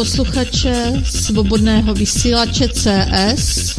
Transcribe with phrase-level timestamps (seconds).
[0.00, 3.76] Posluchače svobodného vysílače CS.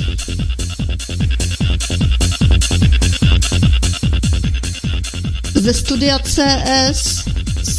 [5.55, 7.26] Ze studia CS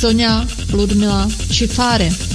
[0.00, 2.31] Sonja Ludmila Čifáry.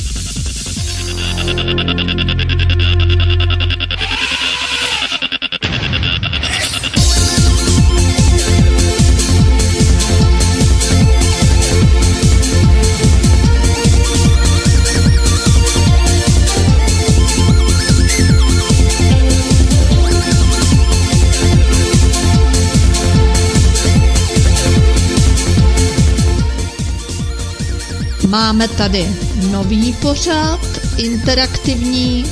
[28.38, 29.16] Máme tady
[29.52, 30.60] nový pořad,
[30.98, 32.26] interaktivní.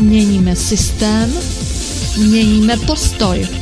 [0.00, 1.32] Měníme systém,
[2.16, 3.61] měníme postoj.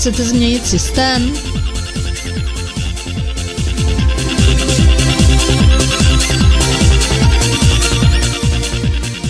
[0.00, 1.32] Chcete změnit systém?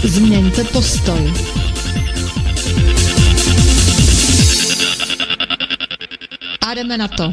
[0.04, 1.32] Změňte postoj.
[6.60, 7.30] A jdeme na to.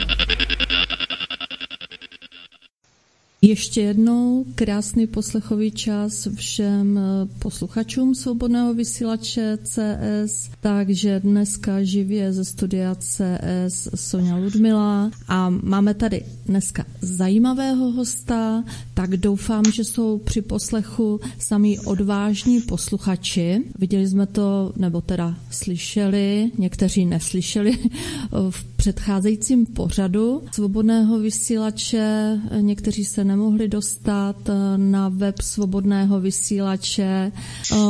[3.42, 10.47] Ještě jednou krásný poslechový čas všem eh, posluchačům svobodného vysílače CS.
[10.68, 18.64] Takže dneska živě ze studia CS Sonja Ludmila a máme tady dneska zajímavého hosta,
[18.98, 23.64] tak doufám, že jsou při poslechu sami odvážní posluchači.
[23.80, 27.78] Viděli jsme to, nebo teda slyšeli, někteří neslyšeli
[28.50, 34.36] v předcházejícím pořadu svobodného vysílače, někteří se nemohli dostat
[34.78, 37.32] na web svobodného vysílače.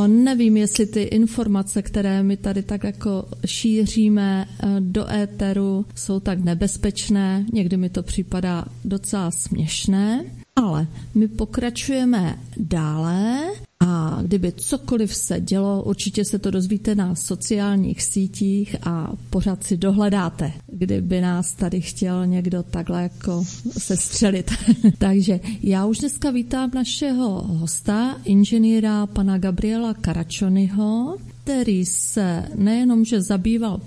[0.07, 4.47] Nevím, jestli ty informace, které my tady tak jako šíříme
[4.79, 7.45] do éteru, jsou tak nebezpečné.
[7.53, 10.25] Někdy mi to připadá docela směšné.
[10.57, 13.39] Ale my pokračujeme dále
[13.79, 19.77] a kdyby cokoliv se dělo, určitě se to dozvíte na sociálních sítích a pořád si
[19.77, 23.43] dohledáte, kdyby nás tady chtěl někdo takhle jako
[23.77, 24.51] se střelit.
[24.97, 33.21] Takže já už dneska vítám našeho hosta, inženýra pana Gabriela Karačonyho, který se nejenom, že
[33.21, 33.81] zabýval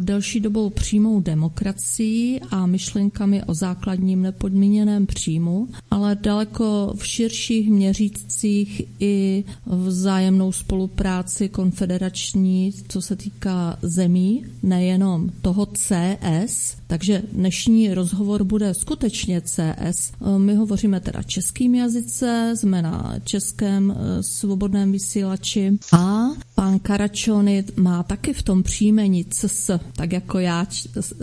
[0.00, 8.82] delší dobou přímou demokracií a myšlenkami o základním nepodmíněném příjmu, ale daleko v širších měřících
[9.00, 18.74] i vzájemnou spolupráci konfederační, co se týká zemí, nejenom toho CS, takže dnešní rozhovor bude
[18.74, 20.12] skutečně CS.
[20.38, 25.78] My hovoříme teda českým jazyce, jsme na českém eh, svobodném vysílači.
[25.92, 26.26] A?
[26.54, 29.65] Pan Karačony má taky v tom příjmení CS,
[29.96, 30.66] tak jako já,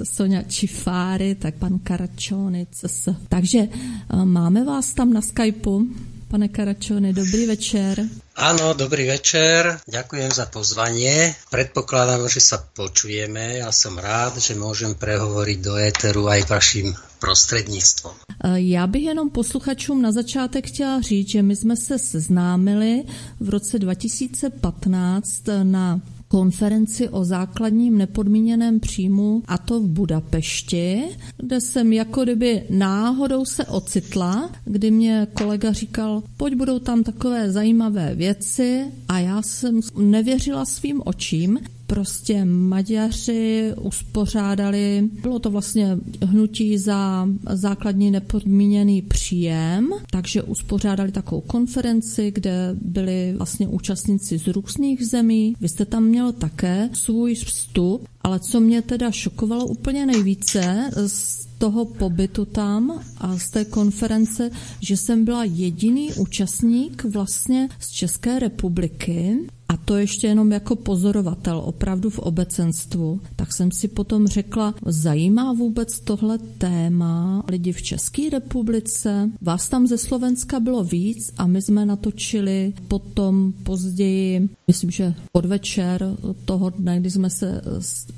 [0.04, 3.10] Sonja Čifáry, tak pan Karačony CS.
[3.30, 5.88] Takže eh, máme vás tam na Skypeu.
[6.28, 8.10] Pane Karačony, dobrý večer.
[8.34, 11.30] Áno, dobrý večer, ďakujem za pozvanie.
[11.54, 13.62] Predpokladám, že sa počujeme.
[13.62, 18.12] Ja som rád, že môžem prehovoriť do éteru aj vaším prostřednictvím.
[18.54, 23.04] Já bych jenom posluchačům na začátek chtěla říct, že my jsme se seznámili
[23.40, 26.02] v roce 2015 na
[26.34, 31.04] konferenci o základním nepodmíněném příjmu a to v Budapešti,
[31.38, 37.52] kde jsem jako kdyby náhodou se ocitla, kdy mě kolega říkal, pojď budou tam takové
[37.52, 38.86] zajímavé věci.
[39.08, 41.60] A já jsem nevěřila svým očím,
[41.94, 52.32] prostě Maďaři uspořádali, bylo to vlastně hnutí za základní nepodmíněný příjem, takže uspořádali takovou konferenci,
[52.32, 55.56] kde byli vlastně účastníci z různých zemí.
[55.62, 61.46] Vy jste tam měl také svůj vstup, ale co mě teda šokovalo úplně nejvíce z
[61.58, 64.52] toho pobytu tam a z té konference,
[64.82, 69.38] že jsem byla jediný účastník vlastně z České republiky
[69.74, 75.54] a to ještě jenom jako pozorovatel, opravdu v obecenstvu, tak jsem si potom řekla, zajímá
[75.54, 79.30] vůbec tohle téma lidi v České republice?
[79.42, 86.18] Vás tam ze Slovenska bylo víc a my jsme natočili potom později, myslím, že podvečer
[86.46, 87.62] toho dne, kdy jsme se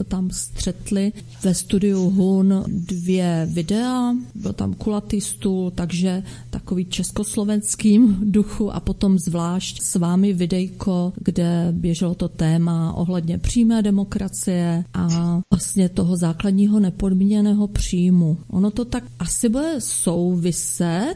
[0.08, 1.14] tam střetli
[1.44, 9.20] ve studiu Hun dvě videa, byl tam kulatý stůl, takže takový československým duchu a potom
[9.20, 15.08] zvlášť s vámi videjko, kde kde běželo to téma ohledně přímé demokracie a
[15.52, 18.38] vlastně toho základního nepodmíněného příjmu.
[18.48, 21.16] Ono to tak asi bude souviset,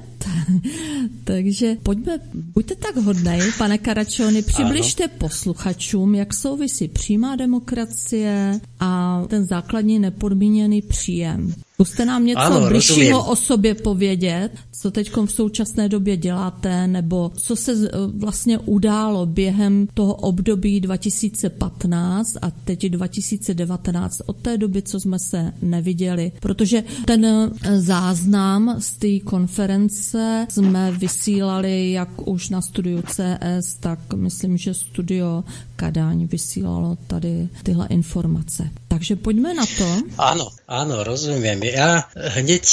[1.23, 5.13] takže pojďme, buďte tak hodnej, pane Karačony, přibližte ano.
[5.17, 11.53] posluchačům, jak souvisí přímá demokracie a ten základní nepodmíněný příjem.
[11.79, 14.49] Zkuste nám něco ano, bližšího o sobě povědět,
[14.81, 22.37] co teď v současné době děláte, nebo co se vlastně událo během toho období 2015
[22.41, 26.31] a teď 2019, od té doby, co jsme se neviděli.
[26.39, 34.13] Protože ten eh, záznam z té konference jsme vysílali jak už na studiu CS, tak
[34.13, 35.43] myslím, že studio
[35.79, 38.69] Kadaň vysílalo tady tyhle informace.
[38.89, 39.87] Takže pojďme na to.
[40.17, 41.61] Áno, áno, rozumiem.
[41.71, 42.65] Ja hneď,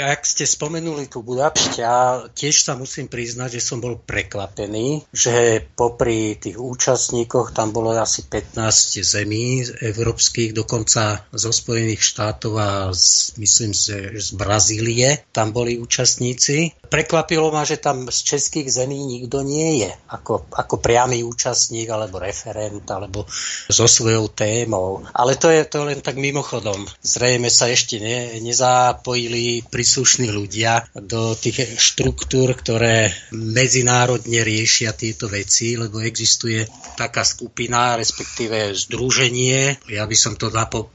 [0.00, 5.60] ak ste spomenuli tú Budapešť, ja tiež sa musím priznať, že som bol prekvapený, že
[5.76, 13.36] popri tých účastníkoch tam bolo asi 15 zemí európskych, dokonca zo Spojených štátov a z,
[13.36, 16.72] myslím, že z Brazílie tam boli účastníci.
[16.88, 22.22] Prekvapilo ma, že tam z českých zemí nikto nie je, ako, ako priamy účastník alebo
[22.22, 23.26] referent, alebo
[23.68, 25.02] so svojou témou.
[25.12, 26.86] Ale to je to len tak mimochodom.
[27.02, 35.74] Zrejme sa ešte ne, nezapojili príslušní ľudia do tých štruktúr, ktoré medzinárodne riešia tieto veci,
[35.74, 36.64] lebo existuje
[36.94, 40.50] taká skupina, respektíve združenie, ja by som to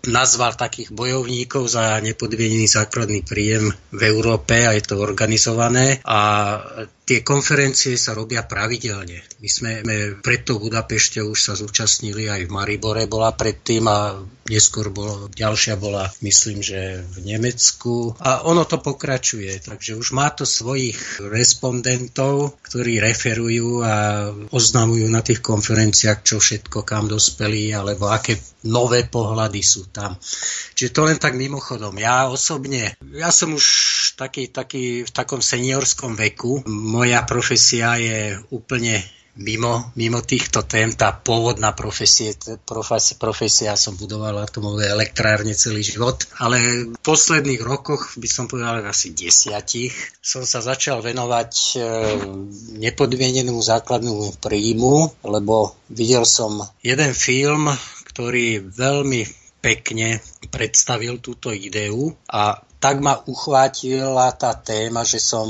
[0.07, 6.19] nazval takých bojovníkov za nepodmienený základný príjem v Európe a je to organizované a
[7.09, 9.25] Tie konferencie sa robia pravidelne.
[9.41, 9.71] My sme
[10.21, 14.13] pred tou Budapešťou už sa zúčastnili aj v Maribore bola predtým a
[14.49, 18.17] neskôr bola, ďalšia bola, myslím, že v Nemecku.
[18.19, 25.21] A ono to pokračuje, takže už má to svojich respondentov, ktorí referujú a oznamujú na
[25.21, 28.35] tých konferenciách, čo všetko kam dospeli, alebo aké
[28.65, 30.17] nové pohľady sú tam.
[30.75, 31.95] Čiže to len tak mimochodom.
[31.95, 33.65] Ja osobne, ja som už
[34.19, 36.65] taký, taký v takom seniorskom veku.
[36.67, 38.99] Moja profesia je úplne
[39.37, 42.33] mimo, mimo týchto tém, tá pôvodná profesie,
[42.65, 48.81] profesia, profesia som budoval atomové elektrárne celý život, ale v posledných rokoch, by som povedal
[48.85, 51.77] asi desiatich, som sa začal venovať e,
[52.83, 57.71] nepodmienenému základnému príjmu, lebo videl som jeden film,
[58.09, 65.43] ktorý veľmi pekne predstavil túto ideu a tak ma uchvátila tá téma, že som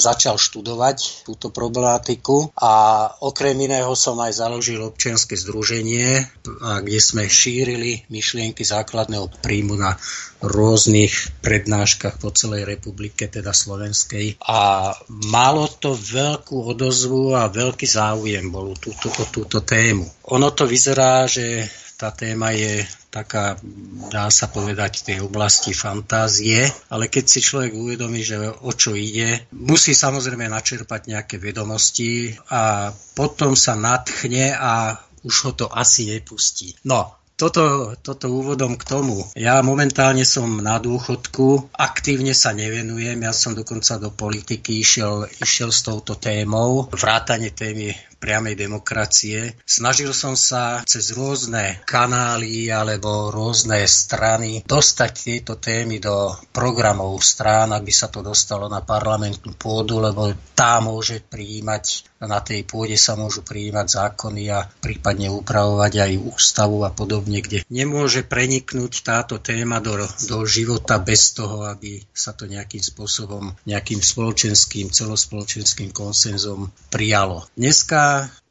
[0.00, 6.24] začal študovať túto problematiku a okrem iného som aj založil občianske združenie,
[6.56, 10.00] kde sme šírili myšlienky základného príjmu na
[10.40, 14.40] rôznych prednáškach po celej republike, teda slovenskej.
[14.40, 14.88] A
[15.28, 20.08] malo to veľkú odozvu a veľký záujem bol túto, o túto tému.
[20.32, 21.68] Ono to vyzerá, že
[22.00, 22.80] tá téma je
[23.12, 23.60] taká,
[24.08, 29.44] dá sa povedať, tej oblasti fantázie, ale keď si človek uvedomí, že o čo ide,
[29.52, 36.72] musí samozrejme načerpať nejaké vedomosti a potom sa natchne a už ho to asi nepustí.
[36.88, 39.24] No, toto, toto úvodom k tomu.
[39.32, 45.72] Ja momentálne som na dôchodku, aktívne sa nevenujem, ja som dokonca do politiky išiel, išiel
[45.72, 49.56] s touto témou, vrátane témy priamej demokracie.
[49.64, 57.72] Snažil som sa cez rôzne kanály alebo rôzne strany dostať tieto témy do programov strán,
[57.72, 63.16] aby sa to dostalo na parlamentnú pôdu, lebo tá môže prijímať na tej pôde sa
[63.16, 69.80] môžu prijímať zákony a prípadne upravovať aj ústavu a podobne, kde nemôže preniknúť táto téma
[69.80, 69.96] do,
[70.28, 77.48] do života bez toho, aby sa to nejakým spôsobom, nejakým spoločenským, celospoločenským konsenzom prijalo.
[77.56, 78.09] Dneska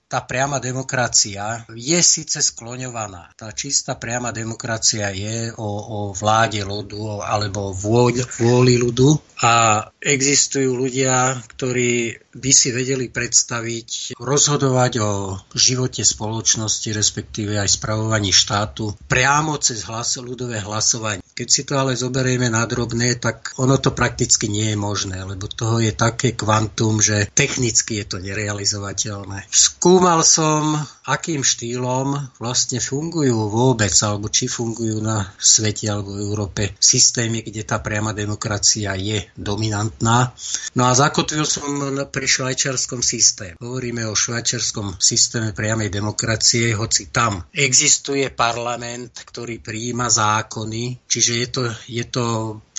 [0.10, 3.30] tá priama demokracia je síce skloňovaná.
[3.38, 9.14] Tá čistá priama demokracia je o, o vláde ľudu alebo vôľ, vôli ľudu
[9.46, 15.12] a existujú ľudia, ktorí by si vedeli predstaviť rozhodovať o
[15.58, 21.26] živote spoločnosti, respektíve aj spravovaní štátu priamo cez hlas, ľudové hlasovanie.
[21.34, 25.48] Keď si to ale zoberieme na drobné, tak ono to prakticky nie je možné, lebo
[25.48, 29.48] toho je také kvantum, že technicky je to nerealizovateľné.
[29.50, 30.78] Skúmal som,
[31.10, 37.66] akým štýlom vlastne fungujú vôbec, alebo či fungujú na svete alebo v Európe systémy, kde
[37.66, 40.30] tá priama demokracia je dominantná.
[40.78, 41.66] No a zakotvil som
[42.14, 43.58] pri švajčiarskom systéme.
[43.58, 51.48] Hovoríme o švajčiarskom systéme priamej demokracie, hoci tam existuje parlament, ktorý prijíma zákony, čiže je
[51.50, 52.26] to, je to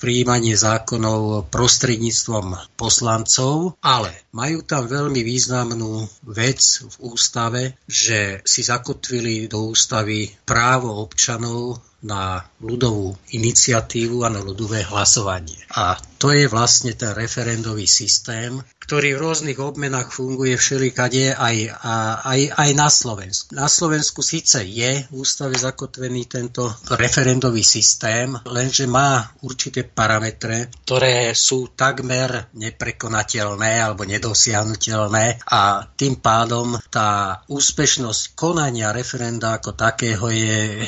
[0.01, 9.47] prijímanie zákonov prostredníctvom poslancov, ale majú tam veľmi významnú vec v ústave, že si zakotvili
[9.47, 15.61] do ústavy právo občanov na ľudovú iniciatívu a na ľudové hlasovanie.
[15.77, 18.57] A to je vlastne ten referendový systém,
[18.91, 21.79] ktorý v rôznych obmenách funguje všelikade aj,
[22.27, 23.55] aj, aj na Slovensku.
[23.55, 26.67] Na Slovensku síce je v ústave zakotvený tento
[26.99, 36.75] referendový systém, lenže má určité parametre, ktoré sú takmer neprekonateľné alebo nedosiahnutelné a tým pádom
[36.91, 40.83] tá úspešnosť konania referenda ako takého je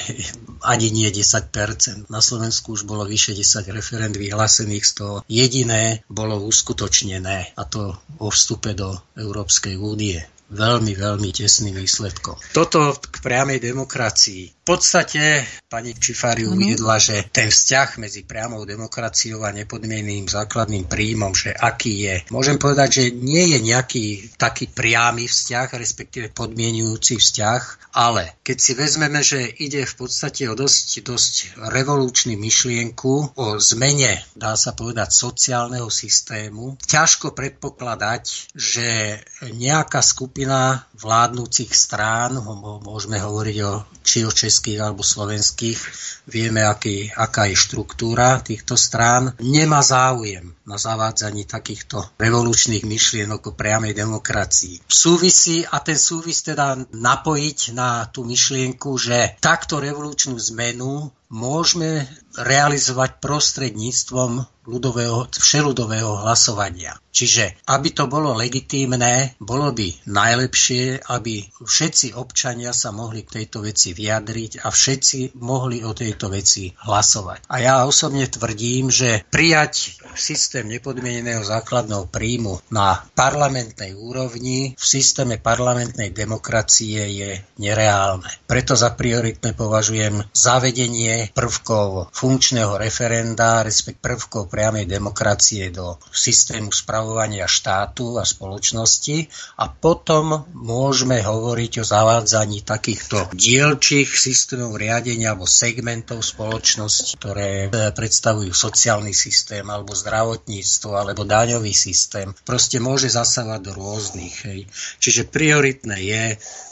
[0.66, 2.10] ani nie 10%.
[2.10, 7.91] Na Slovensku už bolo vyše 10 referend vyhlásených, z toho jediné bolo uskutočnené a to
[8.18, 10.18] o vstupe do Európskej únie
[10.52, 12.36] veľmi, veľmi tesným výsledkom.
[12.52, 14.61] Toto k priamej demokracii.
[14.62, 21.34] V podstate pani Čifari uviedla, že ten vzťah medzi priamou demokraciou a nepodmieneným základným príjmom,
[21.34, 22.16] že aký je.
[22.30, 28.72] Môžem povedať, že nie je nejaký taký priamy vzťah, respektíve podmienujúci vzťah, ale keď si
[28.78, 31.34] vezmeme, že ide v podstate o dosť, dosť
[31.72, 41.74] revolučný myšlienku, o zmene, dá sa povedať, sociálneho systému, ťažko predpokladať, že nejaká skupina vládnúcich
[41.74, 42.38] strán,
[42.84, 43.72] môžeme hovoriť o,
[44.06, 45.80] či o českých alebo slovenských,
[46.28, 53.56] vieme, aký, aká je štruktúra týchto strán, nemá záujem na zavádzaní takýchto revolučných myšlienok o
[53.56, 54.84] priamej demokracii.
[54.84, 62.04] Súvisí, a ten súvis teda napojiť na tú myšlienku, že takto revolučnú zmenu môžeme
[62.36, 66.94] realizovať prostredníctvom ľudového, všeludového hlasovania.
[67.12, 73.60] Čiže, aby to bolo legitímne, bolo by najlepšie, aby všetci občania sa mohli k tejto
[73.60, 77.52] veci vyjadriť a všetci mohli o tejto veci hlasovať.
[77.52, 85.36] A ja osobne tvrdím, že prijať systém nepodmieneného základného príjmu na parlamentnej úrovni v systéme
[85.36, 88.24] parlamentnej demokracie je nereálne.
[88.48, 97.46] Preto za prioritné považujem zavedenie prvkov funkčného referenda, respekt prvkov priamej demokracie do systému spravovania
[97.46, 99.30] štátu a spoločnosti
[99.62, 107.90] a potom môžeme hovoriť o zavádzaní takýchto dielčích systémov riadenia alebo segmentov spoločnosti, ktoré e,
[107.94, 112.32] predstavujú sociálny systém alebo zdravotníctvo alebo daňový systém.
[112.42, 114.34] Proste môže zasávať do rôznych.
[114.48, 114.60] Hej.
[114.98, 116.24] Čiže prioritné je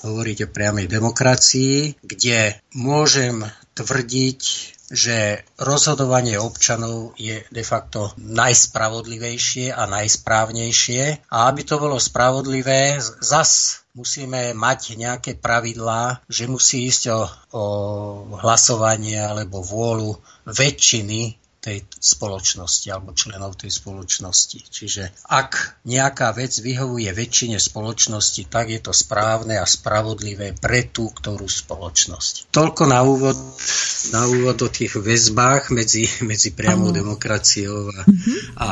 [0.04, 3.44] hovoriť o priamej demokracii, kde môžem
[3.80, 4.40] tvrdiť,
[4.90, 11.30] že rozhodovanie občanov je de facto najspravodlivejšie a najsprávnejšie.
[11.30, 17.20] A aby to bolo spravodlivé, zas musíme mať nejaké pravidlá, že musí ísť o,
[17.54, 17.64] o
[18.42, 24.58] hlasovanie alebo vôľu väčšiny tej spoločnosti alebo členov tej spoločnosti.
[24.72, 31.12] Čiže ak nejaká vec vyhovuje väčšine spoločnosti, tak je to správne a spravodlivé pre tú
[31.12, 32.48] ktorú spoločnosť.
[32.48, 33.36] Toľko na úvod,
[34.16, 38.34] na úvod o tých väzbách medzi, medzi priamou demokraciou a, mhm.
[38.56, 38.68] a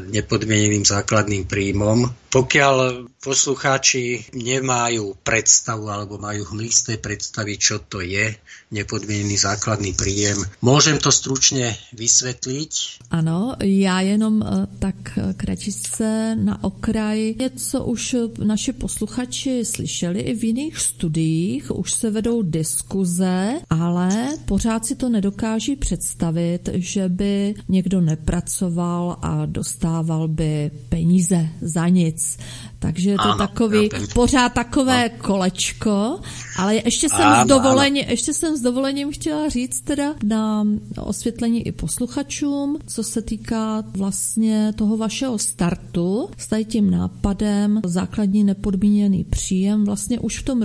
[0.00, 2.08] nepodmieneným základným príjmom.
[2.32, 2.76] Pokiaľ
[3.20, 8.32] poslucháči nemajú predstavu alebo majú hmlisté predstavy, čo to je
[8.72, 12.72] nepodmienený základný príjem, môžem to stručne vysvetliť?
[13.10, 17.34] Ano, já jenom eh, tak eh, kratičce na okraj.
[17.38, 24.08] Něco už naši posluchači slyšeli i v jiných studiích, už se vedou diskuze, ale
[24.44, 32.38] pořád si to nedokáží představit, že by někdo nepracoval a dostával by peníze za nic.
[32.78, 35.24] Takže je to ano, takový, pořád takové no.
[35.24, 36.20] kolečko,
[36.58, 40.64] ale ještě jsem, ano, s dovolením, ještě jsem s dovolením chtěla říct teda na
[41.00, 48.44] osvětlení i posluchačům, co se týká vlastně toho vašeho startu s tady tím nápadem základní
[48.44, 49.84] nepodmíněný příjem.
[49.84, 50.62] Vlastně už v tom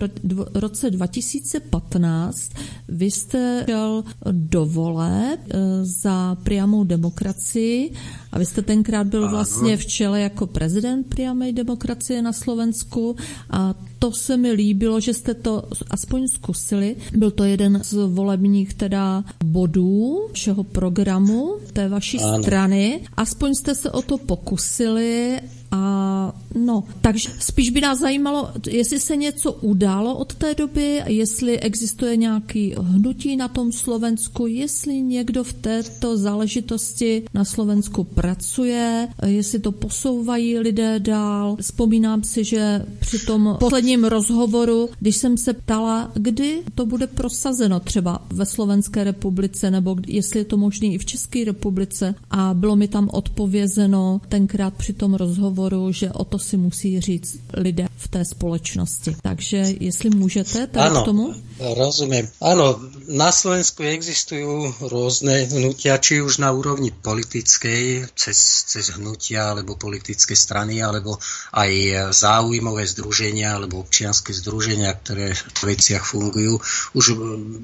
[0.54, 2.52] roce 2015
[2.88, 7.92] vy jste chtěl dovole eh, za priamou demokracii
[8.36, 13.16] a vy jste tenkrát byl vlastně v čele jako prezident priamej demokracie na Slovensku
[13.50, 16.96] a to se mi líbilo, že jste to aspoň zkusili.
[17.16, 22.44] Byl to jeden z volebních teda bodů všeho programu té vaší ano.
[22.44, 23.02] strany.
[23.18, 25.40] Aspoň jste se o to pokusili
[25.72, 31.60] a No, takže spíš by nás zajímalo, jestli se něco událo od té doby, jestli
[31.60, 39.60] existuje nějaký hnutí na tom Slovensku, jestli někdo v této záležitosti na Slovensku pracuje, jestli
[39.60, 41.58] to posouvají lidé dál.
[41.62, 47.80] Vzpomínám si, že při tom posledním rozhovoru, když jsem se ptala, kdy to bude prosazeno
[47.80, 52.76] třeba ve Slovenské republice, nebo jestli je to možné i v České republice a bylo
[52.76, 58.08] mi tam odpovězeno tenkrát při tom rozhovoru, že o to si musí říct lidé v
[58.08, 59.16] té společnosti.
[59.22, 61.34] Takže jestli můžete, tak ano, k tomu?
[61.56, 62.28] Rozumím.
[62.44, 62.76] Ano,
[63.08, 70.36] na Slovensku existujú rôzne hnutia, či už na úrovni politickej, cez, cez hnutia, alebo politické
[70.36, 71.16] strany, alebo
[71.56, 71.72] aj
[72.12, 76.60] záujmové združenia, alebo občianske združenia, ktoré v veciach fungujú.
[76.92, 77.06] Už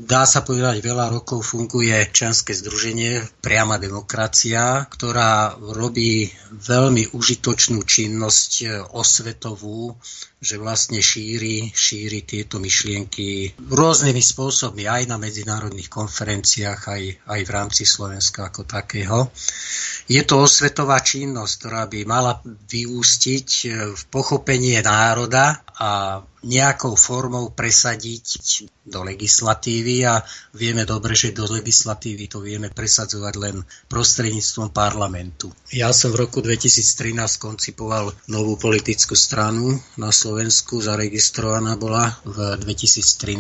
[0.08, 8.88] dá sa povedať, veľa rokov funguje občianske združenie Priama demokracia, ktorá robí veľmi užitočnú činnosť
[8.96, 10.00] osvetovú,
[10.42, 17.50] že vlastne šíri, šíri tieto myšlienky rôznymi spôsobmi, aj na medzinárodných konferenciách, aj, aj v
[17.52, 19.34] rámci Slovenska ako takého.
[20.06, 23.48] Je to osvetová činnosť, ktorá by mala vyústiť
[23.98, 28.26] v pochopenie národa a nejakou formou presadiť
[28.82, 30.26] do legislatívy a
[30.58, 33.56] vieme dobre, že do legislatívy to vieme presadzovať len
[33.86, 35.54] prostredníctvom parlamentu.
[35.70, 43.38] Ja som v roku 2013 koncipoval novú politickú stranu na Slovensku, zaregistrovaná bola v 2013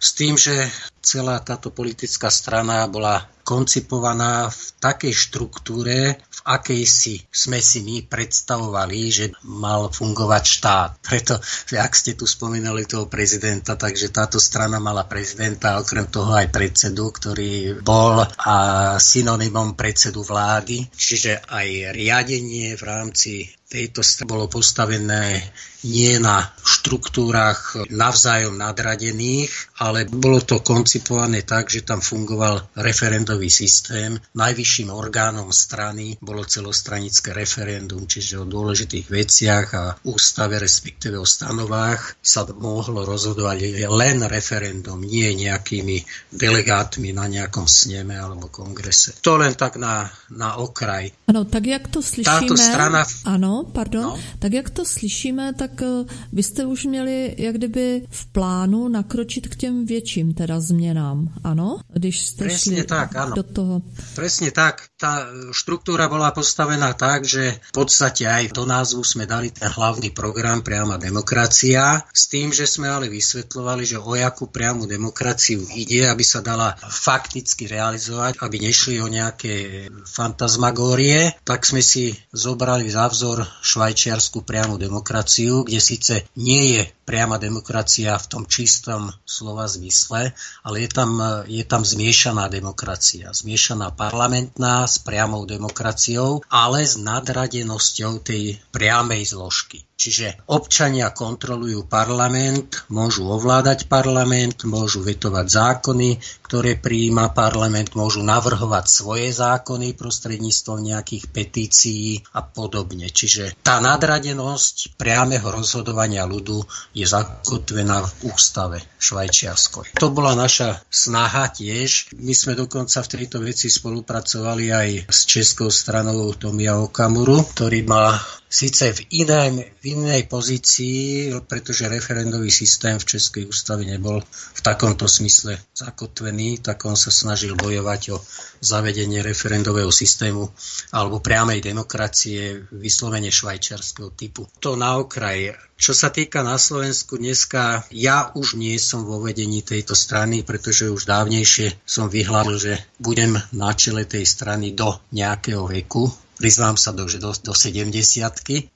[0.00, 0.72] s tým, že
[1.04, 8.98] celá táto politická strana bola koncipovaná v takej štruktúre, akej si sme si my predstavovali,
[9.10, 10.90] že mal fungovať štát.
[11.02, 11.34] Preto,
[11.74, 17.10] ak ste tu spomínali toho prezidenta, takže táto strana mala prezidenta, okrem toho aj predsedu,
[17.10, 18.56] ktorý bol a
[19.02, 25.42] synonymom predsedu vlády, čiže aj riadenie v rámci tejto bolo postavené
[25.86, 34.18] nie na štruktúrach navzájom nadradených, ale bolo to koncipované tak, že tam fungoval referendový systém.
[34.34, 42.18] Najvyšším orgánom strany bolo celostranické referendum, čiže o dôležitých veciach a ústave, respektíve o stanovách
[42.18, 46.02] sa mohlo rozhodovať len referendum, nie nejakými
[46.34, 49.14] delegátmi na nejakom sneme alebo kongrese.
[49.22, 51.14] To len tak na, na okraj.
[51.30, 52.26] Ano, tak jak to slyšíme...
[52.26, 53.06] Táto strana...
[53.26, 54.02] Ano, pardon.
[54.02, 54.18] No.
[54.38, 59.48] Tak jak to slyšíme, tak eh, vy jste už měli jak kdyby v plánu nakročit
[59.48, 61.78] k těm větším teda změnám, ano?
[61.92, 63.34] Když jste Presne šli tak, áno.
[63.34, 63.74] do toho.
[64.14, 64.88] Presne tak.
[64.96, 70.10] Tá štruktúra bola postavená tak, že v podstate aj do názvu sme dali ten hlavný
[70.10, 76.08] program Priama demokracia, s tým, že sme ale vysvetľovali, že o jakú priamu demokraciu ide,
[76.08, 83.06] aby sa dala fakticky realizovať, aby nešli o nejaké fantasmagórie, tak sme si zobrali za
[83.06, 90.34] vzor švajčiarsku priamu demokraciu, kde síce nie je priama demokracia v tom čistom slova zmysle,
[90.66, 91.10] ale je tam,
[91.46, 93.30] je tam zmiešaná demokracia.
[93.30, 99.86] Zmiešaná parlamentná s priamou demokraciou, ale s nadradenosťou tej priamej zložky.
[99.96, 108.84] Čiže občania kontrolujú parlament, môžu ovládať parlament, môžu vetovať zákony, ktoré prijíma parlament, môžu navrhovať
[108.92, 113.08] svoje zákony prostredníctvom nejakých petícií a podobne.
[113.08, 116.60] Čiže tá nadradenosť priameho rozhodovania ľudu
[116.96, 120.00] je zakotvená v ústave švajčiarskoj.
[120.00, 122.16] To bola naša snaha tiež.
[122.16, 128.16] My sme dokonca v tejto veci spolupracovali aj s českou stranou Tomia Okamuru, ktorý má
[128.56, 135.04] síce v, inej, v inej pozícii, pretože referendový systém v Českej ústave nebol v takomto
[135.04, 138.18] smysle zakotvený, tak on sa snažil bojovať o
[138.64, 140.48] zavedenie referendového systému
[140.96, 144.48] alebo priamej demokracie vyslovene švajčiarského typu.
[144.64, 145.52] To na okraj.
[145.76, 150.88] Čo sa týka na Slovensku dneska, ja už nie som vo vedení tejto strany, pretože
[150.88, 156.92] už dávnejšie som vyhlásil, že budem na čele tej strany do nejakého veku, priznám sa
[156.92, 157.92] do, do, do 70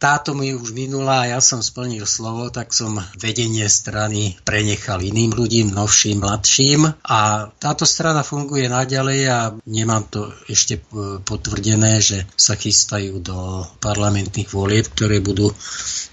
[0.01, 5.37] Táto mi už minula a ja som splnil slovo, tak som vedenie strany prenechal iným
[5.37, 12.25] ľudím, novším, mladším a táto strana funguje naďalej a nemám to ešte e, potvrdené, že
[12.35, 15.53] sa chystajú do parlamentných volieb, ktoré budú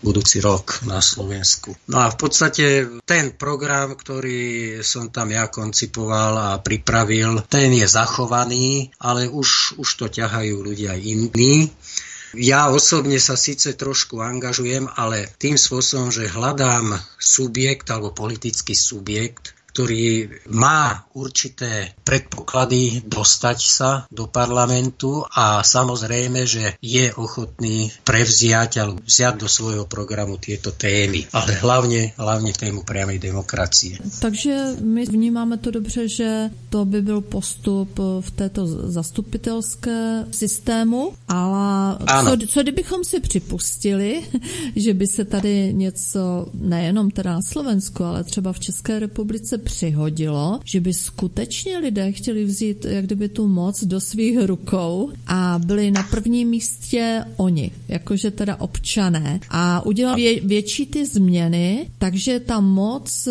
[0.02, 1.74] budúci rok na Slovensku.
[1.90, 2.66] No a v podstate
[3.08, 9.90] ten program, ktorý som tam ja koncipoval a pripravil, ten je zachovaný, ale už, už
[9.98, 10.94] to ťahajú ľudia
[11.38, 11.70] iní.
[12.36, 19.57] Ja osobne sa síce trošku angažujem, ale tým spôsobom, že hľadám subjekt alebo politický subjekt,
[19.78, 29.06] ktorý má určité predpoklady dostať sa do parlamentu a samozrejme, že je ochotný prevziať alebo
[29.06, 34.02] vziať do svojho programu tieto témy, ale hlavne, hlavne tému priamej demokracie.
[34.18, 41.98] Takže my vnímáme to dobře, že to by byl postup v této zastupitelské systému, ale
[42.26, 44.26] co, co kdybychom si připustili,
[44.76, 50.60] že by se tady něco nejenom teda na Slovensku, ale třeba v České republice přihodilo,
[50.64, 55.92] že by skutečně lidé chtěli vzít jak kdyby tu moc do svých rukou a byli
[55.92, 59.40] na prvním místě oni, jakože teda občané.
[59.50, 63.28] A udělali vě, větší ty změny, takže ta moc,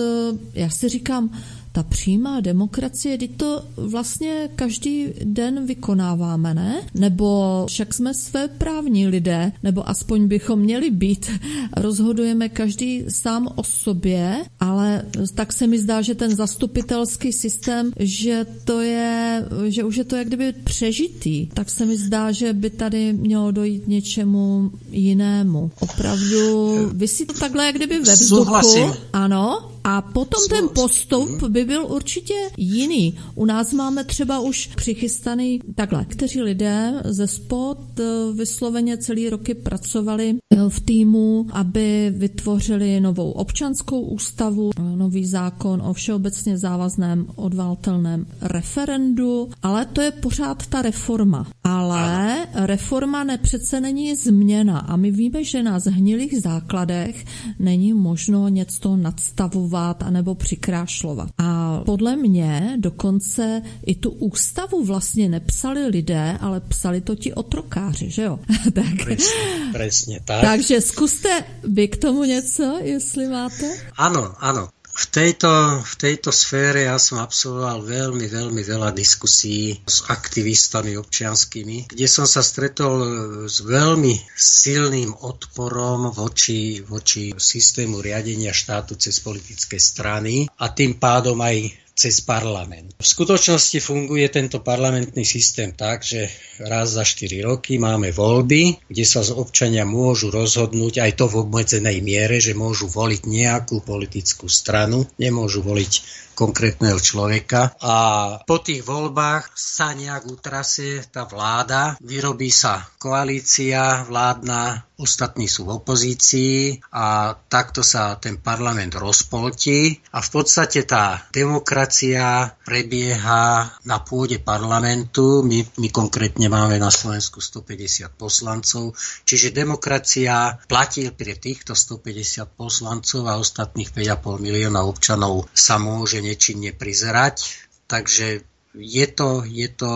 [0.54, 1.30] já si říkám,
[1.76, 6.80] ta přímá demokracie, teď to vlastně každý den vykonáváme, ne?
[6.94, 11.30] Nebo však jsme své právní lidé, nebo aspoň bychom měli být.
[11.76, 15.02] Rozhodujeme každý sám o sobě, ale
[15.34, 20.16] tak se mi zdá, že ten zastupitelský systém, že to je, že už je to
[20.16, 21.46] jak kdyby přežitý.
[21.46, 25.70] Tak se mi zdá, že by tady mělo dojít něčemu jinému.
[25.80, 28.44] Opravdu, vy to takhle jak kdyby ve vzduchu.
[28.44, 28.92] Souhlasím.
[29.12, 33.18] Ano, a potom ten postup by byl určitě jiný.
[33.34, 39.54] U nás máme třeba už přichystaný takhle, kteří lidé ze spod eh, vysloveně celý roky
[39.54, 48.26] pracovali eh, v týmu, aby vytvořili novou občanskou ústavu, nový zákon o všeobecně závazném odvaltelném
[48.40, 51.46] referendu, ale to je pořád ta reforma.
[51.64, 54.78] Ale reforma ne přece není změna.
[54.78, 57.24] A my víme, že na zhnilých základech
[57.58, 61.28] není možno něco nadstavovat zlepšovat anebo přikrášlovat.
[61.38, 68.10] A podle mě dokonce i tu ústavu vlastně nepsali lidé, ale psali to ti otrokáři,
[68.10, 68.38] že jo?
[68.74, 69.04] tak.
[69.04, 70.40] Presne, presne tak.
[70.40, 73.68] Takže zkuste vy k tomu něco, jestli máte.
[73.96, 74.68] Ano, ano.
[74.96, 81.92] V tejto, v tejto sfére ja som absolvoval veľmi, veľmi veľa diskusí s aktivistami občianskými,
[81.92, 82.96] kde som sa stretol
[83.44, 91.36] s veľmi silným odporom voči, voči systému riadenia štátu cez politické strany a tým pádom
[91.44, 92.92] aj cez parlament.
[93.00, 96.28] V skutočnosti funguje tento parlamentný systém tak, že
[96.60, 101.48] raz za 4 roky máme voľby, kde sa z občania môžu rozhodnúť aj to v
[101.48, 105.92] obmedzenej miere, že môžu voliť nejakú politickú stranu, nemôžu voliť
[106.36, 107.72] konkrétneho človeka.
[107.80, 107.96] A
[108.44, 115.76] po tých voľbách sa nejak utrasie tá vláda, vyrobí sa koalícia vládna, ostatní sú v
[115.80, 120.00] opozícii a takto sa ten parlament rozpoltí.
[120.12, 125.44] A v podstate tá demokracia prebieha na pôde parlamentu.
[125.44, 128.96] My, my konkrétne máme na Slovensku 150 poslancov,
[129.28, 136.74] čiže demokracia platí pre týchto 150 poslancov a ostatných 5,5 milióna občanov sa môže nečinne
[136.74, 137.46] prizerať.
[137.86, 138.42] Takže
[138.74, 139.92] je to, je to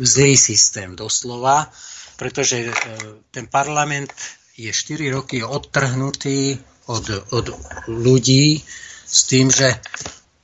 [0.00, 1.70] zlý systém doslova,
[2.16, 2.72] pretože e,
[3.30, 4.10] ten parlament
[4.56, 6.58] je 4 roky odtrhnutý
[6.90, 7.46] od, od
[7.86, 8.60] ľudí
[9.06, 9.78] s tým, že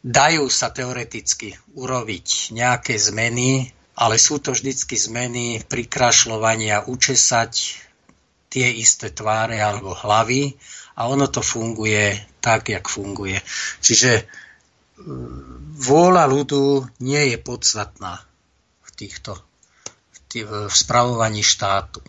[0.05, 7.53] dajú sa teoreticky urobiť nejaké zmeny, ale sú to vždycky zmeny prikrašľovania, učesať
[8.49, 10.55] tie isté tváre alebo hlavy
[10.97, 13.37] a ono to funguje tak, jak funguje.
[13.83, 14.25] Čiže
[15.79, 18.19] vôľa ľudu nie je podstatná
[18.83, 19.39] v týchto
[20.11, 22.03] v, tý, v spravovaní štátu.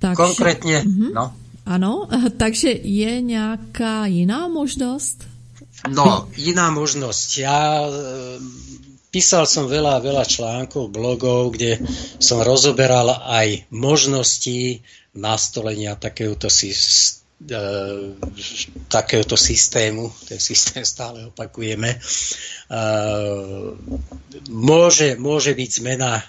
[0.00, 1.10] Takže, Konkrétne, uh-huh.
[1.12, 1.24] no.
[1.66, 2.08] Ano,
[2.42, 5.26] takže je nějaká jiná možnost?
[5.88, 7.28] No, iná možnosť.
[7.40, 7.90] Ja e,
[9.08, 11.80] písal som veľa, veľa článkov, blogov, kde
[12.20, 14.84] som rozoberal aj možnosti
[15.16, 17.19] nastolenia takéhoto E,
[18.88, 21.98] takéhoto systému, ten systém stále opakujeme, e,
[24.52, 26.20] môže, môže byť zmena,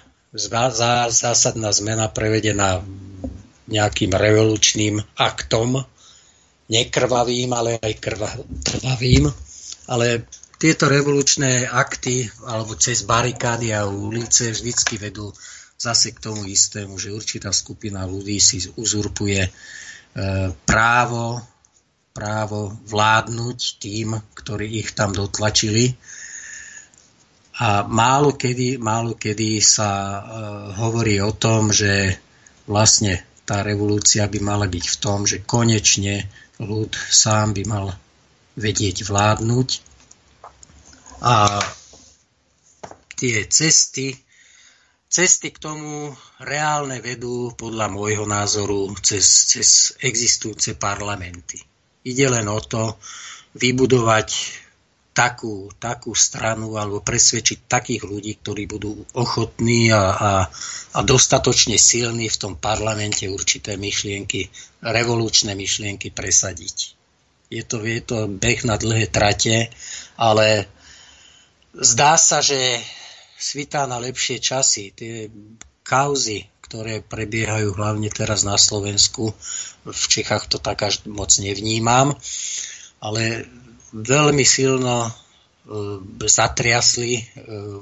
[1.12, 2.80] zásadná zmena prevedená
[3.68, 5.84] nejakým revolučným aktom,
[6.72, 8.32] nekrvavým, ale aj krva,
[8.64, 9.28] krvavým,
[9.92, 10.24] ale
[10.56, 15.28] tieto revolučné akty alebo cez barikády a ulice vždycky vedú
[15.76, 19.91] zase k tomu istému, že určitá skupina ľudí si uzurpuje E,
[20.68, 21.40] právo,
[22.12, 25.96] právo vládnuť tým, ktorí ich tam dotlačili.
[27.62, 30.22] A málo kedy, málo kedy sa uh,
[30.76, 32.16] hovorí o tom, že
[32.64, 37.86] vlastne tá revolúcia by mala byť v tom, že konečne ľud sám by mal
[38.56, 39.68] vedieť vládnuť.
[41.22, 41.62] A
[43.14, 44.16] tie cesty,
[45.12, 46.08] Cesty k tomu
[46.40, 49.68] reálne vedú podľa môjho názoru cez, cez
[50.00, 51.60] existujúce parlamenty.
[52.08, 52.96] Ide len o to
[53.52, 54.32] vybudovať
[55.12, 60.32] takú, takú stranu alebo presvedčiť takých ľudí, ktorí budú ochotní a, a,
[60.96, 64.48] a dostatočne silní v tom parlamente určité myšlienky,
[64.80, 66.96] revolučné myšlienky presadiť.
[67.52, 69.68] Je to, je to beh na dlhé trate,
[70.16, 70.72] ale
[71.76, 72.80] zdá sa, že
[73.42, 74.94] svitá na lepšie časy.
[74.94, 75.26] Tie
[75.82, 79.34] kauzy, ktoré prebiehajú hlavne teraz na Slovensku,
[79.82, 82.14] v Čechách to tak až moc nevnímam,
[83.02, 83.50] ale
[83.90, 85.10] veľmi silno e,
[86.22, 87.22] zatriasli e,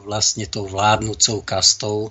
[0.09, 2.11] vlastne tou vládnúcou kastou, e,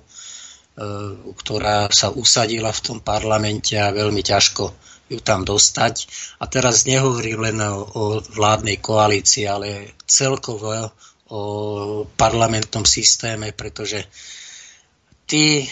[1.34, 4.70] ktorá sa usadila v tom parlamente a veľmi ťažko
[5.10, 6.06] ju tam dostať.
[6.38, 10.94] A teraz nehovorím len o, o vládnej koalícii, ale celkovo
[11.30, 11.42] o
[12.18, 14.06] parlamentnom systéme, pretože
[15.30, 15.66] tí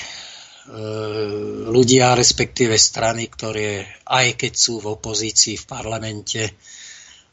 [1.71, 6.41] ľudia, respektíve strany, ktoré aj keď sú v opozícii v parlamente,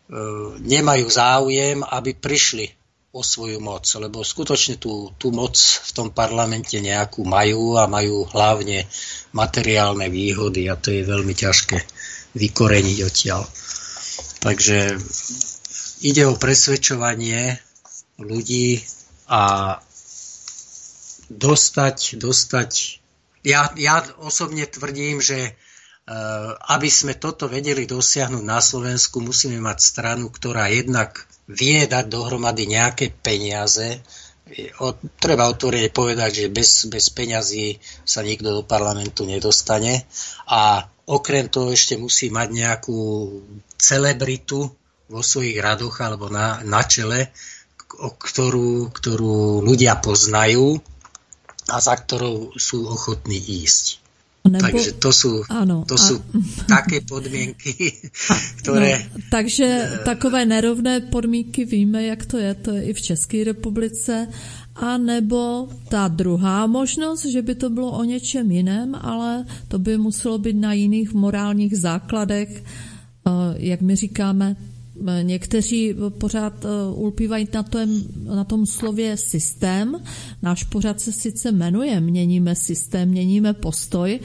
[0.05, 0.17] E,
[0.61, 2.69] nemajú záujem, aby prišli
[3.15, 8.29] o svoju moc, lebo skutočne tú, tú moc v tom parlamente nejakú majú a majú
[8.29, 8.85] hlavne
[9.33, 11.79] materiálne výhody a to je veľmi ťažké
[12.37, 13.43] vykoreniť odtiaľ.
[14.45, 14.99] Takže
[16.05, 17.57] ide o presvedčovanie
[18.21, 18.85] ľudí
[19.27, 19.77] a
[21.33, 22.71] dostať, dostať
[23.45, 25.53] ja, ja osobne tvrdím, že
[26.05, 32.13] Eh, aby sme toto vedeli dosiahnuť na Slovensku, musíme mať stranu, ktorá jednak vie dať
[32.13, 34.05] dohromady nejaké peniaze.
[34.85, 40.05] O, treba otvorene povedať, že bez, bez peňazí sa nikto do parlamentu nedostane.
[40.53, 43.01] A okrem toho ešte musí mať nejakú
[43.81, 44.69] celebritu
[45.09, 47.33] vo svojich radoch alebo na, na čele,
[48.01, 50.81] o ktorú, ktorú ľudia poznajú
[51.71, 54.05] a za ktorou sú ochotní ísť.
[54.45, 56.37] Nebo, takže to sú, ano, to sú a,
[56.77, 57.97] také podmienky,
[58.61, 59.09] ktoré...
[59.09, 64.29] No, takže takové nerovné podmínky víme, jak to je, to je i v České republice,
[64.75, 69.99] a nebo ta druhá možnost, že by to bylo o něčem jiném, ale to by
[69.99, 72.65] muselo být na jiných morálních základech,
[73.57, 74.57] jak my říkáme,
[75.23, 77.89] Někteří pořád eh, ulpívají na tom,
[78.25, 80.03] na tom slově systém.
[80.43, 84.21] Náš pořád se sice jmenuje Měníme systém, měníme postoj,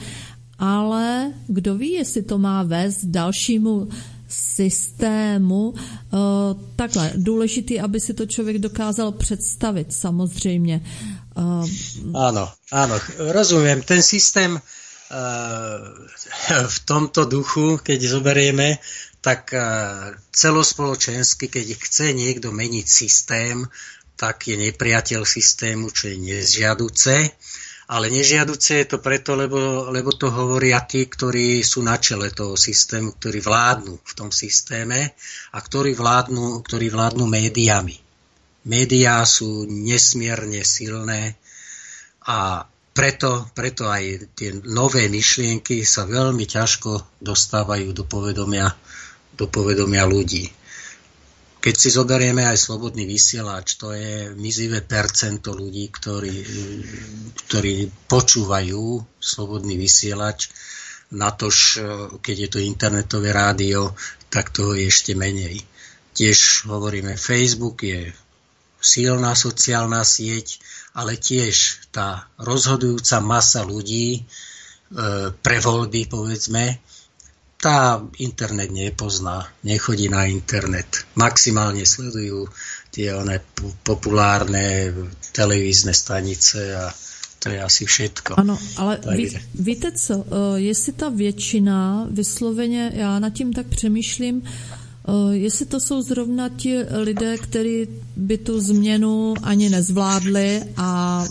[0.58, 3.88] ale kdo ví, jestli to má vést dalšímu
[4.28, 5.74] systému.
[5.76, 6.16] Eh,
[6.76, 10.80] takhle, důležitý, aby si to člověk dokázal představit, samozřejmě.
[12.14, 13.82] Áno, eh, áno, rozumiem.
[13.82, 14.60] Ten systém
[16.68, 18.78] v tomto duchu, keď zoberieme,
[19.20, 19.62] tak eh,
[20.32, 23.64] celospoločensky, keď chce niekto meniť systém,
[24.16, 27.16] tak je nepriateľ systému, čo je nežiaduce.
[27.90, 32.54] Ale nežiaduce je to preto, lebo, lebo to hovoria tí, ktorí sú na čele toho
[32.54, 35.16] systému, ktorí vládnu v tom systéme
[35.50, 37.98] a ktorí vládnu, ktorí vládnu médiami.
[38.70, 41.34] Médiá sú nesmierne silné
[42.28, 42.62] a
[42.94, 48.70] preto, preto aj tie nové myšlienky sa veľmi ťažko dostávajú do povedomia
[49.40, 50.52] do povedomia ľudí.
[51.60, 56.36] Keď si zoberieme aj slobodný vysielač, to je mizivé percento ľudí, ktorí,
[57.48, 58.84] ktorí počúvajú
[59.20, 60.52] slobodný vysielač,
[61.10, 61.82] na tož,
[62.22, 63.92] keď je to internetové rádio,
[64.30, 65.58] tak toho je ešte menej.
[66.14, 68.14] Tiež hovoríme, Facebook je
[68.78, 70.62] silná sociálna sieť,
[70.94, 74.20] ale tiež tá rozhodujúca masa ľudí e,
[75.34, 76.78] pre voľby, povedzme,
[77.60, 81.04] tá internet nepozná, nechodí na internet.
[81.14, 82.48] Maximálne sledujú
[82.88, 83.36] tie one
[83.84, 84.90] populárne
[85.36, 86.88] televízne stanice a
[87.40, 88.40] to je asi všetko.
[88.40, 94.42] Ano, ale ví, víte co, eh, jestli ta většina vysloveně, já nad tím tak přemýšlím,
[94.44, 101.24] eh, jestli to jsou zrovna ti lidé, kteří by tu změnu ani nezvládli a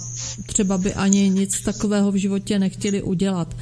[0.46, 3.56] třeba by ani nic takového v životě nechtěli udělat.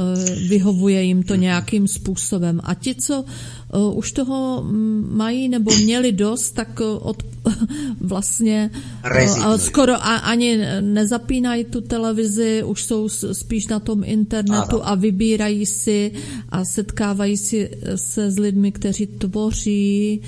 [0.00, 2.60] Eh, vyhovuje jim to nějakým způsobem.
[2.64, 4.64] A ti, co eh, už toho
[5.10, 7.22] mají nebo měli dost, tak eh, od,
[8.00, 8.70] vlastně
[9.04, 9.58] Rezignují.
[9.58, 14.88] skoro ani nezapínají tu televizi, už jsou spíš na tom internetu ano.
[14.88, 16.12] a vybírají si
[16.48, 20.20] a setkávají si se s lidmi, kteří tvoří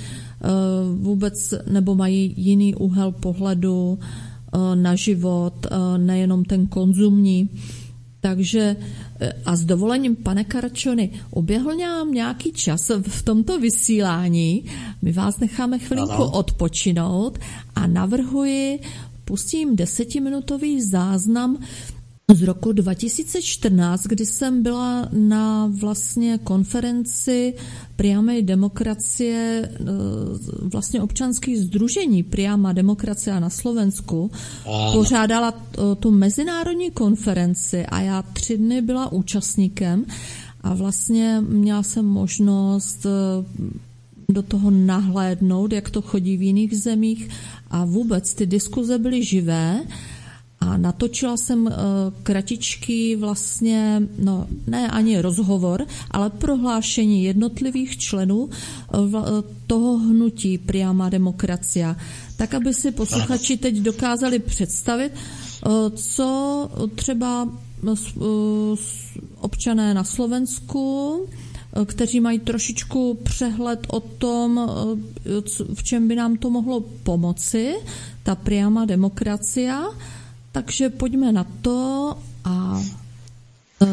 [0.95, 3.99] vůbec nebo mají jiný úhel pohledu
[4.75, 7.49] na život, nejenom ten konzumní.
[8.23, 8.77] Takže
[9.21, 14.65] e, a s dovolením, pane Karačony, uběhl nám nějaký čas v tomto vysílání.
[15.03, 16.31] My vás necháme chvilinku ano.
[16.31, 17.39] odpočinout
[17.75, 18.81] a navrhuji,
[19.25, 21.59] pustím desetiminutový záznam
[22.35, 27.55] z roku 2014, kdy jsem byla na vlastně konferenci
[27.97, 29.79] Priamej demokracie, e,
[30.69, 34.31] vlastně občanských združení Priama demokracia na Slovensku,
[34.67, 34.93] ano.
[34.93, 35.55] pořádala
[36.01, 40.05] tu mezinárodní konferenci a já tři dny byla účastníkem
[40.61, 43.11] a vlastně měla jsem možnost e,
[44.33, 47.29] do toho nahlédnout, jak to chodí v jiných zemích
[47.71, 49.81] a vůbec ty diskuze byly živé
[50.63, 51.73] a natočila jsem eh,
[52.23, 61.09] kratičký vlastně, no ne ani rozhovor, ale prohlášení jednotlivých členů eh, eh, toho hnutí Priama
[61.09, 61.97] demokracia,
[62.37, 65.13] tak aby si posluchači teď dokázali představit,
[65.95, 67.49] co třeba
[69.41, 71.21] občané na Slovensku,
[71.87, 74.71] kteří mají trošičku přehled o tom,
[75.75, 77.75] v čem by nám to mohlo pomoci,
[78.23, 79.85] ta priama demokracia,
[80.53, 82.83] takže pojďme na to a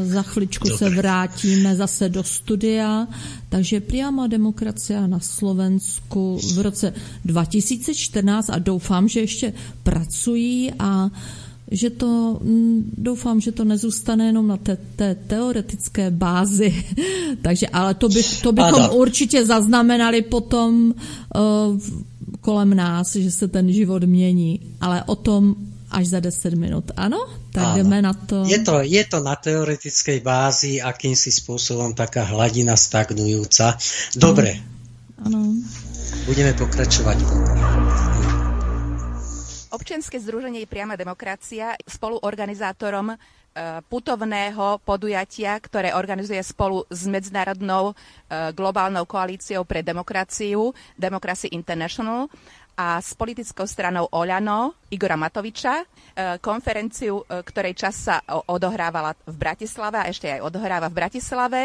[0.03, 0.77] za chviličku Dobre.
[0.77, 3.07] se vrátíme zase do studia.
[3.49, 6.93] Takže priama demokracia na Slovensku v roce
[7.25, 11.09] 2014 a doufám, že ještě pracují a
[11.71, 12.39] že to,
[12.97, 16.85] doufám, že to nezůstane jenom na té, té teoretické bázi.
[17.41, 18.95] Takže, ale to, by, to bychom ano.
[18.95, 21.79] určitě zaznamenali potom uh,
[22.41, 24.59] kolem nás, že se ten život mění.
[24.81, 25.55] Ale o tom
[25.89, 26.93] až za 10 minút.
[26.93, 27.25] Áno?
[27.49, 27.89] Tak Áno.
[27.89, 28.45] na to.
[28.45, 28.85] Je, to.
[28.85, 33.75] je to na teoretickej bázi, akýmsi spôsobom taká hladina stagnujúca.
[34.13, 34.61] Dobre.
[35.19, 35.57] Áno.
[36.29, 37.17] Budeme pokračovať.
[39.69, 43.15] Občianske združenie Priama demokracia spoluorganizátorom e,
[43.85, 47.93] putovného podujatia, ktoré organizuje spolu s Medzinárodnou e,
[48.53, 52.25] globálnou koalíciou pre demokraciu Democracy International
[52.79, 55.85] a s politickou stranou Oľano Igora Matoviča, e,
[56.39, 61.61] konferenciu, e, ktorej čas sa odohrávala v Bratislave a ešte aj odohráva v Bratislave,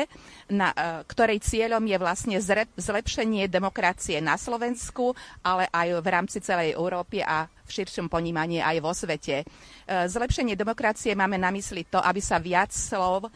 [0.50, 2.36] na e, ktorej cieľom je vlastne
[2.74, 5.14] zlepšenie demokracie na Slovensku,
[5.46, 9.40] ale aj v rámci celej Európy a v širšom ponímaní aj vo svete.
[9.88, 13.32] Zlepšenie demokracie máme na mysli to, aby sa viac slov,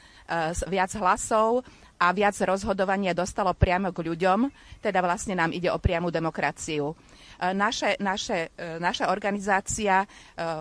[0.69, 1.65] viac hlasov
[1.99, 4.47] a viac rozhodovania dostalo priamo k ľuďom,
[4.79, 6.95] teda vlastne nám ide o priamu demokraciu.
[6.95, 10.07] E, naše, naše, e, naša organizácia e,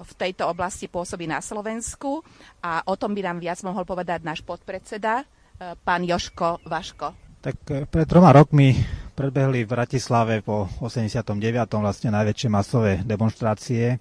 [0.01, 2.25] v tejto oblasti pôsobí na Slovensku
[2.61, 5.25] a o tom by nám viac mohol povedať náš podpredseda,
[5.57, 7.17] pán Joško Vaško.
[7.41, 8.77] Tak pred troma rokmi
[9.17, 11.33] prebehli v Bratislave po 89.
[11.81, 13.97] vlastne najväčšie masové demonstrácie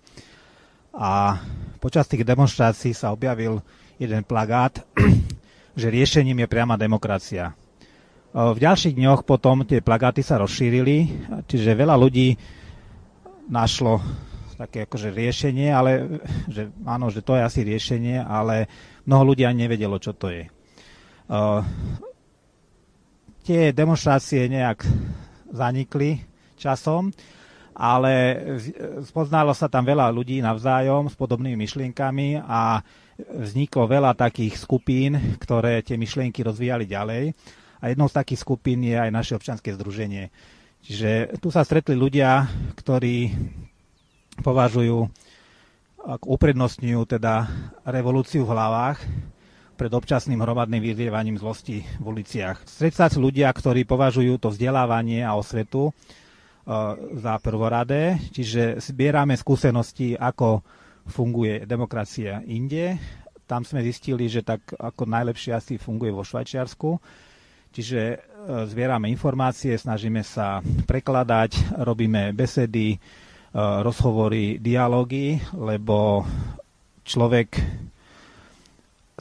[0.92, 1.40] a
[1.80, 3.64] počas tých demonstrácií sa objavil
[3.96, 4.84] jeden plagát,
[5.76, 7.52] že riešením je priama demokracia.
[8.32, 11.08] V ďalších dňoch potom tie plagáty sa rozšírili,
[11.44, 12.36] čiže veľa ľudí
[13.48, 14.00] našlo
[14.56, 18.68] také akože riešenie, ale že áno, že to je asi riešenie, ale
[19.04, 20.48] mnoho ľudí ani nevedelo, čo to je.
[21.28, 21.60] Uh,
[23.44, 24.82] tie demonstrácie nejak
[25.52, 26.24] zanikli
[26.56, 27.12] časom,
[27.76, 28.12] ale
[29.04, 32.80] spoznalo sa tam veľa ľudí navzájom s podobnými myšlienkami a
[33.16, 37.32] vzniklo veľa takých skupín, ktoré tie myšlienky rozvíjali ďalej.
[37.80, 40.32] A jednou z takých skupín je aj naše občanské združenie.
[40.84, 42.46] Čiže tu sa stretli ľudia,
[42.78, 43.34] ktorí
[44.40, 45.08] považujú,
[46.22, 47.34] uprednostňujú teda
[47.88, 48.98] revolúciu v hlavách
[49.76, 52.64] pred občasným hromadným vyzievaním zlosti v uliciach.
[52.64, 55.92] Stretať ľudia, ktorí považujú to vzdelávanie a osvetu e,
[57.20, 60.64] za prvoradé, čiže zbierame skúsenosti, ako
[61.06, 62.98] funguje demokracia inde.
[63.46, 66.98] Tam sme zistili, že tak ako najlepšie asi funguje vo Švajčiarsku.
[67.70, 68.00] Čiže
[68.46, 72.98] zbierame informácie, snažíme sa prekladať, robíme besedy, e,
[73.82, 76.22] rozhovory, dialógy, lebo
[77.02, 77.58] človek,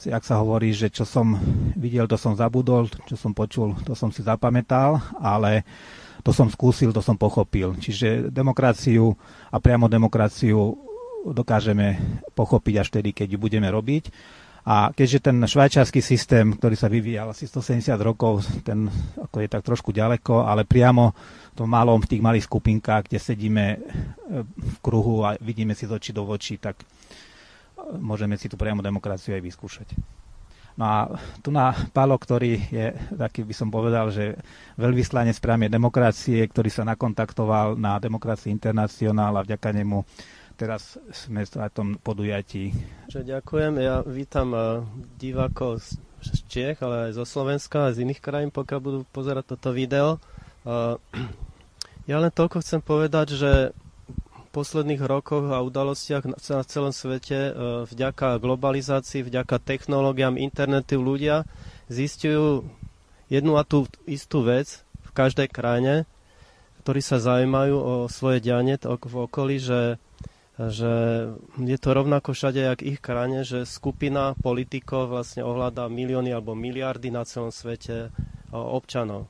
[0.06, 1.34] jak sa hovorí, že čo som
[1.74, 5.66] videl, to som zabudol, čo som počul, to som si zapamätal, ale
[6.22, 7.74] to som skúsil, to som pochopil.
[7.78, 9.14] Čiže demokraciu
[9.50, 10.85] a priamo demokraciu
[11.32, 11.98] dokážeme
[12.34, 14.10] pochopiť až vtedy, keď ju budeme robiť.
[14.66, 19.62] A keďže ten švajčiarsky systém, ktorý sa vyvíjal asi 170 rokov, ten ako je tak
[19.62, 21.14] trošku ďaleko, ale priamo
[21.54, 23.78] v tom malom, v tých malých skupinkách, kde sedíme e,
[24.42, 26.84] v kruhu a vidíme si z očí do očí, tak e,
[27.94, 29.88] môžeme si tu priamo demokraciu aj vyskúšať.
[30.76, 30.98] No a
[31.40, 34.34] tu na Palo, ktorý je, taký by som povedal, že
[34.76, 40.04] veľvyslanec priamej demokracie, ktorý sa nakontaktoval na Demokracii Internacionál a vďaka nemu
[40.56, 42.72] teraz sme na tom podujatí.
[43.12, 44.64] Ďakujem, ja vítam eh,
[45.20, 45.84] divákov
[46.24, 50.16] z Čech, ale aj zo Slovenska a z iných krajín, pokiaľ budú pozerať toto video.
[50.64, 50.96] Eh,
[52.10, 53.52] ja len toľko chcem povedať, že
[54.56, 57.52] posledných rokoch a udalostiach na celom svete
[57.92, 61.44] vďaka globalizácii, vďaka technológiám internetu ľudia
[61.92, 62.64] zistujú
[63.28, 66.08] jednu a tú istú vec v každej krajine,
[66.80, 70.00] ktorí sa zaujímajú o svoje dianie v okolí, že
[70.56, 70.92] že
[71.60, 77.12] je to rovnako všade, jak ich krajine, že skupina politikov vlastne ovláda milióny alebo miliardy
[77.12, 78.08] na celom svete
[78.48, 79.28] občanov.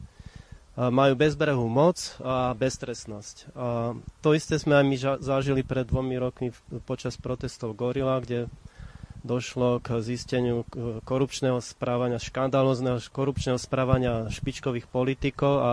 [0.77, 3.51] Majú bezbrehú moc a beztrestnosť.
[3.57, 6.53] A to isté sme aj my zažili pred dvomi rokmi
[6.85, 8.47] počas protestov Gorila, kde
[9.27, 10.63] došlo k zisteniu
[11.03, 15.71] korupčného správania, škandálozného korupčného správania špičkových politikov a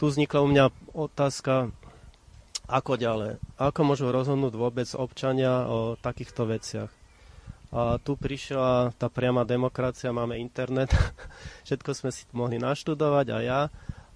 [0.00, 0.64] tu vznikla u mňa
[0.96, 1.68] otázka,
[2.66, 3.38] ako ďalej?
[3.58, 6.90] Ako môžu rozhodnúť vôbec občania o takýchto veciach?
[7.74, 10.90] A tu prišla tá priama demokracia, máme internet,
[11.66, 13.60] všetko sme si mohli naštudovať a ja.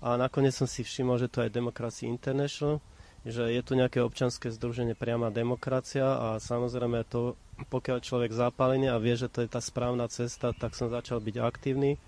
[0.01, 2.81] A nakoniec som si všimol, že to je Democracy International,
[3.21, 7.37] že je tu nejaké občanské združenie priama demokracia a samozrejme to,
[7.69, 11.37] pokiaľ človek zapálený a vie, že to je tá správna cesta, tak som začal byť
[11.37, 12.01] aktívny.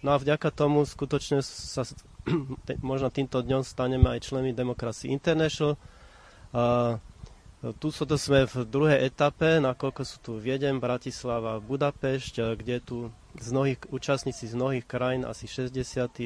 [0.00, 1.82] No a vďaka tomu skutočne sa
[2.84, 5.78] možno týmto dňom staneme aj členmi Democracy International.
[6.50, 6.98] A
[7.76, 13.12] tu sú to sme v druhej etape, nakoľko sú tu Viedem, Bratislava, Budapešť, kde tu
[13.36, 15.76] z mnohých, účastníci z mnohých krajín, asi 60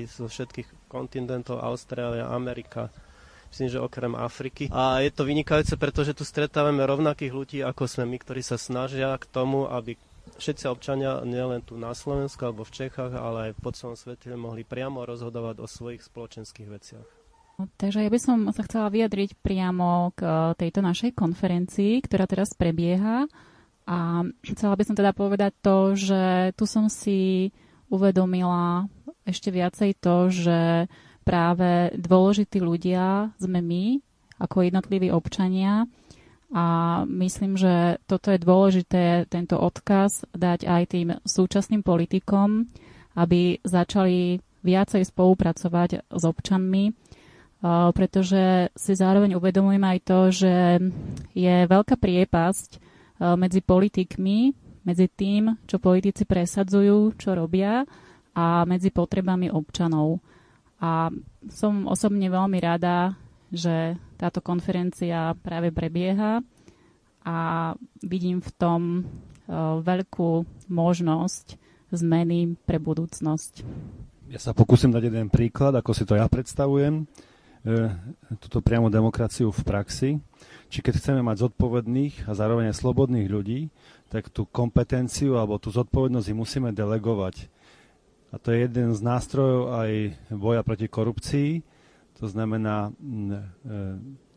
[0.07, 2.89] zo všetkých kontinentov, Austrália, Amerika,
[3.51, 4.71] myslím, že okrem Afriky.
[4.71, 9.19] A je to vynikajúce, pretože tu stretávame rovnakých ľudí, ako sme my, ktorí sa snažia
[9.19, 9.99] k tomu, aby
[10.39, 14.67] všetci občania nielen tu na Slovensku alebo v Čechách, ale aj po celom svete mohli
[14.67, 17.09] priamo rozhodovať o svojich spoločenských veciach.
[17.55, 22.51] Takže ja by som sa chcela vyjadriť priamo k eh, tejto našej konferencii, ktorá teraz
[22.55, 23.31] prebieha.
[23.85, 27.53] A chcela by som teda povedať to, že tu som si
[27.93, 28.89] uvedomila
[29.29, 30.89] ešte viacej to, že
[31.21, 34.01] práve dôležití ľudia sme my,
[34.41, 35.85] ako jednotliví občania,
[36.55, 36.65] a
[37.11, 42.71] myslím, že toto je dôležité, tento odkaz dať aj tým súčasným politikom,
[43.19, 46.95] aby začali viacej spolupracovať s občanmi,
[47.91, 50.55] pretože si zároveň uvedomujem aj to, že
[51.35, 52.71] je veľká priepasť
[53.35, 54.55] medzi politikmi,
[54.87, 57.83] medzi tým, čo politici presadzujú, čo robia
[58.31, 60.23] a medzi potrebami občanov.
[60.79, 61.11] A
[61.51, 63.17] som osobne veľmi rada,
[63.51, 66.41] že táto konferencia práve prebieha
[67.29, 67.37] a
[68.01, 69.03] vidím v tom e,
[69.85, 71.61] veľkú možnosť
[71.93, 73.61] zmeny pre budúcnosť.
[74.33, 77.73] Ja sa pokúsim dať jeden príklad, ako si to ja predstavujem, e,
[78.41, 80.11] túto priamo demokraciu v praxi.
[80.73, 83.69] Či keď chceme mať zodpovedných a zároveň aj slobodných ľudí,
[84.09, 87.53] tak tú kompetenciu alebo tú zodpovednosť musíme delegovať.
[88.33, 89.91] A to je jeden z nástrojov aj
[90.33, 91.74] boja proti korupcii,
[92.19, 93.41] to znamená, e,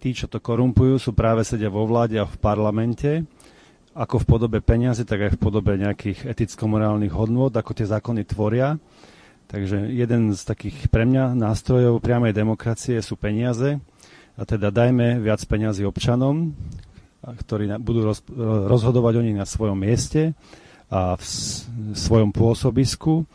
[0.01, 3.21] tí, čo to korumpujú, sú práve sedia vo vláde a v parlamente,
[3.97, 8.77] ako v podobe peniazy, tak aj v podobe nejakých eticko-morálnych hodnôt, ako tie zákony tvoria.
[9.49, 13.81] Takže jeden z takých pre mňa nástrojov priamej demokracie sú peniaze.
[14.37, 16.53] A teda dajme viac peniazy občanom,
[17.25, 18.21] ktorí budú roz,
[18.69, 20.37] rozhodovať o nich na svojom mieste
[20.93, 21.23] a v
[21.97, 23.25] svojom pôsobisku.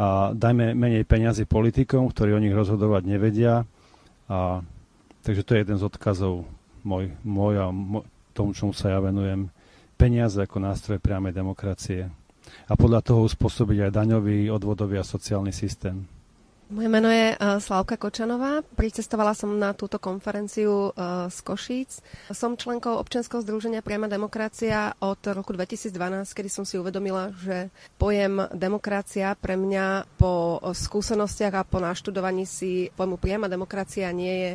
[0.00, 3.68] A dajme menej peniazy politikom, ktorí o nich rozhodovať nevedia
[4.26, 4.62] a,
[5.22, 6.46] takže to je jeden z odkazov
[6.86, 8.06] môj, môj a môj,
[8.36, 9.48] tomu, čomu sa ja venujem.
[9.96, 12.12] Peniaze ako nástroj priamej demokracie.
[12.68, 16.04] A podľa toho uspôsobiť aj daňový, odvodový a sociálny systém.
[16.66, 18.58] Moje meno je uh, Slavka Kočanová.
[18.74, 22.02] Pricestovala som na túto konferenciu uh, z Košíc.
[22.34, 25.94] Som členkou občianského združenia Priama demokracia od roku 2012,
[26.26, 27.70] kedy som si uvedomila, že
[28.02, 34.52] pojem demokracia pre mňa po skúsenostiach a po naštudovaní si pojmu priama demokracia nie je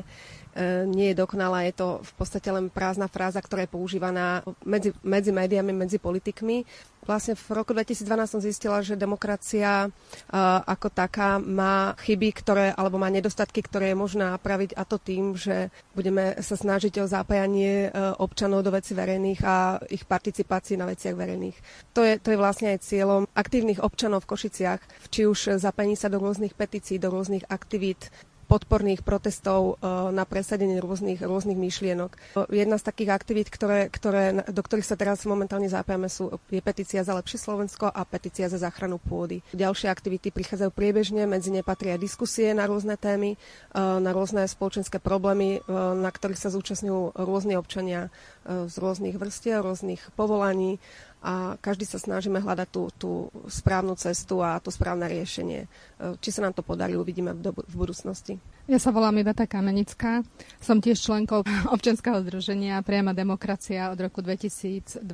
[0.92, 5.32] nie je dokonalá, je to v podstate len prázdna fráza, ktorá je používaná medzi, medzi
[5.32, 6.68] médiami, medzi politikmi.
[7.02, 13.02] Vlastne v roku 2012 som zistila, že demokracia uh, ako taká má chyby, ktoré, alebo
[13.02, 17.90] má nedostatky, ktoré je možné napraviť a to tým, že budeme sa snažiť o zapájanie
[17.90, 21.58] uh, občanov do veci verejných a ich participácii na veciach verejných.
[21.98, 26.06] To je, to je vlastne aj cieľom aktívnych občanov v Košiciach, či už zapojení sa
[26.06, 28.14] do rôznych petícií, do rôznych aktivít,
[28.52, 32.12] podporných protestov e, na presadenie rôznych, rôznych myšlienok.
[32.52, 37.00] Jedna z takých aktivít, ktoré, ktoré, do ktorých sa teraz momentálne zapájame, sú, je petícia
[37.00, 39.40] za lepšie Slovensko a petícia za záchranu pôdy.
[39.56, 43.40] Ďalšie aktivity prichádzajú priebežne, medzi ne patria diskusie na rôzne témy,
[43.72, 49.62] e, na rôzne spoločenské problémy, e, na ktorých sa zúčastňujú rôzni občania z rôznych vrstiev,
[49.62, 50.82] rôznych povolaní
[51.22, 53.12] a každý sa snažíme hľadať tú, tú
[53.46, 55.70] správnu cestu a to správne riešenie.
[56.18, 58.42] Či sa nám to podarí, uvidíme v, do, v budúcnosti.
[58.66, 60.26] Ja sa volám Iveta Kamenická.
[60.58, 61.46] Som tiež členkou
[61.76, 65.06] občianského združenia Priama demokracia od roku 2012.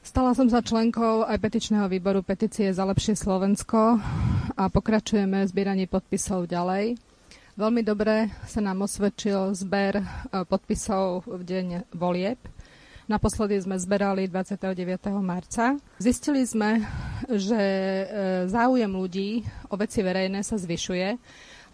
[0.00, 4.00] Stala som sa členkou aj petičného výboru petície za lepšie Slovensko
[4.56, 6.96] a pokračujeme v zbieraní podpisov ďalej.
[7.60, 10.04] Veľmi dobre sa nám osvedčil zber e,
[10.48, 12.40] podpisov v deň volieb.
[13.10, 14.70] Naposledy sme zberali 29.
[15.18, 15.74] marca.
[15.98, 16.78] Zistili sme,
[17.26, 18.04] že e,
[18.46, 21.18] záujem ľudí o veci verejné sa zvyšuje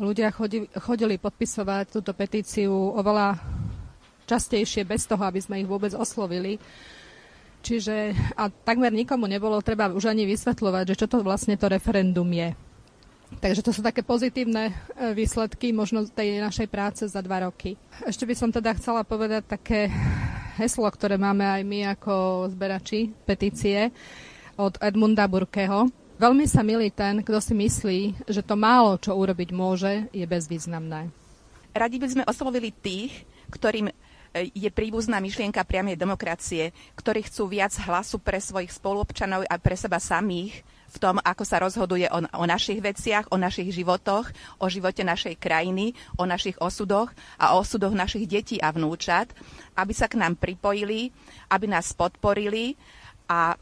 [0.01, 0.29] ľudia
[0.77, 3.41] chodili, podpisovať túto petíciu oveľa
[4.29, 6.61] častejšie bez toho, aby sme ich vôbec oslovili.
[7.65, 12.29] Čiže a takmer nikomu nebolo treba už ani vysvetľovať, že čo to vlastne to referendum
[12.31, 12.53] je.
[13.37, 17.77] Takže to sú také pozitívne e, výsledky možno tej našej práce za dva roky.
[18.09, 19.93] Ešte by som teda chcela povedať také
[20.57, 23.93] heslo, ktoré máme aj my ako zberači petície
[24.57, 25.93] od Edmunda Burkeho.
[26.17, 31.13] Veľmi sa milí ten, kto si myslí, že to málo, čo urobiť môže, je bezvýznamné.
[31.77, 33.95] Radi by sme oslovili tých, ktorým e,
[34.57, 40.01] je príbuzná myšlienka priamej demokracie, ktorí chcú viac hlasu pre svojich spoluobčanov a pre seba
[40.01, 40.65] samých
[40.97, 45.37] v tom, ako sa rozhoduje o, o našich veciach, o našich životoch, o živote našej
[45.37, 49.29] krajiny, o našich osudoch a o osudoch našich detí a vnúčat,
[49.77, 51.13] aby sa k nám pripojili,
[51.53, 52.73] aby nás podporili
[53.29, 53.53] a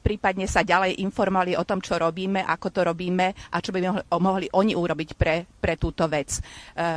[0.00, 4.02] prípadne sa ďalej informovali o tom, čo robíme, ako to robíme a čo by mohli,
[4.18, 6.40] mohli oni urobiť pre, pre túto vec.
[6.40, 6.42] E,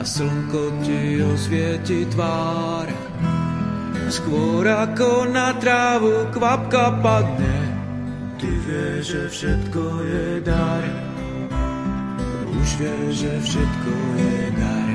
[0.01, 2.89] A slnko ti osvieti tvár,
[4.09, 7.59] skôr ako na trávu kvapka padne,
[8.41, 11.11] ty vieš, že všetko je dar
[12.61, 14.91] už vie, že všetko je dar.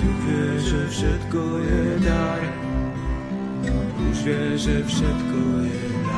[0.00, 2.42] Tu vie, že všetko je dar.
[4.10, 6.09] Už vie, že všetko je dar.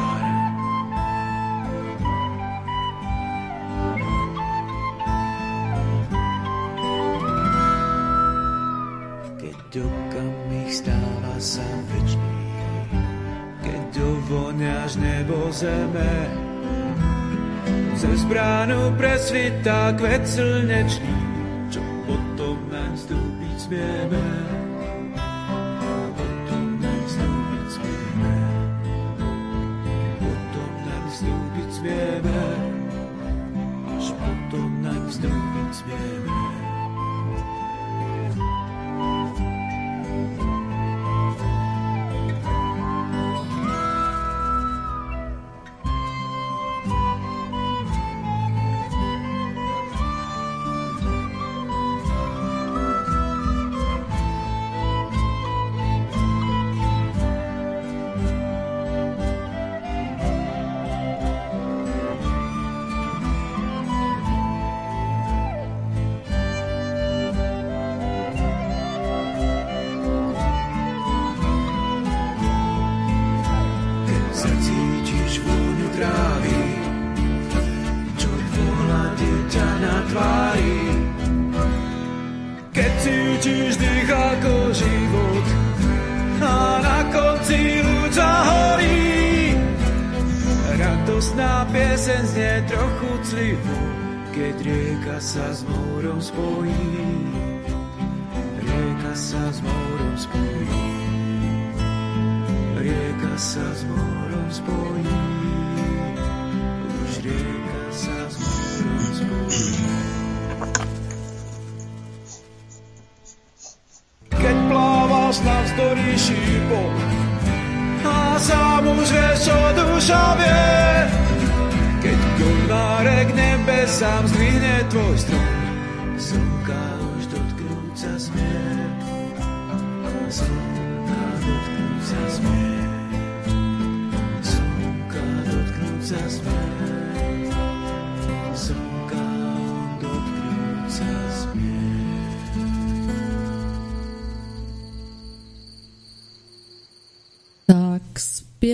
[15.52, 16.14] Zeme,
[18.00, 21.16] cez bránu presvita kvet slnečný,
[21.68, 24.24] čo potom naň vstúpiť smieme.
[26.16, 27.70] Potom naň vstúpiť.
[30.18, 32.40] Potom naň vstúpiť smieme.
[33.92, 36.31] Až potom naň vstúpiť smieme.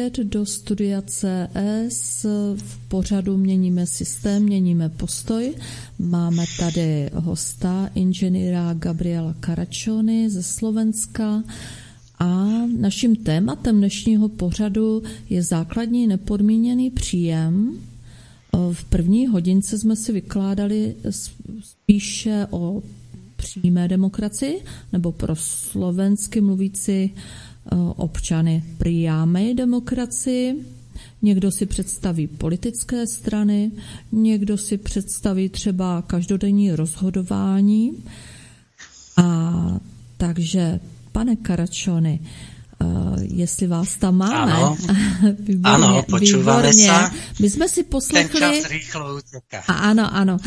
[0.08, 2.26] Zpět do studia CS.
[2.56, 5.54] V pořadu měníme systém, měníme postoj.
[5.98, 11.42] Máme tady hosta, inženýra Gabriela Karačony ze Slovenska.
[12.18, 12.46] A
[12.78, 17.78] naším tématem dnešního pořadu je základní nepodmíněný příjem.
[18.72, 20.94] V první hodince jsme si vykládali
[21.60, 22.82] spíše o
[23.36, 27.14] přímé demokracii, nebo pro slovensky mluvící
[27.96, 30.54] občany prijámej demokracii,
[31.22, 33.70] někdo si představí politické strany,
[34.12, 37.92] někdo si představí třeba každodenní rozhodování.
[39.16, 39.52] A
[40.16, 40.80] takže,
[41.12, 42.20] pane Karačony,
[42.84, 44.52] Uh, jestli vás tam máme.
[45.64, 46.86] Ano, počúvame výborně.
[46.86, 47.10] sa.
[47.40, 48.40] My jsme si poslechli...
[48.40, 49.60] Ten čas rýchlo uteká.
[49.66, 50.38] Ano, ano.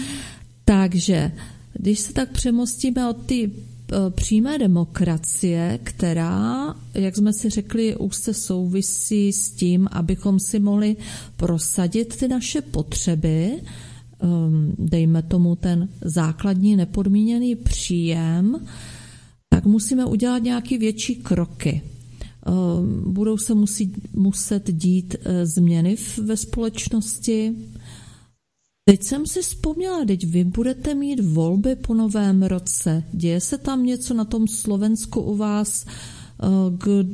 [0.66, 1.32] Takže,
[1.74, 3.71] když se tak přemostíme od ty Eh,
[4.10, 10.96] přímé demokracie, která, jak jsme si řekli, už se souvisí s tím, abychom si mohli
[11.38, 18.68] prosadit ty naše potřeby, ehm, dejme tomu ten základní nepodmíněný příjem,
[19.50, 21.82] tak musíme udělat nějaké větší kroky.
[22.46, 27.56] Ehm, budou se musí, muset dít eh, změny ve společnosti,
[28.86, 33.04] Teď jsem si vzpomněla, teď vy budete mít volby po novém roce.
[33.14, 35.86] Děje se tam něco na tom Slovensku u vás?
[35.86, 37.06] Eh, k,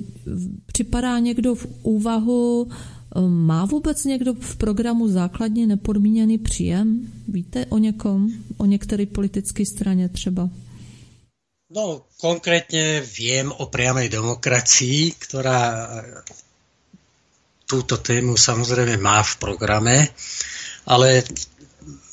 [0.66, 7.12] připadá někdo v úvahu, eh, má vůbec někdo v programu základně nepodmíněný příjem?
[7.28, 10.50] Víte o někom, o některé politické straně třeba?
[11.76, 15.90] No, konkrétně vím o priamej demokracii, která
[17.66, 20.08] túto tému samozřejmě má v programe,
[20.86, 21.24] ale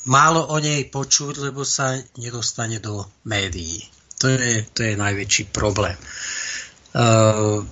[0.05, 3.81] málo o nej počuť, lebo sa nedostane do médií.
[4.21, 5.97] To je, to je najväčší problém.
[6.95, 7.65] Uh,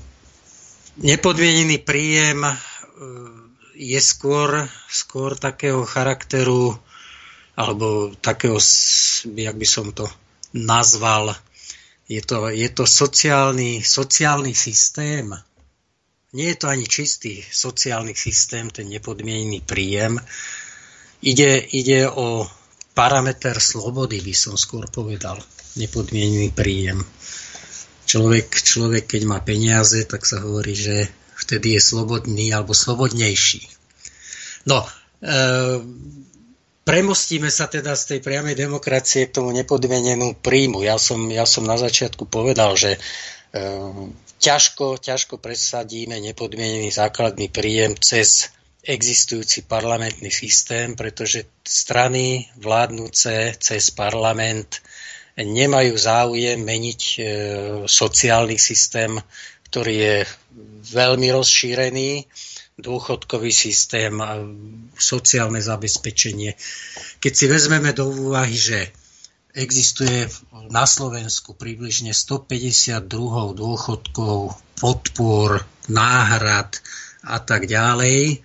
[1.00, 2.54] nepodmienený príjem uh,
[3.78, 6.76] je skôr, skôr takého charakteru,
[7.54, 8.58] alebo takého,
[9.30, 10.10] jak by som to
[10.58, 11.38] nazval,
[12.10, 15.32] je to, je to sociálny, sociálny systém.
[16.34, 20.18] Nie je to ani čistý sociálny systém, ten nepodmienený príjem,
[21.24, 22.44] Ide, ide o
[22.92, 25.40] parameter slobody, by som skôr povedal.
[25.80, 27.00] Nepodmienený príjem.
[28.04, 31.08] Človek, človek, keď má peniaze, tak sa hovorí, že
[31.40, 33.64] vtedy je slobodný alebo slobodnejší.
[34.68, 35.40] No, e,
[36.84, 40.84] premostíme sa teda z tej priamej demokracie k tomu nepodmienenému príjmu.
[40.84, 43.00] Ja som, ja som na začiatku povedal, že
[43.56, 43.64] e,
[44.44, 48.52] ťažko, ťažko presadíme nepodmienený základný príjem cez
[48.84, 54.84] existujúci parlamentný systém, pretože strany vládnúce cez parlament
[55.40, 57.20] nemajú záujem meniť e,
[57.88, 59.16] sociálny systém,
[59.72, 60.18] ktorý je
[60.94, 62.28] veľmi rozšírený,
[62.78, 64.14] dôchodkový systém,
[64.98, 66.58] sociálne zabezpečenie.
[67.22, 68.90] Keď si vezmeme do úvahy, že
[69.54, 70.26] existuje
[70.74, 73.06] na Slovensku približne 152
[73.54, 76.82] dôchodkov, podpor, náhrad
[77.22, 78.42] a tak ďalej,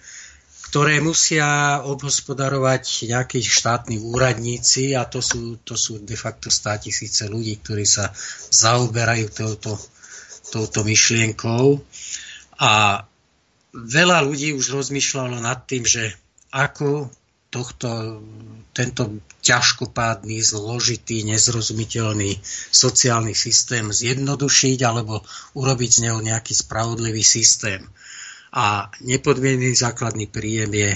[0.68, 7.24] ktoré musia obhospodarovať nejakí štátni úradníci a to sú, to sú de facto 100 tisíce
[7.24, 8.12] ľudí, ktorí sa
[8.52, 9.80] zaoberajú touto,
[10.52, 11.80] touto myšlienkou.
[12.60, 13.00] A
[13.72, 16.12] veľa ľudí už rozmýšľalo nad tým, že
[16.52, 17.08] ako
[17.48, 18.20] tohto,
[18.76, 25.24] tento ťažkopádny, zložitý, nezrozumiteľný sociálny systém zjednodušiť alebo
[25.56, 27.88] urobiť z neho nejaký spravodlivý systém
[28.52, 30.90] a nepodmienený základný príjem je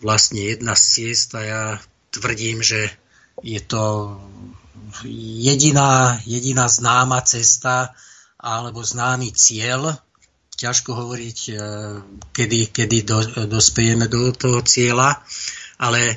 [0.00, 1.62] vlastne jedna z ciest a ja
[2.12, 2.88] tvrdím, že
[3.42, 4.16] je to
[5.04, 7.92] jediná, jediná známa cesta
[8.38, 9.96] alebo známy cieľ.
[10.54, 11.54] Ťažko hovoriť, e,
[12.30, 13.18] kedy, kedy do,
[13.50, 15.18] dospejeme do toho cieľa,
[15.82, 16.16] ale e,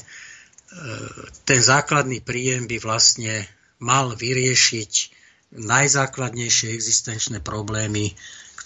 [1.42, 3.50] ten základný príjem by vlastne
[3.82, 4.92] mal vyriešiť
[5.58, 8.14] najzákladnejšie existenčné problémy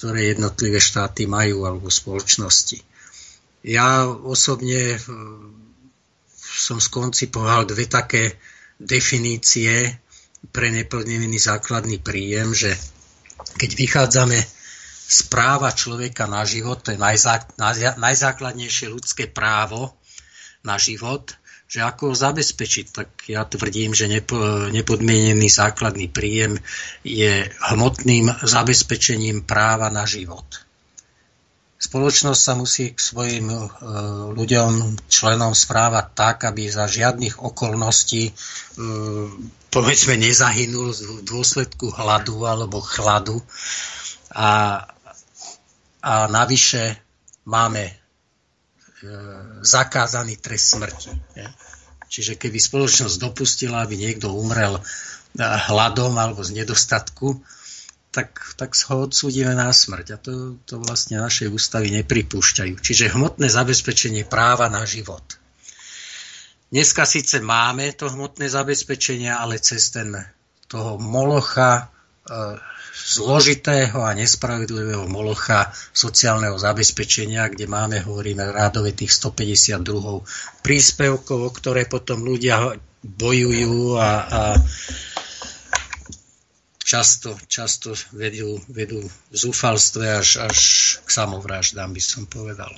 [0.02, 2.82] ktoré jednotlivé štáty majú alebo spoločnosti.
[3.62, 5.54] Ja osobne hm,
[6.42, 8.42] som skoncipoval dve také
[8.82, 10.02] definície
[10.50, 12.74] pre neplnený základný príjem, že
[13.62, 14.42] keď vychádzame
[15.06, 17.00] z práva človeka na život, to je
[18.02, 19.94] najzákladnejšie ľudské právo
[20.66, 21.30] na život,
[21.72, 26.60] že ako ho zabezpečiť, tak ja tvrdím, že nepo, nepodmienený základný príjem
[27.08, 30.44] je hmotným zabezpečením práva na život.
[31.80, 33.58] Spoločnosť sa musí k svojim e,
[34.36, 38.32] ľuďom, členom správať tak, aby za žiadnych okolností e,
[39.72, 43.40] povedzme nezahynul v dôsledku hladu alebo chladu
[44.36, 44.84] a,
[46.04, 47.00] a navyše
[47.48, 48.01] máme
[49.62, 51.12] zakázaný trest smrti.
[52.12, 54.82] Čiže keby spoločnosť dopustila, aby niekto umrel e,
[55.40, 57.40] hladom alebo z nedostatku,
[58.12, 60.08] tak, tak ho odsúdime na smrť.
[60.12, 62.84] A to, to vlastne naše ústavy nepripúšťajú.
[62.84, 65.24] Čiže hmotné zabezpečenie práva na život.
[66.68, 70.12] Dneska síce máme to hmotné zabezpečenie, ale cez ten
[70.68, 71.88] toho molocha,
[72.28, 72.36] e,
[72.92, 81.88] zložitého a nespravedlivého molocha sociálneho zabezpečenia, kde máme, hovoríme, rádové tých 152 príspevkov, o ktoré
[81.88, 84.42] potom ľudia bojujú a, a
[86.92, 90.58] často, často vedú, vedú v zúfalstve až, až
[91.02, 92.76] k samovraždám, by som povedal.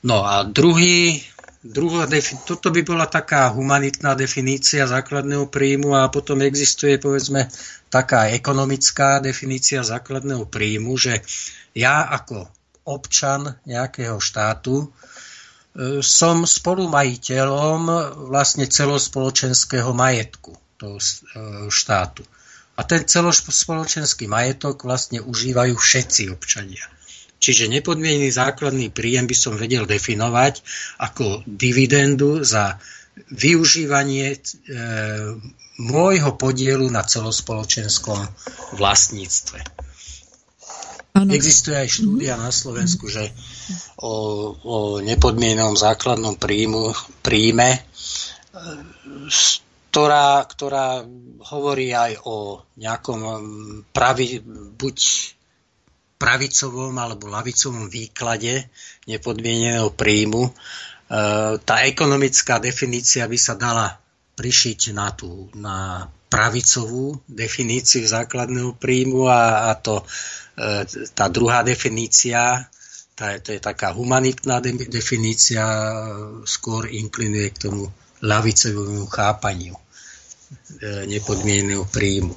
[0.00, 1.20] No a druhý,
[1.60, 2.08] druhá
[2.46, 7.50] toto by bola taká humanitná definícia základného príjmu a potom existuje, povedzme,
[7.88, 11.24] taká ekonomická definícia základného príjmu, že
[11.72, 12.48] ja ako
[12.88, 14.86] občan nejakého štátu e,
[16.00, 17.80] som spolumajiteľom
[18.32, 21.04] vlastne celospoločenského majetku toho e,
[21.68, 22.24] štátu.
[22.78, 26.86] A ten celospoločenský majetok vlastne užívajú všetci občania.
[27.38, 30.62] Čiže nepodmienený základný príjem by som vedel definovať
[30.98, 32.78] ako dividendu za
[33.30, 34.40] využívanie e,
[35.78, 38.18] môjho podielu na celospoločenskom
[38.78, 39.58] vlastníctve.
[41.18, 41.34] Ano.
[41.34, 43.34] Existuje aj štúdia na Slovensku, že
[43.98, 44.12] o,
[44.54, 46.94] o nepodmienenom základnom príjmu,
[47.26, 47.80] príjme e,
[49.88, 51.02] ktorá, ktorá
[51.48, 53.18] hovorí aj o nejakom
[53.90, 54.38] pravi,
[54.78, 54.96] buď
[56.18, 58.68] pravicovom alebo lavicovom výklade
[59.06, 60.50] nepodmieneného príjmu.
[61.08, 63.96] E, tá ekonomická definícia by sa dala
[64.36, 70.04] prišiť na tú na pravicovú definíciu základného príjmu a, a to,
[70.54, 70.84] e,
[71.16, 72.68] tá druhá definícia,
[73.16, 74.60] tá, to je taká humanitná
[74.92, 75.64] definícia,
[76.44, 77.88] skôr inklinuje k tomu
[78.20, 79.82] lavicovému chápaniu e,
[81.08, 82.36] nepodmieneného príjmu.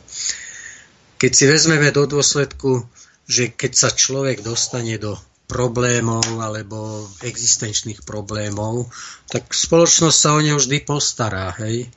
[1.20, 2.88] Keď si vezmeme do dôsledku,
[3.28, 5.20] že keď sa človek dostane do
[5.52, 8.88] problémov alebo existenčných problémov,
[9.28, 11.52] tak spoločnosť sa o neho vždy postará.
[11.60, 11.92] Hej?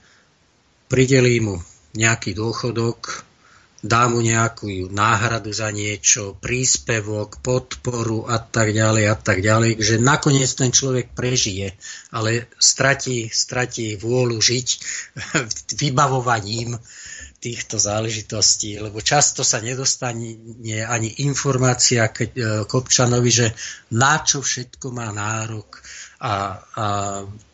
[0.90, 1.62] Pridelí mu
[1.94, 3.22] nejaký dôchodok,
[3.84, 10.02] dá mu nejakú náhradu za niečo, príspevok, podporu a tak ďalej a tak ďalej, že
[10.02, 11.76] nakoniec ten človek prežije,
[12.10, 14.68] ale stratí, stratí vôľu žiť
[15.84, 16.74] vybavovaním
[17.44, 20.40] týchto záležitostí, lebo často sa nedostane
[20.88, 22.32] ani informácia k,
[22.64, 23.46] k občanovi, že
[23.92, 25.76] na čo všetko má nárok
[26.24, 26.86] a, a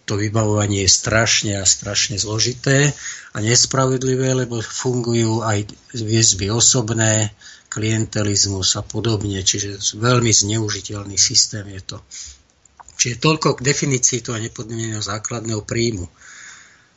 [0.06, 2.94] to vybavovanie je strašne a strašne zložité
[3.34, 7.34] a nespravedlivé, lebo fungujú aj viezby osobné,
[7.70, 11.98] klientelizmus a podobne, čiže veľmi zneužiteľný systém je to.
[12.98, 16.10] Čiže toľko k definícii toho nepodmieneného základného príjmu.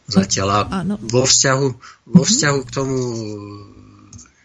[0.03, 0.59] Zatiaľ a
[0.99, 1.67] vo vzťahu,
[2.11, 2.29] vo mhm.
[2.29, 2.97] vzťahu k tomu,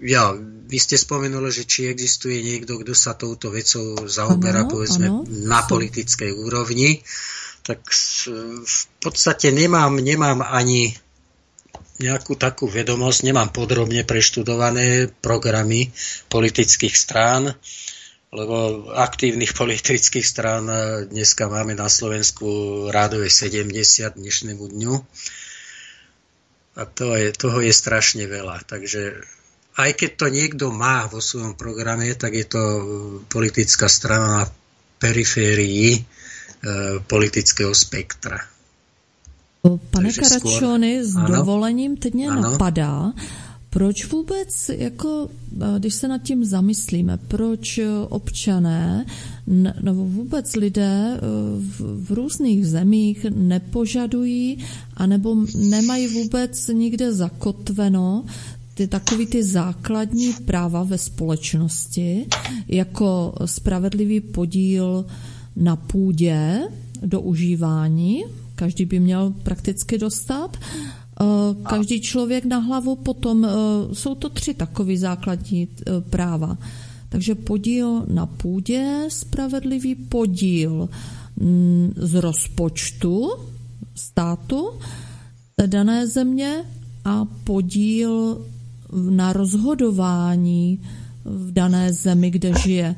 [0.04, 0.30] ja,
[0.68, 5.26] vy ste spomenuli, že či existuje niekto, kto sa touto vecou zaoberá, ano, povedzme, ano.
[5.26, 7.02] na politickej úrovni
[7.68, 7.84] tak
[8.64, 10.96] v podstate nemám, nemám ani
[12.00, 15.92] nejakú takú vedomosť, nemám podrobne preštudované programy
[16.32, 17.52] politických strán,
[18.32, 20.64] lebo aktívnych politických strán
[21.12, 22.48] dneska máme na Slovensku
[22.88, 24.94] rádové 70 dnešnému dňu.
[26.78, 28.62] A to je, toho je strašne veľa.
[28.62, 29.18] Takže
[29.78, 32.62] aj keď to niekto má vo svojom programe, tak je to
[33.26, 34.44] politická strana na
[35.02, 36.06] periférii
[36.58, 38.42] E, politického spektra.
[39.90, 42.40] Pane Karačony, s dovolením teď mě ano?
[42.40, 43.12] napadá,
[43.70, 45.28] proč vůbec, jako,
[45.78, 49.06] když se nad tím zamyslíme, proč občané
[49.82, 51.20] nebo vůbec lidé e,
[51.58, 54.58] v, v různých zemích nepožadují
[54.96, 58.24] anebo nemají vůbec nikde zakotveno
[58.74, 62.26] ty takový ty základní práva ve společnosti,
[62.68, 65.06] jako spravedlivý podíl
[65.56, 66.60] na půdě
[67.02, 70.56] do užívání, každý by měl prakticky dostat,
[71.62, 73.50] každý člověk na hlavu, potom eh,
[73.92, 76.58] jsou to tři takové základní eh, práva.
[77.08, 80.88] Takže podíl na půdě, spravedlivý podíl
[81.36, 83.32] mm, z rozpočtu
[83.94, 84.70] státu
[85.66, 86.64] dané země
[87.04, 88.46] a podíl
[89.10, 90.80] na rozhodování
[91.24, 92.96] v dané zemi, kde žije.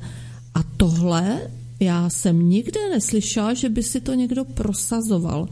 [0.54, 1.40] A tohle
[1.80, 5.48] já jsem nikde neslyšela, že by si to někdo prosazoval.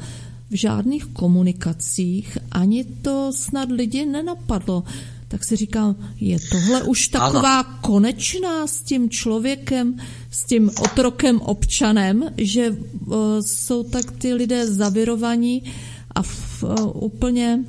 [0.51, 4.85] V žádných komunikacích ani to snad lidi nenapadlo.
[5.29, 7.79] tak si říkám, je tohle už taková ano.
[7.81, 9.97] konečná s tím člověkem,
[10.31, 15.63] s tím otrokem občanem, že uh, jsou tak ty lidé zavirovaní
[16.15, 17.65] a v, uh, úplně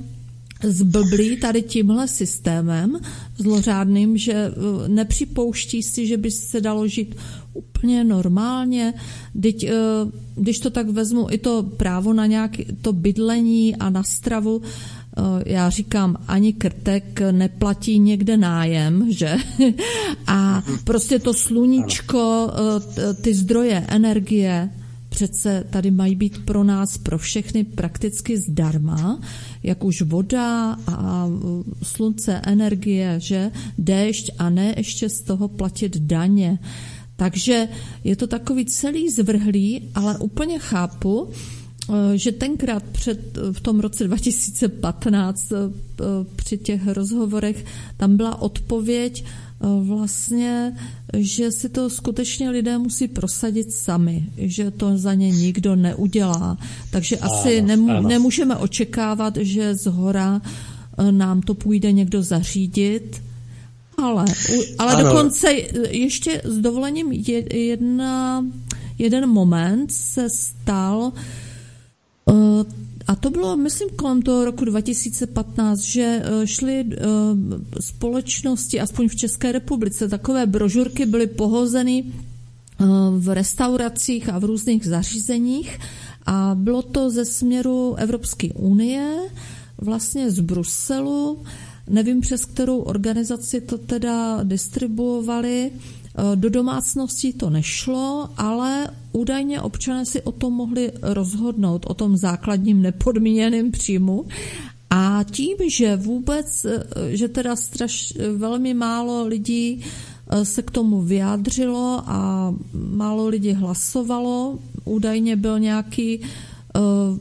[0.64, 3.00] zblblí tady tímhle systémem
[3.38, 7.16] zlořádným, že uh, nepřipouští si, že by se dalo žít
[7.54, 8.94] úplně normálně.
[9.42, 14.04] Teď, uh, když to tak vezmu, i to právo na nějaké to bydlení a na
[14.04, 14.62] stravu,
[15.20, 19.36] Eh, já říkám, ani krtek neplatí někde nájem, že?
[20.28, 24.70] A prostě to sluníčko, eh, ty zdroje energie,
[25.10, 29.20] přece tady mají být pro nás, pro všechny prakticky zdarma,
[29.64, 31.28] jak už voda a
[31.84, 33.52] slunce, energie, že?
[33.78, 36.60] Déšť a ne ještě z toho platit daně.
[37.20, 37.68] Takže
[38.04, 41.30] je to takový celý zvrhlý, ale úplně chápu,
[41.90, 45.56] Eh, že tenkrát před, eh, v tom roce 2015 eh,
[46.36, 47.66] při těch rozhovorech
[47.98, 49.24] tam byla odpověď
[49.82, 50.76] vlastně,
[51.18, 56.58] že si to skutečně lidé musí prosadit sami, že to za ně nikdo neudělá.
[56.92, 60.42] Takže asi nemů- nemůžeme očekávat, že z hora
[61.12, 63.22] nám to půjde někdo zařídit,
[64.04, 64.26] ale,
[64.78, 65.04] ale ano.
[65.04, 65.52] dokonce
[65.90, 67.12] ještě s dovolením
[67.52, 68.46] jedna,
[68.98, 71.12] jeden moment se stal,
[72.30, 72.66] Eh,
[73.08, 76.98] a to bylo, myslím, kolem toho roku 2015, že eh, šly eh,
[77.82, 82.04] společnosti, aspoň v České republice, takové brožurky byly pohozeny
[83.18, 85.80] v restauracích a v různých zařízeních
[86.26, 89.18] a bylo to ze směru Evropské unie,
[89.78, 91.44] vlastně z Bruselu.
[91.90, 95.72] Nevím, přes kterou organizaci to teda distribuovali,
[96.20, 102.18] Eh, do domácností to nešlo, ale údajně občané si o tom mohli rozhodnout, o tom
[102.18, 104.26] základním nepodmíněném příjmu.
[104.90, 106.84] A tím, že vůbec, eh,
[107.16, 109.82] že teda straš, velmi málo lidí
[110.30, 116.22] eh, se k tomu vyjádřilo a málo lidí hlasovalo, údajně byl nějaký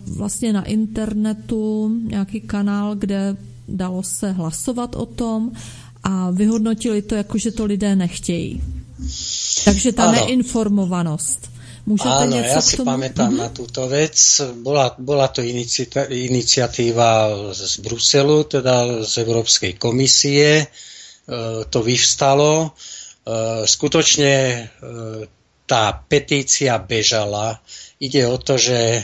[0.07, 3.37] vlastně na internetu nějaký kanál, kde
[3.69, 5.53] dalo se hlasovat o tom
[6.03, 8.63] a vyhodnotili to jako, že to lidé nechtějí.
[9.65, 10.19] Takže tá ano.
[10.19, 11.41] neinformovanosť.
[11.87, 12.93] Môžete Áno, ja si tomu?
[12.93, 13.45] pamätám uh-huh.
[13.47, 14.19] na túto vec.
[14.61, 15.41] Bola, bola to
[16.11, 17.11] iniciatíva
[17.55, 20.61] z Bruselu, teda z Európskej komisie.
[20.61, 20.67] E,
[21.71, 22.53] to vyvstalo.
[22.67, 22.69] E,
[23.65, 24.61] skutočne e,
[25.65, 27.57] tá petícia bežala.
[28.03, 29.03] Ide o to, že e,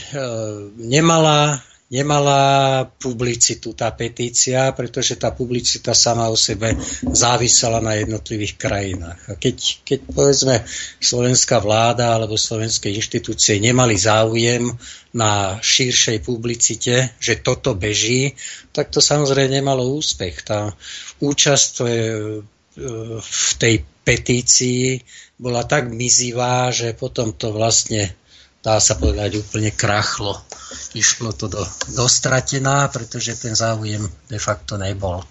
[0.77, 6.73] nemala nemala publicitu tá petícia, pretože tá publicita sama o sebe
[7.13, 9.19] závisela na jednotlivých krajinách.
[9.29, 10.55] A keď, keď povedzme
[10.97, 14.65] slovenská vláda alebo slovenské inštitúcie nemali záujem
[15.13, 18.33] na širšej publicite, že toto beží,
[18.73, 20.41] tak to samozrejme nemalo úspech.
[20.41, 20.73] Tá
[21.21, 21.85] účasť e,
[23.21, 24.99] v tej petícii
[25.37, 28.09] bola tak mizivá, že potom to vlastne
[28.65, 30.41] dá sa povedať, úplne krachlo.
[30.97, 31.61] Išlo to do,
[31.93, 35.21] dostratená, pretože ten záujem de facto nebol.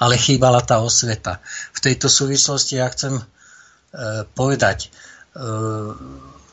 [0.00, 1.44] Ale chýbala tá osveta.
[1.76, 3.24] V tejto súvislosti ja chcem e,
[4.32, 5.44] povedať, e,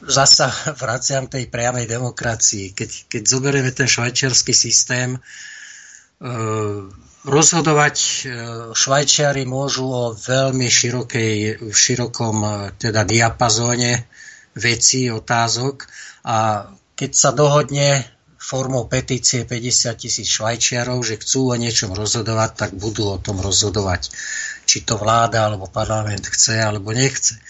[0.03, 0.51] zasa
[0.83, 2.75] vraciam tej priamej demokracii.
[2.75, 5.19] Keď, keď zoberieme ten švajčiarsky systém, e,
[7.23, 8.09] rozhodovať e,
[8.75, 14.11] Švajčiari môžu o veľmi širokej, širokom e, teda diapazóne
[14.57, 15.85] vecí, otázok
[16.25, 22.71] a keď sa dohodne formou petície 50 tisíc švajčiarov, že chcú o niečom rozhodovať, tak
[22.79, 24.07] budú o tom rozhodovať.
[24.63, 27.35] Či to vláda alebo parlament chce alebo nechce.
[27.35, 27.41] E,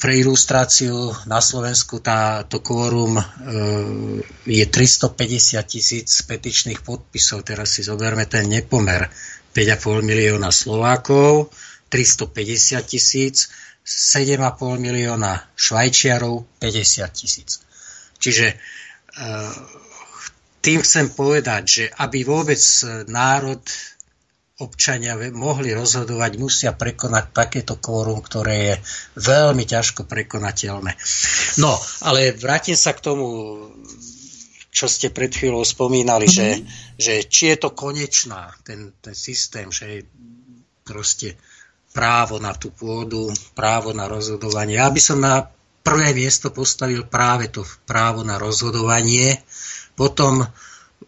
[0.00, 3.24] pre ilustráciu na Slovensku táto kvórum e,
[4.48, 7.44] je 350 tisíc petičných podpisov.
[7.44, 9.12] Teraz si zoberme ten nepomer.
[9.52, 11.52] 5,5 milióna Slovákov,
[11.92, 13.52] 350 tisíc
[13.82, 17.60] 7,5 milióna Švajčiarov, 50 tisíc.
[18.22, 18.56] Čiže e,
[20.62, 22.62] tým chcem povedať, že aby vôbec
[23.10, 23.58] národ,
[24.62, 28.74] občania mohli rozhodovať, musia prekonať takéto kvórum, ktoré je
[29.18, 30.94] veľmi ťažko prekonateľné.
[31.58, 31.74] No,
[32.06, 33.26] ale vrátim sa k tomu,
[34.70, 36.38] čo ste pred chvíľou spomínali, mm-hmm.
[36.38, 36.48] že,
[36.96, 40.06] že či je to konečná, ten, ten systém, že
[40.86, 41.34] proste
[41.92, 44.80] právo na tú pôdu, právo na rozhodovanie.
[44.80, 45.44] Ja by som na
[45.84, 49.36] prvé miesto postavil práve to právo na rozhodovanie.
[49.92, 50.40] Potom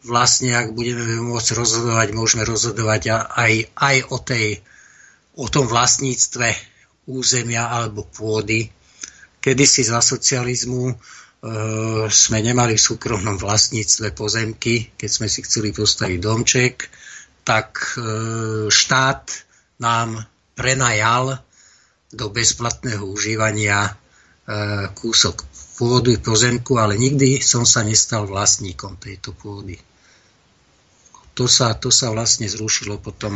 [0.04, 4.60] vlastne, ak budeme môcť rozhodovať, môžeme rozhodovať aj, aj o, tej,
[5.40, 6.52] o tom vlastníctve
[7.08, 8.68] územia alebo pôdy.
[9.40, 10.94] Kedysi za socializmu e,
[12.12, 16.74] sme nemali v súkromnom vlastníctve pozemky, keď sme si chceli postaviť domček,
[17.44, 18.00] tak
[18.72, 19.24] štát
[19.76, 20.24] nám
[20.54, 21.38] prenajal
[22.14, 23.94] do bezplatného užívania
[24.94, 25.42] kúsok
[25.74, 29.74] pôdy pozemku, ale nikdy som sa nestal vlastníkom tejto pôdy.
[31.34, 33.34] To sa, to sa vlastne zrušilo potom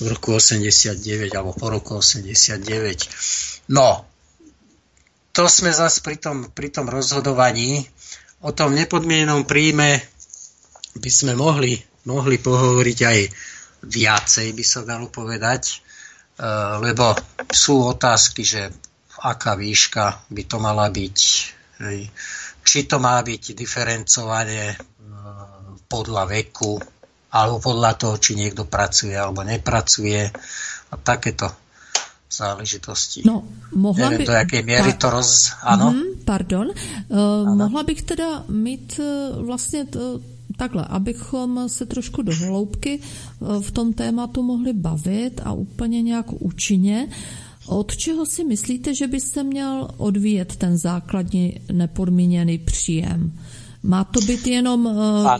[0.00, 1.02] v roku 89
[1.34, 3.74] alebo po roku 89.
[3.74, 4.06] No,
[5.34, 7.82] to sme zase pri tom, pri tom rozhodovaní
[8.46, 9.98] o tom nepodmienenom príjme
[10.94, 13.18] by sme mohli, mohli pohovoriť aj
[13.84, 15.76] viacej, by sa dalo povedať, e,
[16.80, 17.16] lebo
[17.48, 18.68] sú otázky, že
[19.20, 21.18] aká výška by to mala byť.
[22.60, 24.76] Či to má byť diferencovanie
[25.90, 26.78] podľa veku,
[27.34, 30.22] alebo podľa toho, či niekto pracuje alebo nepracuje
[30.90, 31.50] a takéto
[32.30, 33.26] záležitosti.
[33.26, 33.42] No,
[33.74, 34.26] mohla Neviem, by...
[34.30, 35.50] do jakej miery to roz...
[35.66, 35.90] Ano?
[35.90, 36.70] Mm, pardon.
[36.70, 40.20] Uh, mohla bych teda mít uh, vlastně to,
[40.60, 46.26] takhle, abychom se trošku do hloubky uh, v tom tématu mohli bavit a úplně nějak
[46.32, 47.08] účinně.
[47.66, 53.32] Od čeho si myslíte, že by se měl odvíjet ten základní nepodmíněný příjem?
[53.82, 54.92] Má to být jenom uh,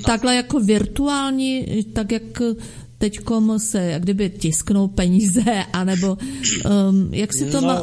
[0.06, 2.42] takhle jako virtuální, tak jak
[3.00, 5.40] teďkom se jak kdyby tisknou peníze,
[5.72, 7.76] anebo um, jak si to no, má,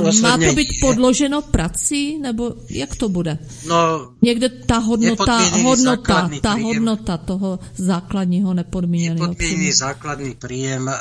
[0.00, 3.38] um, má to být podloženo prací, nebo jak to bude?
[3.68, 10.96] No, Někde ta hodnota, hodnota, ta príjem, hodnota toho základního nepodmíněného Nepodmínený základný príjem e,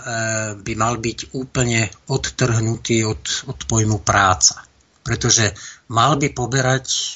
[0.60, 4.68] by mal byť úplne odtrhnutý od, od pojmu práca.
[5.04, 5.56] Pretože
[5.88, 7.08] mal by poberať e,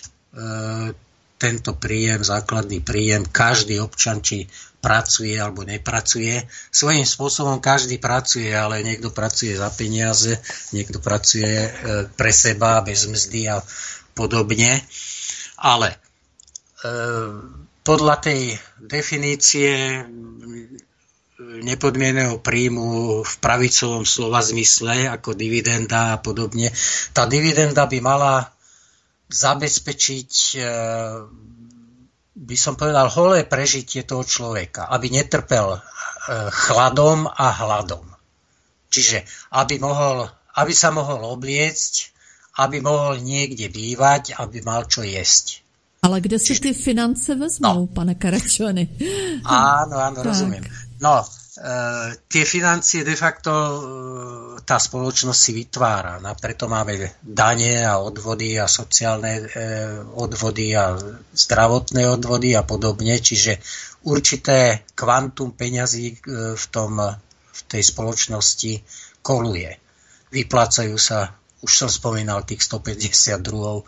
[1.38, 6.46] tento príjem, základný príjem, každý občan, či pracuje alebo nepracuje.
[6.70, 10.38] Svojím spôsobom každý pracuje, ale niekto pracuje za peniaze,
[10.74, 11.70] niekto pracuje e,
[12.14, 13.62] pre seba, bez mzdy a
[14.14, 14.82] podobne.
[15.58, 15.98] Ale e,
[17.82, 18.42] podľa tej
[18.82, 20.06] definície
[21.38, 26.74] nepodmieneného príjmu v pravicovom slova zmysle, ako dividenda a podobne,
[27.14, 28.57] tá dividenda by mala
[29.28, 30.60] zabezpečiť e,
[32.38, 35.80] by som povedal, holé prežitie toho človeka, aby netrpel e,
[36.54, 38.06] chladom a hladom.
[38.88, 41.94] Čiže aby, mohol, aby sa mohol obliecť,
[42.64, 45.62] aby mohol niekde bývať, aby mal čo jesť.
[46.06, 47.92] Ale kde si ty finance vezmou, no.
[47.92, 48.86] pane Karačony?
[49.44, 50.64] Áno, áno, rozumiem.
[51.02, 51.26] No,
[52.30, 56.22] tie financie de facto eh, tá spoločnosť si vytvára.
[56.22, 60.94] No, preto máme dane a odvody a sociálne eh, odvody a
[61.34, 63.18] zdravotné odvody a podobne.
[63.18, 63.58] Čiže
[64.06, 66.22] určité kvantum peňazí
[66.54, 67.02] v, tom,
[67.34, 68.74] v tej spoločnosti
[69.26, 69.74] koluje.
[70.30, 71.34] Vyplácajú sa,
[71.66, 73.84] už som spomínal, tých 152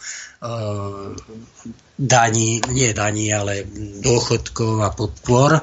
[1.99, 3.63] daní, nie daní, ale
[4.03, 5.61] dôchodkov a podpor.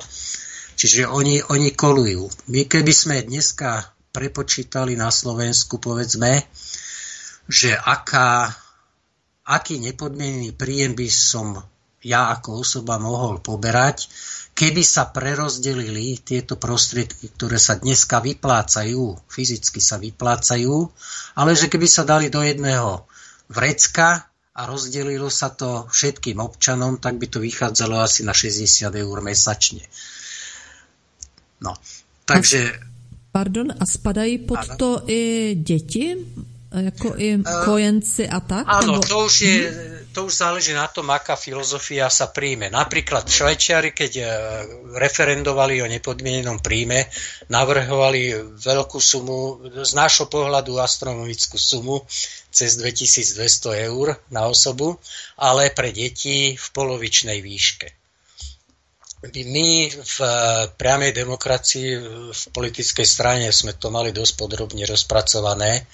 [0.77, 2.53] Čiže oni, oni kolujú.
[2.53, 6.45] My keby sme dneska prepočítali na Slovensku, povedzme,
[7.49, 8.53] že aká,
[9.49, 11.57] aký nepodmienený príjem by som
[12.05, 14.07] ja ako osoba mohol poberať,
[14.57, 20.87] keby sa prerozdelili tieto prostriedky, ktoré sa dneska vyplácajú, fyzicky sa vyplácajú,
[21.37, 23.05] ale že keby sa dali do jedného
[23.51, 29.19] vrecka a rozdelilo sa to všetkým občanom, tak by to vychádzalo asi na 60 eur
[29.21, 29.85] mesačne.
[31.61, 31.75] No,
[32.25, 32.73] takže...
[33.33, 34.77] Pardon, a spadají pod ano.
[34.77, 36.17] to i děti?
[36.77, 38.65] Jako i uh, kojenci a tak?
[38.69, 39.61] Áno, to už, je,
[40.13, 42.69] to už záleží na tom, aká filozofia sa príjme.
[42.69, 44.27] Napríklad Švajčiari, keď uh,
[44.99, 47.07] referendovali o nepodmienenom príjme,
[47.49, 52.03] navrhovali veľkú sumu, z nášho pohľadu astronomickú sumu,
[52.51, 54.97] cez 2200 eur na osobu,
[55.37, 58.06] ale pre deti v polovičnej výške
[59.33, 61.89] my v eh, priamej demokracii
[62.33, 65.87] v politickej strane sme to mali dosť podrobne rozpracované.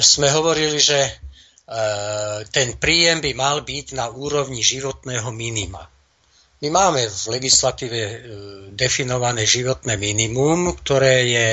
[0.00, 5.84] Sme hovorili, že eh, ten príjem by mal byť na úrovni životného minima.
[6.64, 8.18] My máme v legislatíve eh,
[8.72, 11.48] definované životné minimum, ktoré je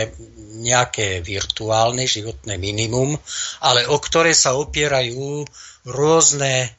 [0.62, 3.18] nejaké virtuálne životné minimum,
[3.66, 5.44] ale o ktoré sa opierajú
[5.90, 6.70] rôzne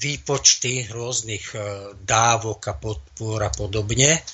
[0.00, 1.58] výpočty rôznych e,
[2.00, 4.24] dávok a podpor a podobne,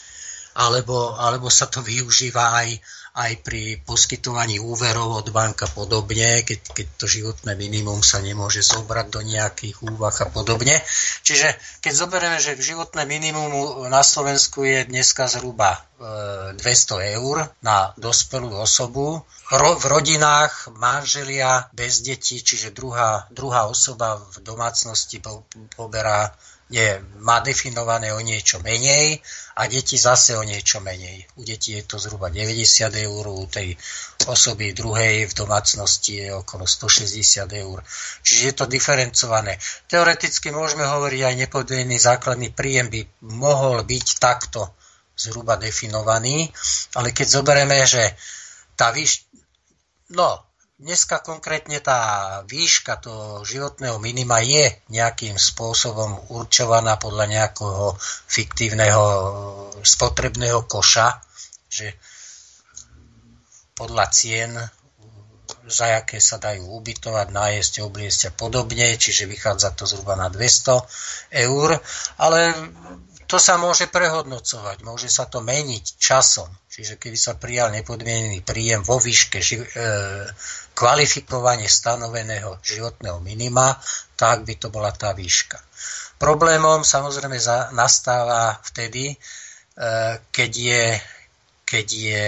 [0.56, 2.68] alebo, alebo sa to využíva aj
[3.16, 9.06] aj pri poskytovaní úverov od banka podobne, keď, keď to životné minimum sa nemôže zobrať
[9.08, 10.76] do nejakých úvah a podobne.
[11.24, 17.96] Čiže keď zoberieme, že životné minimum na Slovensku je dneska zhruba 200 e, eur na
[17.96, 19.24] dospelú osobu,
[19.56, 25.24] v rodinách manželia bez detí, čiže druhá, druhá osoba v domácnosti
[25.72, 26.36] poberá
[26.66, 29.22] nie, má definované o niečo menej
[29.54, 31.22] a deti zase o niečo menej.
[31.38, 33.78] U detí je to zhruba 90 eur, u tej
[34.26, 37.78] osoby druhej v domácnosti je okolo 160 eur.
[38.26, 39.62] Čiže je to diferencované.
[39.86, 43.00] Teoreticky môžeme hovoriť aj nepodmienný základný príjem by
[43.30, 44.74] mohol byť takto
[45.14, 46.50] zhruba definovaný,
[46.98, 48.10] ale keď zoberieme, že
[48.74, 49.22] tá výš...
[50.10, 50.42] No,
[50.77, 52.01] Dneska konkrétne tá
[52.45, 57.97] výška toho životného minima je nejakým spôsobom určovaná podľa nejakého
[58.29, 59.05] fiktívneho
[59.81, 61.16] spotrebného koša,
[61.72, 61.97] že
[63.72, 64.53] podľa cien,
[65.64, 71.41] za aké sa dajú ubytovať, nájsť, obliecť a podobne, čiže vychádza to zhruba na 200
[71.41, 71.81] eur,
[72.20, 72.53] ale
[73.24, 76.47] to sa môže prehodnocovať, môže sa to meniť časom.
[76.68, 79.70] Čiže keby sa prijal nepodmienený príjem vo výške ži- e,
[80.77, 83.72] kvalifikovanie stanoveného životného minima,
[84.12, 85.57] tak by to bola tá výška.
[86.20, 87.41] Problémom samozrejme
[87.72, 89.16] nastáva vtedy, e,
[90.29, 90.85] keď je,
[91.64, 92.24] keď je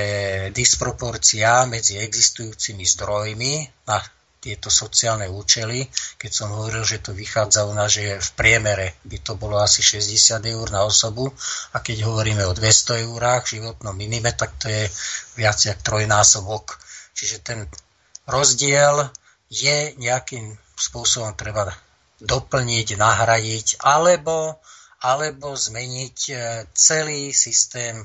[0.57, 3.53] disproporcia medzi existujúcimi zdrojmi
[3.85, 4.01] na
[4.39, 5.85] tieto sociálne účely.
[6.17, 9.83] Keď som hovoril, že to vychádza u nás, že v priemere by to bolo asi
[9.83, 11.29] 60 eur na osobu
[11.75, 14.87] a keď hovoríme o 200 eurách v životnom minime, tak to je
[15.35, 16.79] viac jak trojnásobok.
[17.19, 17.67] Čiže ten
[18.29, 19.09] rozdiel
[19.49, 21.73] je nejakým spôsobom treba
[22.21, 24.61] doplniť, nahradiť alebo,
[25.01, 26.35] alebo zmeniť e,
[26.77, 28.05] celý systém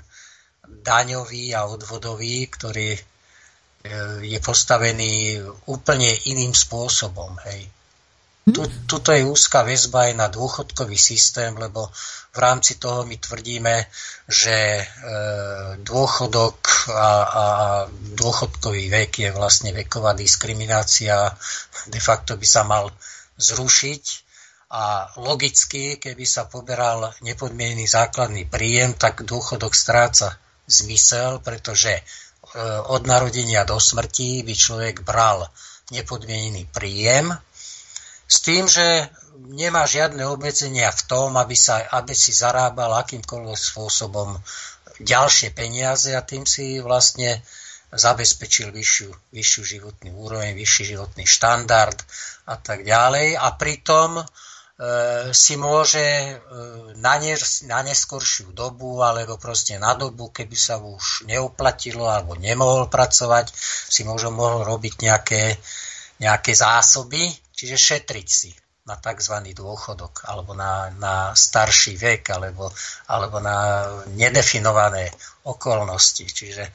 [0.64, 2.96] daňový a odvodový, ktorý
[3.84, 3.92] E,
[4.24, 7.36] je postavený úplne iným spôsobom.
[7.44, 7.68] Hej.
[8.44, 11.88] Tu, tuto je úzka väzba aj na dôchodkový systém, lebo
[12.36, 13.88] v rámci toho my tvrdíme,
[14.28, 14.86] že e,
[15.80, 16.60] dôchodok
[16.92, 17.46] a, a
[18.20, 21.32] dôchodkový vek je vlastne veková diskriminácia,
[21.88, 22.92] de facto by sa mal
[23.40, 24.04] zrušiť.
[24.74, 30.36] A logicky, keby sa poberal nepodmienený základný príjem, tak dôchodok stráca
[30.66, 32.02] zmysel, pretože
[32.54, 35.50] E, od narodenia do smrti by človek bral
[35.90, 37.34] nepodmienený príjem
[38.34, 39.14] s tým, že
[39.54, 44.34] nemá žiadne obmedzenia v tom, aby, sa, aby si zarábal akýmkoľvek spôsobom
[44.98, 47.46] ďalšie peniaze a tým si vlastne
[47.94, 51.98] zabezpečil vyššiu, vyššiu životný úroveň, vyšší životný štandard
[52.50, 53.38] a tak ďalej.
[53.38, 54.26] A pritom
[54.74, 56.34] E, si môže e,
[56.98, 57.38] na, ne,
[57.70, 63.54] na neskoršiu dobu alebo proste na dobu, keby sa už neuplatilo alebo nemohol pracovať,
[63.88, 65.44] si môže mohol robiť nejaké,
[66.18, 67.30] nejaké zásoby,
[67.64, 68.52] čiže šetriť si
[68.84, 69.40] na tzv.
[69.56, 72.68] dôchodok alebo na, na starší vek alebo,
[73.08, 75.08] alebo na nedefinované
[75.48, 76.28] okolnosti.
[76.28, 76.68] Čiže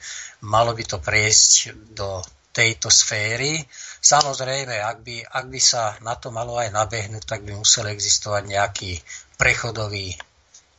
[0.49, 2.17] malo by to prejsť do
[2.49, 3.61] tejto sféry
[3.99, 8.43] Samozrejme, ak by, ak by sa na to malo aj nabehnúť, tak by musel existovať
[8.47, 8.91] nejaký
[9.35, 10.15] prechodový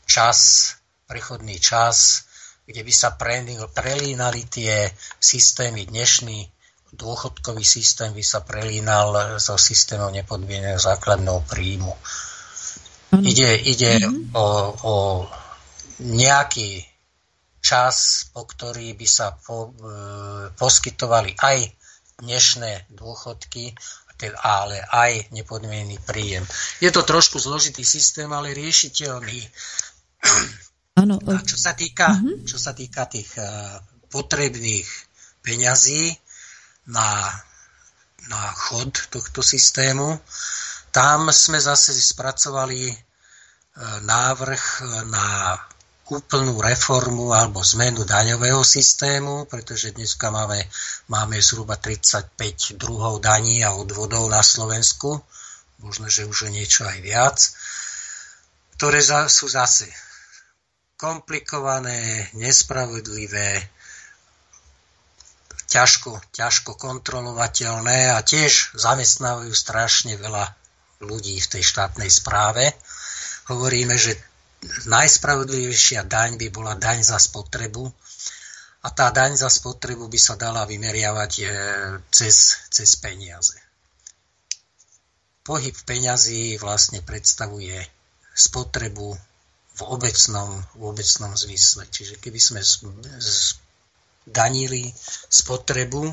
[0.08, 0.72] čas,
[1.04, 2.24] prechodný čas,
[2.64, 3.12] kde by sa
[3.76, 4.88] prelínali tie
[5.20, 6.48] systémy dnešný
[6.94, 11.94] dôchodkový systém by sa prelínal so systémom nepodmieneného základného príjmu.
[13.10, 13.24] Mm.
[13.26, 14.34] Ide, ide mm.
[14.34, 14.46] o,
[14.86, 14.94] o
[16.00, 16.86] nejaký
[17.60, 19.82] čas, po ktorý by sa po, e,
[20.56, 21.58] poskytovali aj
[22.20, 23.72] dnešné dôchodky,
[24.44, 26.44] ale aj nepodmienený príjem.
[26.84, 29.40] Je to trošku zložitý systém, ale riešiteľný.
[31.00, 31.16] Ano.
[31.24, 32.44] A čo sa týka, uh-huh.
[32.44, 33.80] čo sa týka tých uh,
[34.12, 34.84] potrebných
[35.40, 36.12] peňazí
[36.90, 37.30] na,
[38.28, 40.18] na chod tohto systému,
[40.90, 42.96] tam sme zase spracovali uh,
[44.02, 44.64] návrh
[45.06, 45.54] na
[46.10, 50.58] úplnú reformu alebo zmenu daňového systému, pretože dneska máme,
[51.06, 55.22] máme zhruba 35 druhov daní a odvodov na Slovensku,
[55.78, 57.38] možno, že už je niečo aj viac,
[58.74, 58.98] ktoré
[59.30, 59.86] sú zase
[60.98, 63.62] komplikované, nespravodlivé,
[65.70, 70.50] ťažko, ťažko kontrolovateľné a tiež zamestnávajú strašne veľa
[71.00, 72.74] ľudí v tej štátnej správe.
[73.46, 74.18] Hovoríme, že
[74.90, 77.88] najspravodlivejšia daň by bola daň za spotrebu
[78.84, 81.44] a tá daň za spotrebu by sa dala vymeriavať e,
[82.12, 83.56] cez, cez peniaze.
[85.40, 87.80] Pohyb peňazí vlastne predstavuje
[88.36, 89.16] spotrebu
[89.76, 91.88] v obecnom, v obecnom zmysle.
[91.88, 92.60] Čiže keby sme
[94.26, 94.88] danili
[95.28, 96.12] spotrebu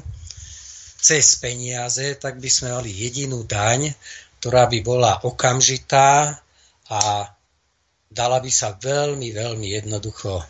[0.97, 3.93] cez peniaze, tak by sme mali jedinú daň,
[4.41, 6.41] ktorá by bola okamžitá
[6.91, 7.01] a
[8.11, 10.45] dala by sa veľmi, veľmi jednoducho e,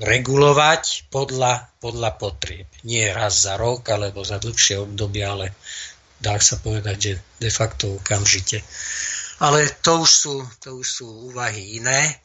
[0.00, 2.66] regulovať podľa, podľa potrieb.
[2.84, 5.46] Nie raz za rok alebo za dlhšie obdobie, ale
[6.20, 8.64] dá sa povedať, že de facto okamžite.
[9.40, 12.20] Ale to už sú, to už sú úvahy iné.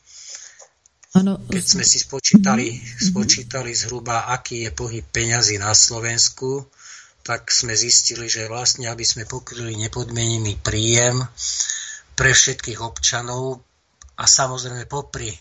[1.16, 3.16] Ano, Keď sme si spočítali, mm-hmm.
[3.16, 6.68] spočítali zhruba, aký je pohyb peňazí na Slovensku,
[7.24, 11.24] tak sme zistili, že vlastne, aby sme pokryli nepodmenený príjem
[12.20, 13.64] pre všetkých občanov
[14.20, 15.32] a samozrejme popri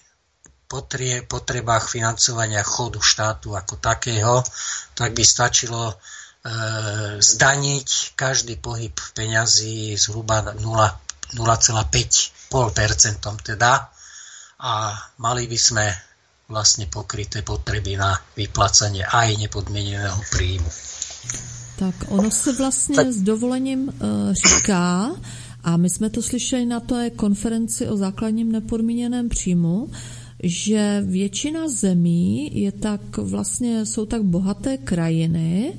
[0.70, 4.46] potrie, potrebách financovania chodu štátu ako takého,
[4.94, 5.94] tak by stačilo e,
[7.18, 11.34] zdaniť každý pohyb peňazí zhruba 0,5%
[13.42, 13.93] teda
[14.60, 15.86] a mali by sme
[16.48, 20.70] vlastne pokryté potreby na vyplacanie aj nepodmieneného príjmu.
[21.76, 23.06] Tak ono se vlastně tak.
[23.12, 25.16] s dovolením uh, říká,
[25.64, 29.90] a my jsme to slyšeli na té konferenci o základním nepodmíněném příjmu,
[30.42, 35.72] že většina zemí je tak vlastně, jsou tak bohaté krajiny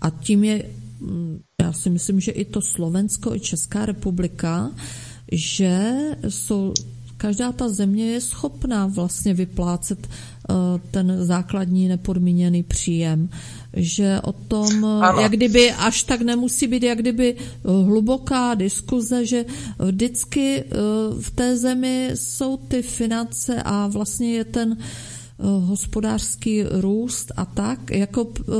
[0.00, 0.64] a tím je,
[1.00, 4.70] mm, já si myslím, že i to Slovensko, i Česká republika,
[5.32, 5.92] že
[6.28, 6.74] jsou
[7.22, 10.54] každá ta země je schopná vlastně vyplácet eh,
[10.90, 13.30] ten základní nepodmíněný příjem.
[13.76, 15.20] Že o tom, eh, ano.
[15.20, 19.44] jak kdyby až tak nemusí být, jak kdyby hluboká diskuze, že
[19.78, 20.74] vždycky eh,
[21.20, 25.11] v té zemi jsou ty finance a vlastně je ten Eh,
[25.42, 28.52] hospodářský růst a tak, jako eh,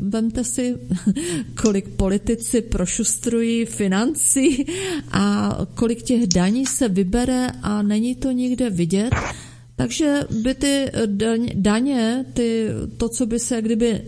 [0.00, 0.78] vemte si,
[1.62, 4.66] kolik politici prošustrují financí
[5.12, 9.10] a kolik těch daní se vybere a není to nikde vidět,
[9.76, 10.90] takže by ty
[11.54, 14.02] daně, ty, to, co by se kdyby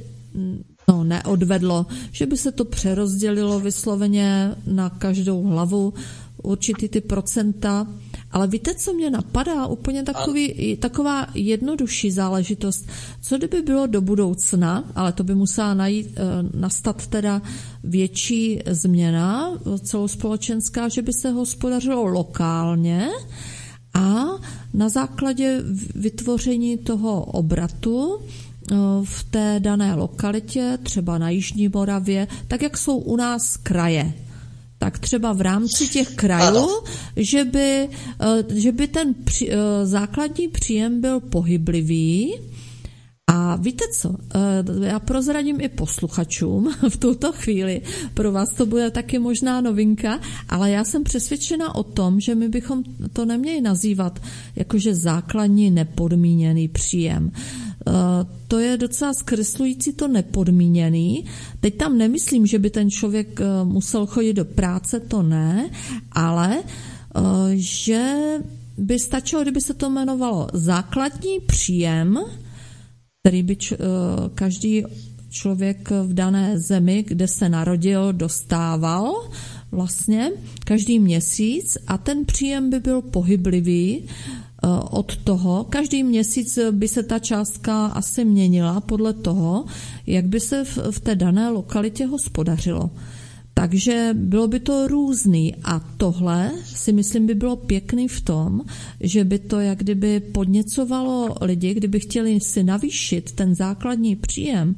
[0.88, 5.94] no, neodvedlo, že by se to přerozdělilo vysloveně na každou hlavu,
[6.42, 7.86] určitý ty procenta,
[8.34, 9.66] ale víte, co mě napadá?
[9.66, 12.86] Úplně takový, taková jednodušší záležitost.
[13.20, 16.22] Co kdyby bylo do budoucna, ale to by musela najít, eh,
[16.58, 17.42] nastat teda
[17.84, 19.50] větší změna
[19.82, 23.08] celospolečenská, že by se hospodařilo lokálně
[23.94, 24.24] a
[24.74, 25.62] na základě
[25.94, 28.74] vytvoření toho obratu eh,
[29.04, 34.12] v té dané lokalitě, třeba na Jižní Moravě, tak jak jsou u nás kraje,
[34.84, 36.68] tak třeba v rámci těch krajů,
[37.16, 37.88] že by,
[38.20, 39.56] eh, že by ten při, eh,
[39.86, 42.34] základní příjem byl pohyblivý,
[43.34, 47.82] a víte co, eh, já prozradím i posluchačům v tuto chvíli,
[48.14, 52.48] pro vás to bude taky možná novinka, ale já jsem přesvědčena o tom, že my
[52.48, 52.82] bychom
[53.12, 54.22] to neměli nazývat
[54.56, 57.32] jakože základní nepodmíněný příjem.
[57.34, 57.92] Eh,
[58.48, 61.24] to je docela zkreslující to nepodmíněný.
[61.60, 65.70] Teď tam nemyslím, že by ten člověk eh, musel chodit do práce, to ne,
[66.12, 66.62] ale
[67.54, 68.16] že
[68.78, 72.18] by stačilo, kdyby se to jmenovalo základní příjem,
[73.24, 73.78] který by č, eh,
[74.34, 74.84] každý
[75.30, 79.30] člověk v dané zemi, kde se narodil, dostával
[79.72, 80.30] vlastně
[80.64, 85.64] každý měsíc a ten příjem by byl pohyblivý eh, od toho.
[85.64, 89.64] Každý měsíc by se ta částka asi měnila podle toho,
[90.06, 92.90] jak by se v té dané lokalitě hospodařilo.
[93.54, 98.60] Takže bylo by to různý a tohle si myslím by bylo pěkný v tom,
[99.00, 104.76] že by to jak kdyby podněcovalo lidi, kdyby chtěli si navýšit ten základní příjem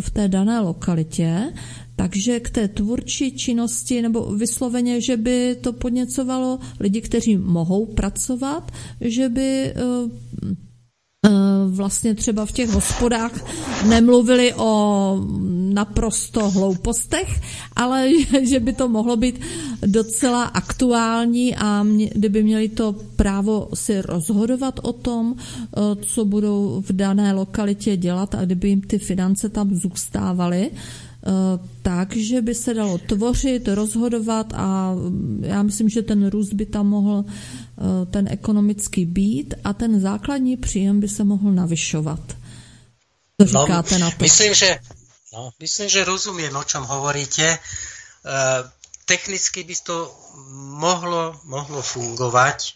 [0.00, 1.52] v té dané lokalitě,
[1.96, 8.72] takže k té tvůrčí činnosti nebo vysloveně, že by to podněcovalo lidi, kteří mohou pracovat,
[9.00, 9.74] že by eh,
[11.68, 13.32] vlastně třeba v těch hospodách
[13.88, 15.20] nemluvili o
[15.74, 17.40] naprosto hloupostech,
[17.76, 18.08] ale
[18.42, 19.40] že by to mohlo být
[19.86, 26.92] docela aktuální a kdyby měli to právo si rozhodovat o tom, eh, co budou v
[26.92, 30.70] dané lokalitě dělat a kdyby jim ty finance tam zůstávaly,
[31.26, 34.94] eh, takže by se dalo tvořit, rozhodovat a
[35.40, 37.24] já myslím, že ten růst by tam mohl
[37.76, 42.20] Eh, ten ekonomický být a ten základní příjem by se mohl navyšovat.
[43.40, 44.16] Co no, říkáte no, na to?
[44.20, 44.78] Myslím, že,
[45.32, 47.44] no, myslím, že rozumím, o čom hovoríte.
[47.44, 47.58] E,
[49.04, 50.08] technicky by to
[50.80, 52.58] mohlo, mohlo fungovať.
[52.64, 52.72] E,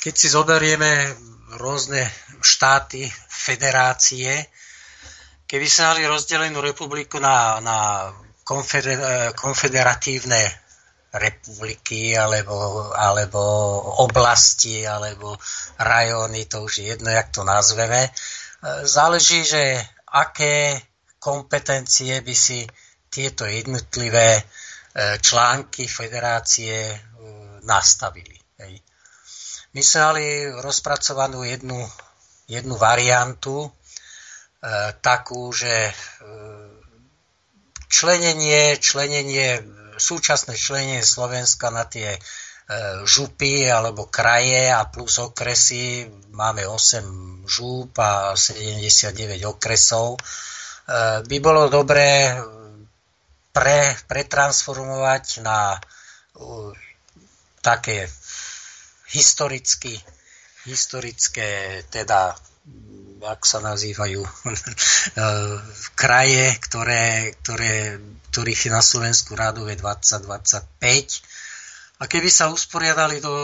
[0.00, 1.12] keď si zoberieme
[1.60, 2.08] rôzne
[2.40, 4.48] štáty, federácie,
[5.52, 8.08] keby sa mali rozdelenú republiku na, na
[8.40, 10.40] konfeder, konfederatívne
[11.12, 13.40] republiky alebo, alebo
[14.00, 15.36] oblasti alebo
[15.76, 18.08] rajóny, to už je jedno, jak to nazveme.
[18.08, 18.10] E,
[18.88, 19.76] záleží, že
[20.08, 20.80] aké
[21.20, 22.64] kompetencie by si
[23.12, 24.42] tieto jednotlivé e,
[25.20, 26.96] články federácie
[27.68, 28.40] nastavili.
[29.72, 30.24] My sme mali
[30.60, 31.80] rozpracovanú jednu,
[32.44, 33.72] jednu variantu,
[35.02, 35.90] takú, že
[37.90, 39.60] členenie, členenie
[39.98, 42.16] súčasné členenie Slovenska na tie
[43.04, 46.06] župy alebo kraje a plus okresy.
[46.32, 49.12] Máme 8 žúp a 79
[49.44, 50.16] okresov.
[51.26, 52.32] By bolo dobré
[53.52, 55.76] pre, pretransformovať na
[57.60, 58.08] také
[59.12, 60.00] historicky,
[60.64, 62.32] historické teda
[63.26, 64.22] ak sa nazývajú
[66.02, 67.98] kraje, ktoré, ktoré,
[68.34, 72.02] ktorých je na Slovensku rádové 20-25.
[72.02, 73.34] A keby sa usporiadali do,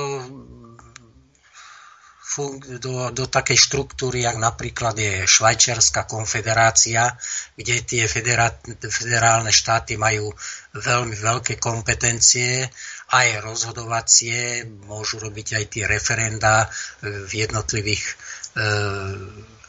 [2.78, 7.14] do, do takej štruktúry, jak napríklad je Švajčiarská konfederácia,
[7.54, 8.04] kde tie
[8.90, 10.30] federálne štáty majú
[10.74, 12.66] veľmi veľké kompetencie
[13.10, 16.68] aj rozhodovacie, môžu robiť aj tie referenda
[17.02, 18.14] v jednotlivých e,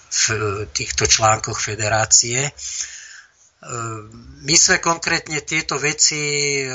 [0.09, 2.49] v týchto článkoch federácie.
[2.49, 2.51] E,
[4.41, 6.17] my sme konkrétne tieto veci
[6.59, 6.65] e,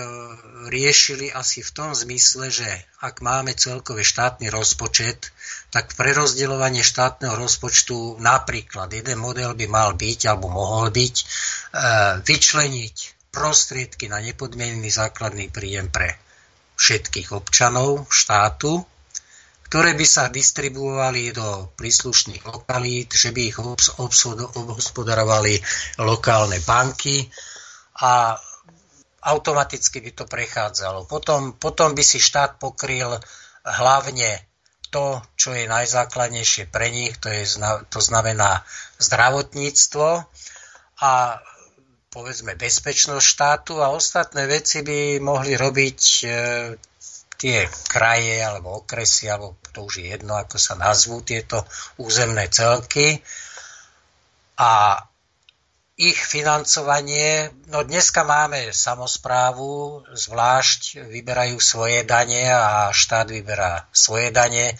[0.71, 2.69] riešili asi v tom zmysle, že
[3.03, 5.35] ak máme celkový štátny rozpočet,
[5.75, 11.25] tak pre rozdeľovanie štátneho rozpočtu napríklad jeden model by mal byť alebo mohol byť e,
[12.23, 12.97] vyčleniť
[13.35, 16.15] prostriedky na nepodmienený základný príjem pre
[16.79, 18.94] všetkých občanov štátu
[19.75, 25.59] ktoré by sa distribuovali do príslušných lokalít, že by ich obhospodarovali
[25.99, 27.27] lokálne banky
[27.99, 28.39] a
[29.35, 31.11] automaticky by to prechádzalo.
[31.11, 33.19] Potom, potom by si štát pokryl
[33.67, 34.47] hlavne
[34.95, 37.43] to, čo je najzákladnejšie pre nich, to, je,
[37.91, 38.63] to znamená
[39.03, 40.23] zdravotníctvo
[41.03, 41.13] a
[42.15, 46.27] povedzme bezpečnosť štátu a ostatné veci by mohli robiť e,
[47.39, 51.67] tie kraje alebo okresy, alebo to už je jedno, ako sa nazvú tieto
[51.99, 53.19] územné celky.
[54.55, 55.03] A
[55.95, 64.75] ich financovanie, no dneska máme samozprávu, zvlášť vyberajú svoje dane a štát vyberá svoje dane.
[64.75, 64.77] E,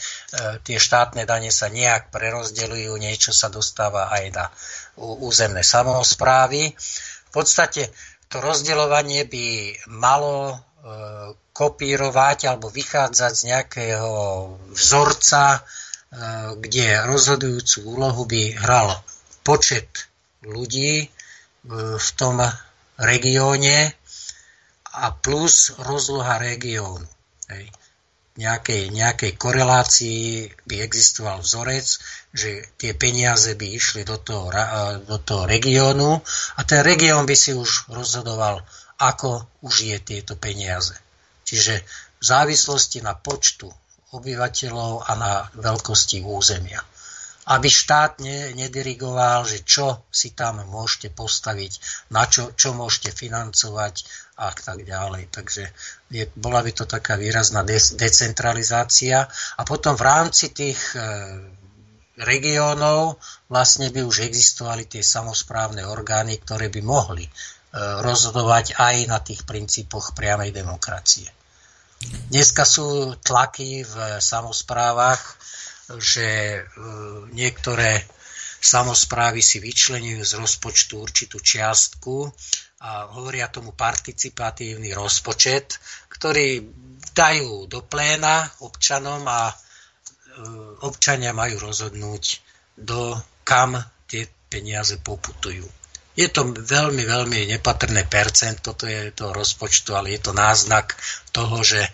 [0.67, 4.47] tie štátne dane sa nejak prerozdeľujú, niečo sa dostáva aj na
[4.99, 6.75] územné samozprávy.
[6.75, 7.95] V podstate
[8.27, 9.47] to rozdeľovanie by
[9.95, 10.59] malo
[11.55, 14.13] kopírovať alebo vychádzať z nejakého
[14.75, 15.61] vzorca, e,
[16.61, 18.91] kde rozhodujúcu úlohu by hral
[19.47, 19.89] počet
[20.45, 21.09] ľudí e,
[21.97, 22.43] v tom
[23.01, 23.95] regióne
[24.95, 27.07] a plus rozloha regiónu.
[28.35, 31.87] Nejakej, nejakej korelácii by existoval vzorec,
[32.35, 34.51] že tie peniaze by išli do toho,
[35.07, 36.19] do toho regiónu
[36.59, 38.67] a ten región by si už rozhodoval
[38.99, 40.95] ako užije tieto peniaze.
[41.45, 41.85] Čiže
[42.21, 43.69] v závislosti na počtu
[44.15, 46.81] obyvateľov a na veľkosti územia.
[47.45, 51.73] Aby štát ne, nedirigoval, že čo si tam môžete postaviť,
[52.09, 54.09] na čo, čo môžete financovať
[54.41, 55.29] a tak ďalej.
[55.29, 55.69] Takže
[56.09, 59.29] je, bola by to taká výrazná de, decentralizácia.
[59.61, 61.05] A potom v rámci tých e,
[62.17, 63.21] regiónov
[63.53, 67.29] vlastne by už existovali tie samozprávne orgány, ktoré by mohli
[67.75, 71.27] rozhodovať aj na tých princípoch priamej demokracie.
[72.31, 75.21] Dneska sú tlaky v samozprávach,
[75.99, 76.61] že e,
[77.33, 78.05] niektoré
[78.61, 82.29] samozprávy si vyčlenujú z rozpočtu určitú čiastku
[82.85, 86.65] a hovoria tomu participatívny rozpočet, ktorý
[87.13, 89.55] dajú do pléna občanom a e,
[90.85, 92.25] občania majú rozhodnúť,
[92.75, 93.77] do kam
[94.09, 95.84] tie peniaze poputujú.
[96.15, 100.95] Je to veľmi, veľmi nepatrné percent, toto je to rozpočtu, ale je to náznak
[101.35, 101.91] toho, že e,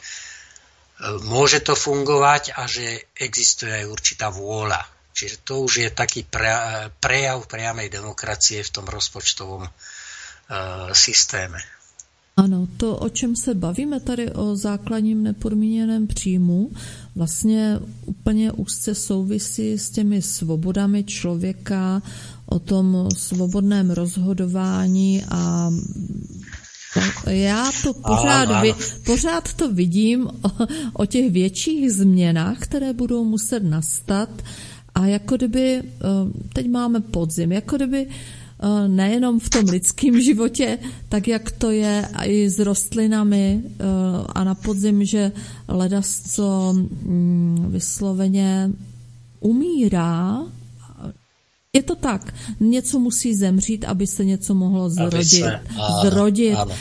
[1.24, 4.84] môže to fungovať a že existuje aj určitá vôľa.
[5.16, 6.52] Čiže to už je taký pre,
[7.00, 9.72] prejav priamej demokracie v tom rozpočtovom uh,
[10.94, 11.58] systéme.
[12.40, 16.70] Ano, to, o čem se bavíme tady o základním nepodmíněném příjmu,
[17.14, 22.02] vlastně úplně úzce souvisí s těmi svobodami člověka,
[22.46, 25.70] o tom svobodném rozhodování a
[27.26, 28.74] já to pořád, vi,
[29.06, 30.50] pořád to vidím o,
[30.92, 34.42] o těch větších změnách, které budou muset nastat
[34.94, 35.82] a jako kdyby, eh,
[36.52, 38.06] teď máme podzim, jako kdyby
[38.88, 40.78] nejenom v tom lidském životě,
[41.08, 43.84] tak jak to je i s rostlinami eh,
[44.28, 45.32] a na podzim, že
[45.68, 48.70] leda co mm, vysloveně
[49.40, 50.38] umírá,
[51.72, 52.34] je to tak.
[52.60, 55.44] Něco musí zemřít, aby se něco mohlo zrodit.
[55.44, 56.54] Ano, zrodit.
[56.54, 56.74] Ano.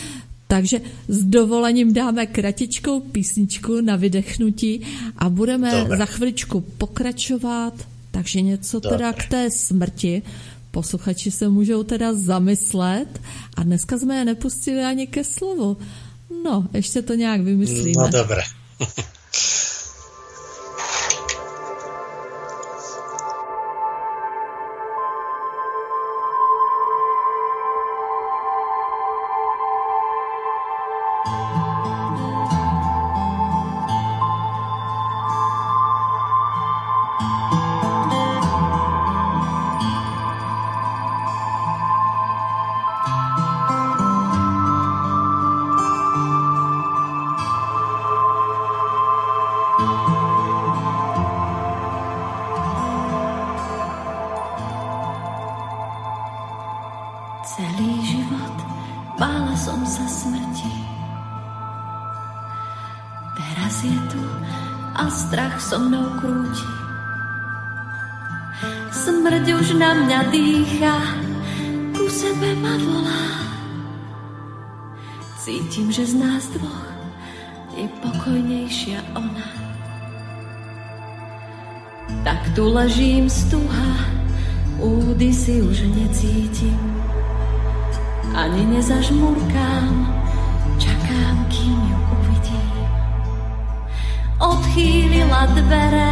[0.48, 4.82] Takže s dovolením dáme kratičkou písničku na vydechnutí
[5.18, 5.98] a budeme Dobre.
[5.98, 7.74] za chviličku pokračovat.
[8.12, 8.98] Takže něco Dobre.
[8.98, 10.22] teda k té smrti.
[10.72, 13.22] Posluchači se můžou teda zamyslet
[13.58, 15.78] a dneska jsme je nepustili ani ke slovu.
[16.44, 18.04] No, ještě to nějak vymyslíme.
[18.04, 18.42] No dobré.
[82.90, 84.02] Ležím stuha,
[84.82, 86.74] údy si už necítim.
[88.34, 89.94] Ani nezažmurkám,
[90.82, 92.00] čakám, kým ju
[94.40, 96.09] odchýlila dvere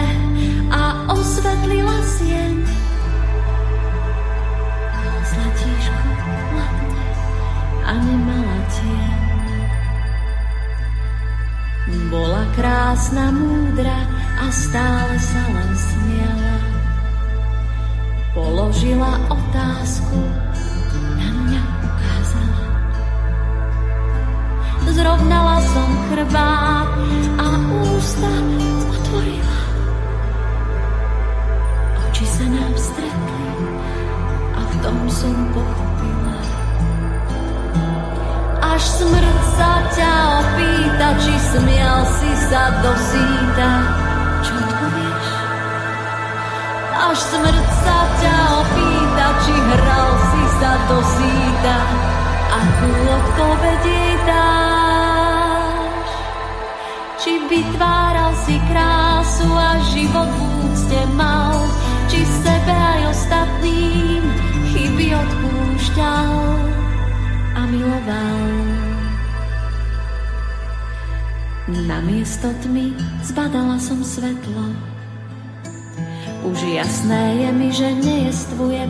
[18.88, 20.37] Položila otázku,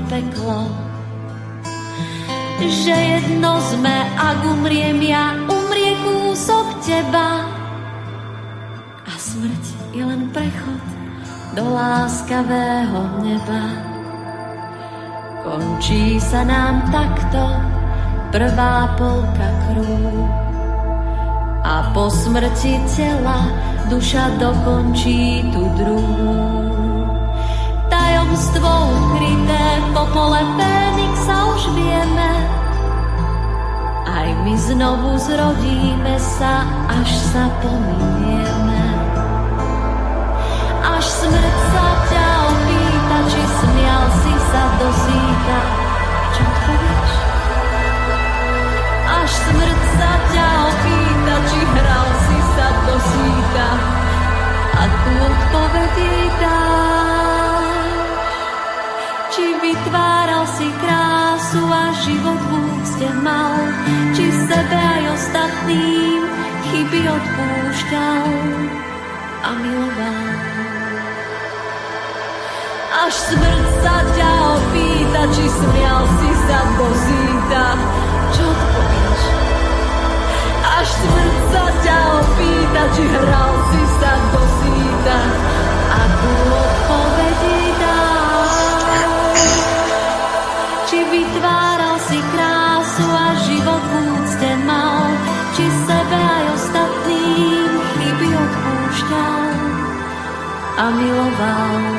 [0.10, 0.88] peklo
[2.68, 7.46] že jedno sme, ak umriem ja, umrie kúsok teba.
[9.06, 9.64] A smrť
[9.94, 10.84] je len prechod
[11.54, 13.64] do láskavého neba.
[15.46, 17.44] Končí sa nám takto
[18.36, 20.28] prvá polka krú.
[21.62, 23.54] A po smrti tela
[23.88, 26.87] duša dokončí tú druhú.
[28.58, 32.32] Tajomstvo ukryté v popole Fénixa už vieme,
[34.10, 38.82] aj my znovu zrodíme sa, až sa pominieme.
[40.82, 45.58] Až smrť sa ťa opýta, či smial si sa do síta.
[46.34, 47.12] Čo odpovieš?
[49.06, 53.68] Až smrť sa ťa opýta, či hral si sa do síta.
[54.82, 57.17] Akú odpoveď jej dáš?
[59.38, 63.54] Či vytváral si krásu a život v úcte mal,
[64.18, 66.26] či sebe aj ostatným
[66.66, 68.26] chyby odpúšťal
[69.46, 70.26] a miloval.
[73.06, 77.66] Až smrť sa ťa opýta, či smial si sa do zíta,
[78.34, 79.22] čo odpovieš?
[80.82, 85.18] Až smrť sa ťa opýta, či hral si sa do zíta,
[85.94, 88.07] akú odpovedí dáš?
[91.12, 94.52] Vytváral si krásu a život v úcte
[95.58, 99.50] či sebe aj ostatným chyby odpúšťal
[100.78, 101.97] a miloval.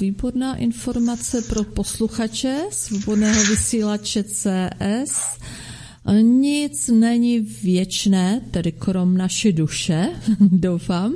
[0.00, 5.38] Výborná informace pro posluchače svobodného vysílače CS.
[6.22, 10.08] Nic není věčné, tedy krom naše duše,
[10.40, 11.14] doufám.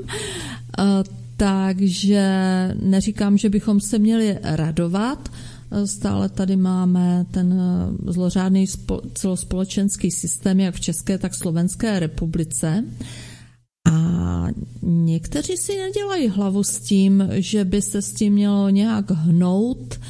[1.36, 2.28] Takže
[2.82, 5.28] neříkám, že bychom se měli radovat,
[5.84, 7.60] Stále tady máme ten
[8.06, 8.66] zlořádný
[9.14, 12.84] celospolečenský systém, jak v České, tak Slovenské republice.
[13.84, 14.46] A
[14.82, 20.00] někteří si nedělají hlavu s tím, že by se s tím mělo nějak hnout.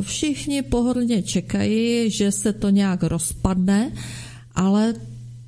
[0.00, 3.92] Všichni pohodlně čekají, že se to nějak rozpadne,
[4.54, 4.94] ale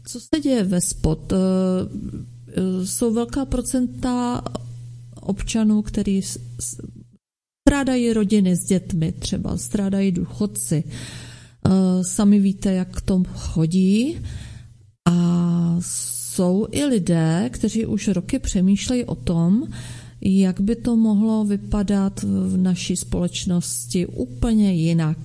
[0.06, 1.32] co se děje ve spod?
[2.84, 4.42] Jsou velká procenta
[5.20, 6.20] občanů, který
[7.68, 10.84] strádají rodiny s dětmi, třeba strádají důchodci.
[12.02, 14.18] Sami víte, jak to chodí.
[15.04, 15.76] A
[16.36, 19.62] jsou i lidé, kteří už roky přemýšlejí o tom,
[20.20, 25.18] jak by to mohlo vypadat v naší společnosti úplně jinak.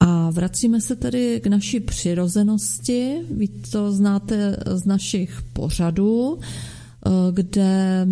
[0.00, 3.16] A vracíme se tedy k naší přirozenosti.
[3.30, 6.38] Vy to znáte z našich pořadů,
[7.32, 8.06] kde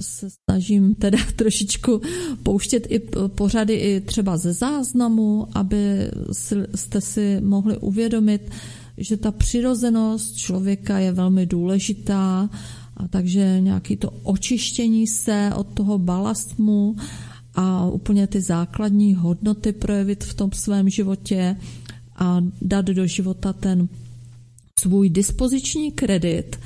[0.00, 2.00] se snažím teda trošičku
[2.42, 2.98] pouštět i
[3.28, 6.10] pořady i třeba ze záznamu, aby
[6.74, 8.50] jste si mohli uvědomit,
[8.96, 12.50] že ta přirozenost člověka je velmi důležitá,
[12.96, 16.96] a takže nějaký to očištění se od toho balastmu
[17.54, 21.56] a úplně ty základní hodnoty projevit v tom svém životě
[22.16, 23.88] a dát do života ten
[24.78, 26.58] svůj dispoziční kredit,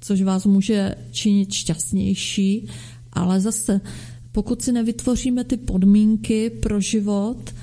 [0.00, 2.68] což vás může činit šťastnější,
[3.12, 3.80] ale zase
[4.32, 7.54] pokud si nevytvoříme ty podmínky pro život,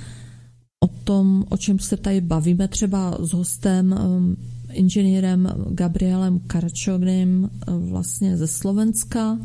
[0.84, 4.38] o tom, o čem se tady bavíme třeba s hostem, um,
[4.73, 9.39] inženýrem Gabrielem Karčovným uh, vlastně ze Slovenska,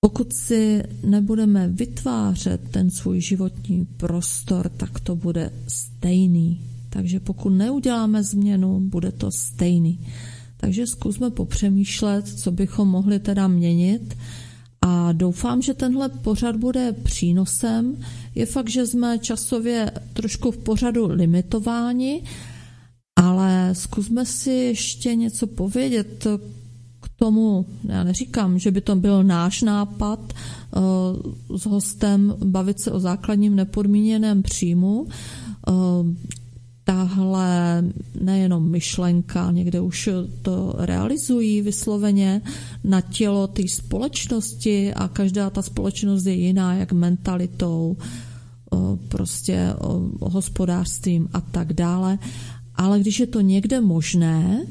[0.00, 6.60] pokud si nebudeme vytvářet ten svůj životní prostor, tak to bude stejný.
[6.90, 10.00] Takže pokud neuděláme změnu, bude to stejný.
[10.56, 14.16] Takže zkusme popřemýšlet, co bychom mohli teda měnit
[14.84, 17.96] a doufám, že tenhle pořad bude přínosem.
[18.34, 22.22] Je fakt, že jsme časově trošku v pořadu limitováni,
[23.16, 26.26] ale zkusme si ještě něco povědět
[27.00, 27.66] k tomu.
[27.84, 33.56] Já neříkám, že by to byl náš nápad uh, s hostem bavit se o základním
[33.56, 35.06] nepodmíněném příjmu.
[36.84, 37.84] Tahle
[38.20, 40.08] nejenom myšlenka, někde už
[40.42, 42.42] to realizují vysloveně
[42.84, 47.96] na tělo té společnosti a každá ta společnost je jiná, jak mentalitou,
[49.08, 49.74] prostě
[50.20, 52.18] hospodářstvím a tak dále.
[52.74, 54.66] Ale když je to někde možné,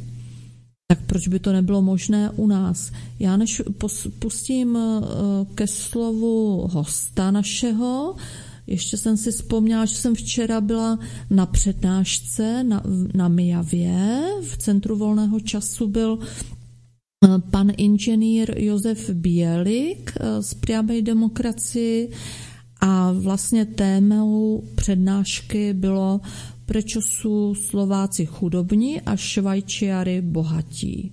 [0.87, 2.91] tak proč by to nebylo možné u nás?
[3.19, 3.61] Já než
[4.19, 4.77] pustím
[5.55, 8.15] ke slovu hosta našeho,
[8.67, 10.99] ještě jsem si vzpomněla, že jsem včera byla
[11.29, 12.83] na přednášce na,
[13.13, 21.01] na Mijavě, v Centru volného času byl eh, pan inženýr Josef Bielik eh, z Priamej
[21.01, 22.11] demokracii
[22.81, 26.21] a vlastně témou přednášky bylo
[26.65, 31.11] Prečo jsou Slováci chudobní a Švajčiary bohatí.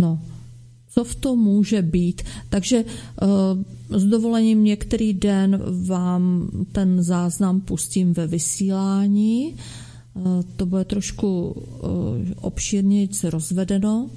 [0.00, 0.20] No,
[0.98, 2.22] co v tom může být.
[2.48, 3.26] Takže eh,
[3.98, 9.54] s dovolením některý den vám ten záznam pustím ve vysílání.
[9.54, 10.20] Eh,
[10.56, 14.10] to bude trošku eh, obšírněji rozvedeno.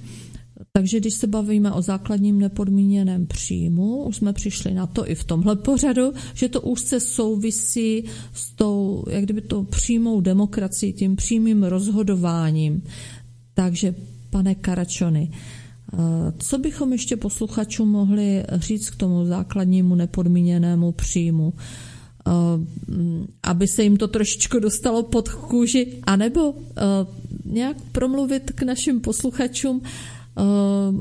[0.72, 5.24] Takže když se bavíme o základním nepodmíněném příjmu, už jsme přišli na to i v
[5.24, 8.04] tomhle pořadu, že to úzce souvisí
[8.34, 12.84] s tou, jak kdyby to přímou demokracií, tím přímým rozhodováním.
[13.54, 13.96] Takže,
[14.30, 15.32] pane Karačony,
[16.38, 21.54] co bychom ještě posluchačům mohli říct k tomu základnímu nepodmíněnému příjmu?
[23.44, 26.54] Aby se jim to trošičku dostalo pod kůži, anebo
[27.46, 29.82] nějak promluvit k našim posluchačům,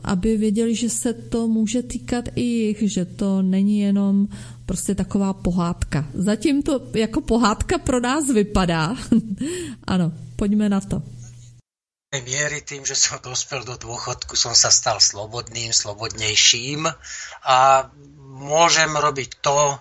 [0.04, 4.28] aby věděli, že se to může týkat i jich, že to není jenom
[4.66, 6.08] prostě taková pohádka.
[6.14, 8.96] Zatím to jako pohádka pro nás vypadá.
[9.84, 11.02] ano, pojďme na to
[12.16, 16.88] miery tým, že som dospel do dôchodku, som sa stal slobodným, slobodnejším
[17.44, 17.58] a
[18.40, 19.76] môžem robiť to,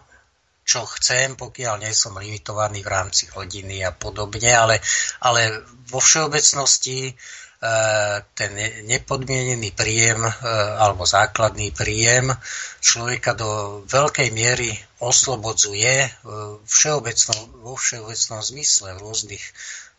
[0.67, 4.83] čo chcem, pokiaľ nie som limitovaný v rámci rodiny a podobne, ale,
[5.23, 7.13] ale vo všeobecnosti e,
[8.35, 8.51] ten
[8.83, 10.31] nepodmienený príjem e,
[10.75, 12.35] alebo základný príjem
[12.83, 16.11] človeka do veľkej miery oslobodzuje
[16.67, 19.45] všeobecnom, vo všeobecnom zmysle v rôznych,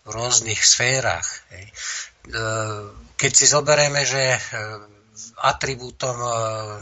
[0.05, 1.24] v rôznych sférach.
[2.28, 2.36] Hej.
[2.36, 2.44] E,
[3.18, 4.40] keď si zoberieme, že e,
[5.42, 6.30] atribútom e,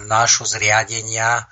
[0.04, 1.46] nášho zriadenia,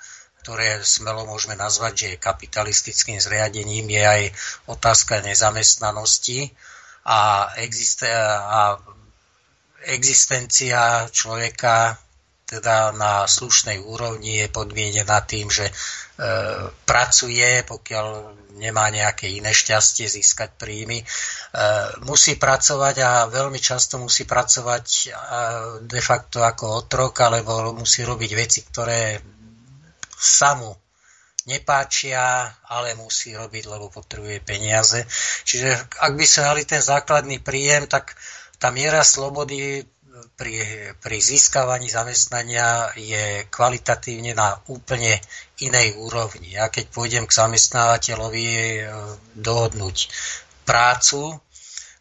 [0.45, 4.23] ktoré smelo môžeme nazvať, že je kapitalistickým zriadením, je aj
[4.69, 6.53] otázka nezamestnanosti
[7.01, 8.77] a, existe, a
[9.89, 11.97] existencia človeka
[12.45, 15.73] teda na slušnej úrovni je podmienená tým, že e,
[16.85, 18.07] pracuje, pokiaľ
[18.61, 21.01] nemá nejaké iné šťastie získať príjmy.
[21.01, 21.05] E,
[22.05, 25.07] musí pracovať a veľmi často musí pracovať e,
[25.89, 29.17] de facto ako otrok, alebo musí robiť veci, ktoré
[30.15, 30.53] sa
[31.45, 35.05] nepáčia, ale musí robiť, lebo potrebuje peniaze.
[35.45, 38.17] Čiže ak by sa mali ten základný príjem, tak
[38.57, 39.85] tá miera slobody
[40.35, 40.59] pri,
[40.99, 45.19] pri získavaní zamestnania je kvalitatívne na úplne
[45.63, 46.59] inej úrovni.
[46.59, 48.79] Ja keď pôjdem k zamestnávateľovi e,
[49.39, 49.97] dohodnúť
[50.67, 51.39] prácu,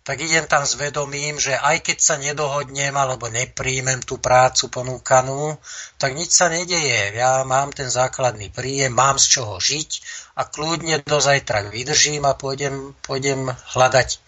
[0.04, 5.56] tak idem tam s vedomím, že aj keď sa nedohodnem alebo nepríjmem tú prácu ponúkanú,
[5.96, 7.16] tak nič sa nedeje.
[7.16, 9.90] Ja mám ten základný príjem, mám z čoho žiť
[10.36, 14.20] a kľudne do zajtra vydržím a pôjdem, pôjdem hľadať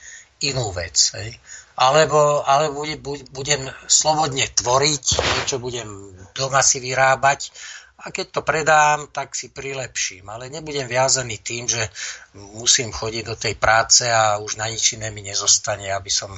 [0.49, 0.97] inú vec.
[1.12, 1.37] Hej
[1.77, 2.89] alebo, alebo
[3.36, 7.53] budem slobodne tvoriť, niečo budem doma si vyrábať
[7.97, 10.28] a keď to predám, tak si prilepším.
[10.28, 11.89] Ale nebudem viazaný tým, že
[12.36, 16.28] musím chodiť do tej práce a už na nič iné mi nezostane, aby som,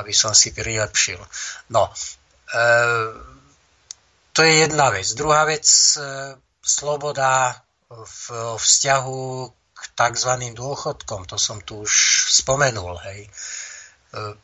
[0.00, 1.20] aby som si prilepšil.
[1.72, 1.92] No,
[2.52, 2.64] e,
[4.32, 5.08] to je jedna vec.
[5.12, 6.00] Druhá vec, e,
[6.64, 7.60] sloboda
[7.92, 9.20] v vzťahu
[9.76, 10.32] k tzv.
[10.56, 11.92] dôchodkom, to som tu už
[12.40, 13.28] spomenul, hej.
[13.28, 13.30] E,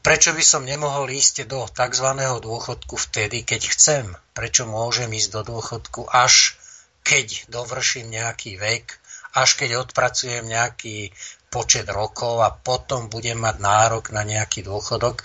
[0.04, 2.08] Prečo by som nemohol ísť do tzv.
[2.18, 4.04] dôchodku vtedy, keď chcem?
[4.36, 6.60] Prečo môžem ísť do dôchodku až
[7.02, 8.86] keď dovrším nejaký vek,
[9.34, 11.10] až keď odpracujem nejaký
[11.52, 15.20] počet rokov a potom budem mať nárok na nejaký dôchodok.
[15.20, 15.24] E,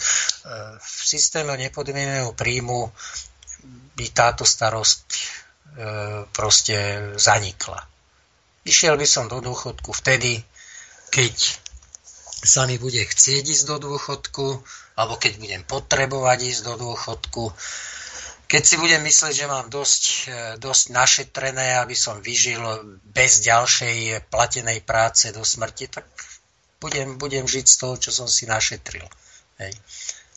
[0.76, 2.92] v systéme nepodmieneného príjmu
[3.96, 5.22] by táto starosť e,
[6.36, 6.76] proste
[7.16, 7.80] zanikla.
[8.68, 10.44] Išiel by som do dôchodku vtedy,
[11.08, 11.64] keď
[12.48, 14.48] sa mi bude chcieť ísť do dôchodku,
[14.96, 17.52] alebo keď budem potrebovať ísť do dôchodku.
[18.48, 22.64] Keď si budem myslieť, že mám dosť, e, dosť našetrené, aby som vyžil
[23.04, 26.08] bez ďalšej platenej práce do smrti, tak
[26.80, 29.04] budem, budem žiť z toho, čo som si našetril.
[29.60, 29.76] Hej.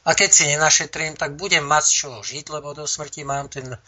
[0.03, 3.79] A keď si nenašetrím, tak budem mať z čoho žiť, lebo do smrti mám ten,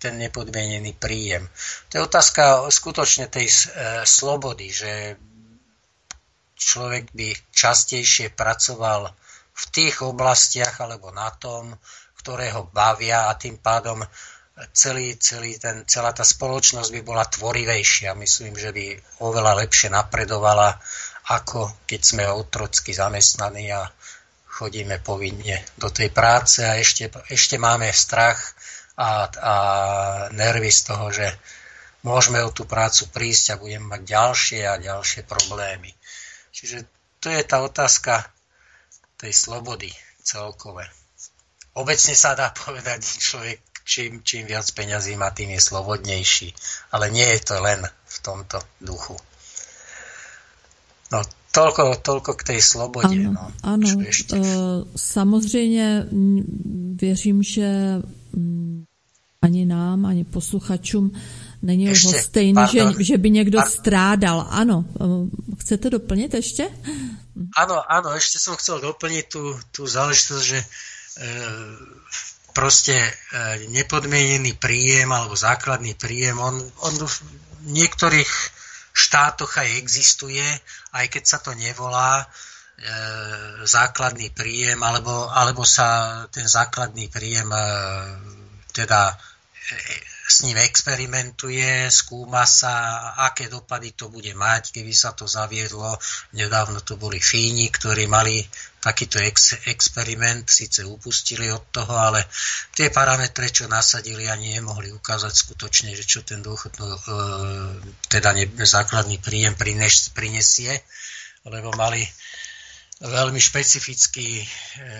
[0.00, 1.46] ten nepodmienený príjem.
[1.92, 3.54] To je otázka skutočne tej e,
[4.02, 5.20] slobody, že
[6.58, 9.14] človek by častejšie pracoval
[9.54, 11.70] v tých oblastiach alebo na tom,
[12.18, 14.02] ktoré ho bavia a tým pádom
[14.74, 18.18] celý, celý ten, celá tá spoločnosť by bola tvorivejšia.
[18.18, 20.74] Myslím, že by oveľa lepšie napredovala,
[21.30, 23.86] ako keď sme otrocky zamestnaní a
[24.48, 28.58] chodíme povinne do tej práce a ešte, ešte máme strach
[28.98, 29.54] a, a
[30.34, 31.26] nervy z toho, že
[32.02, 35.94] môžeme o tú prácu prísť a budeme mať ďalšie a ďalšie problémy.
[36.58, 36.82] Čiže
[37.22, 38.26] to je tá otázka
[39.14, 39.94] tej slobody
[40.26, 40.90] celkové.
[41.78, 46.50] Obecne sa dá povedať, človek čím, čím viac peňazí má, tým je slobodnejší.
[46.90, 49.14] Ale nie je to len v tomto duchu.
[51.14, 51.22] No,
[51.54, 53.14] toľko, toľko k tej slobode.
[53.14, 53.46] Ano, no.
[53.62, 53.86] ano.
[54.02, 54.34] Ešte?
[54.34, 56.10] Uh, samozřejmě
[56.98, 58.02] věřím, že
[59.42, 61.14] ani nám, ani posluchačům
[61.62, 63.74] není ešte, lhostejný, že, že by niekto pardon.
[63.74, 64.38] strádal.
[64.50, 64.86] Áno,
[65.58, 66.64] chcete doplniť ešte?
[67.54, 70.66] Áno, áno, ešte som chcel doplniť tú, tú záležitosť, že e,
[72.50, 73.12] proste e,
[73.70, 77.16] nepodmienený príjem alebo základný príjem, on, on v
[77.70, 78.30] niektorých
[78.90, 80.42] štátoch aj existuje,
[80.90, 82.26] aj keď sa to nevolá e,
[83.62, 87.62] základný príjem, alebo, alebo sa ten základný príjem e,
[88.74, 89.14] teda
[90.28, 95.96] s ním experimentuje, skúma sa, aké dopady to bude mať, keby sa to zaviedlo.
[96.36, 98.44] Nedávno to boli Fíni, ktorí mali
[98.78, 102.28] takýto ex- experiment, síce upustili od toho, ale
[102.76, 107.00] tie parametre, čo nasadili, ani nemohli ukázať skutočne, že čo ten dôchod, no, e,
[108.06, 109.58] teda ne, základný príjem
[110.14, 110.72] prinesie,
[111.48, 112.04] lebo mali
[112.98, 114.46] veľmi špecifický e,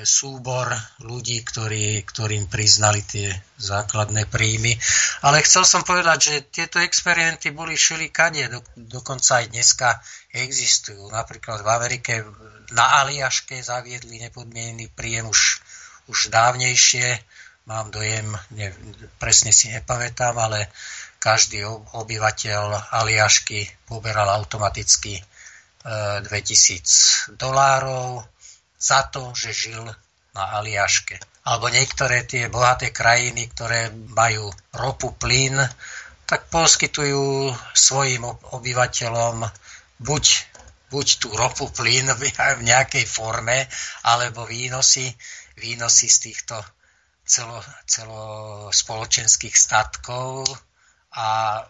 [0.06, 0.70] súbor
[1.02, 4.78] ľudí, ktorí, ktorým priznali tie základné príjmy.
[5.26, 9.98] Ale chcel som povedať, že tieto experimenty boli všelikade, do, dokonca aj dneska
[10.30, 11.10] existujú.
[11.10, 12.12] Napríklad v Amerike
[12.70, 15.58] na Aliaške zaviedli nepodmienený príjem už,
[16.06, 17.18] už dávnejšie.
[17.66, 18.70] Mám dojem, ne,
[19.18, 20.70] presne si nepamätám, ale
[21.18, 21.66] každý
[21.98, 25.18] obyvateľ Aliašky poberal automaticky
[25.88, 28.24] 2000 dolárov
[28.78, 29.84] za to, že žil
[30.36, 31.18] na Aliaške.
[31.48, 35.58] Alebo niektoré tie bohaté krajiny, ktoré majú ropu, plyn,
[36.28, 39.48] tak poskytujú svojim obyvateľom
[39.98, 40.24] buď,
[40.92, 43.64] buď tú ropu, plyn v nejakej forme,
[44.04, 45.08] alebo výnosy,
[45.56, 46.56] výnosy z týchto
[47.24, 50.44] celo, celospoločenských statkov
[51.16, 51.60] a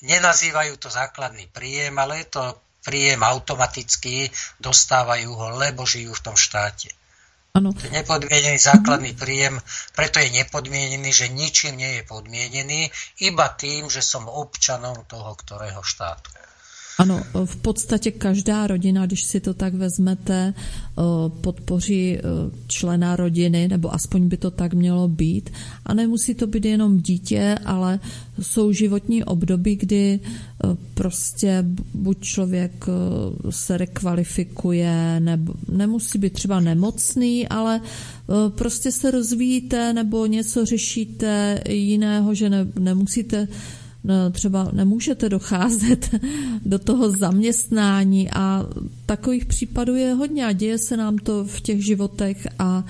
[0.00, 2.44] nenazývajú to základný príjem, ale je to
[2.84, 4.28] príjem automaticky,
[4.60, 6.90] dostávajú ho, lebo žijú v tom štáte.
[7.50, 7.74] Ano.
[7.74, 9.58] To je nepodmienený základný príjem,
[9.98, 12.94] preto je nepodmienený, že ničím nie je podmienený,
[13.26, 16.30] iba tým, že som občanom toho ktorého štátu.
[17.00, 21.02] Ano, v podstatě každá rodina, když si to tak vezmete, eh,
[21.40, 22.22] podpoří eh,
[22.66, 25.50] člena rodiny, nebo aspoň by to tak mělo být.
[25.86, 28.00] A nemusí to být jenom dítě, ale
[28.42, 31.64] jsou životní období, kdy eh, prostě
[31.94, 32.86] buď člověk
[33.50, 37.80] se rekvalifikuje, nebo nemusí být třeba nemocný, ale
[38.48, 43.48] prostě se rozvíjíte nebo něco řešíte jiného, že ne, nemusíte
[44.32, 46.14] třeba nemůžete docházet
[46.64, 48.66] do toho zaměstnání a
[49.06, 52.84] takových případů je hodně a děje se nám to v těch životech a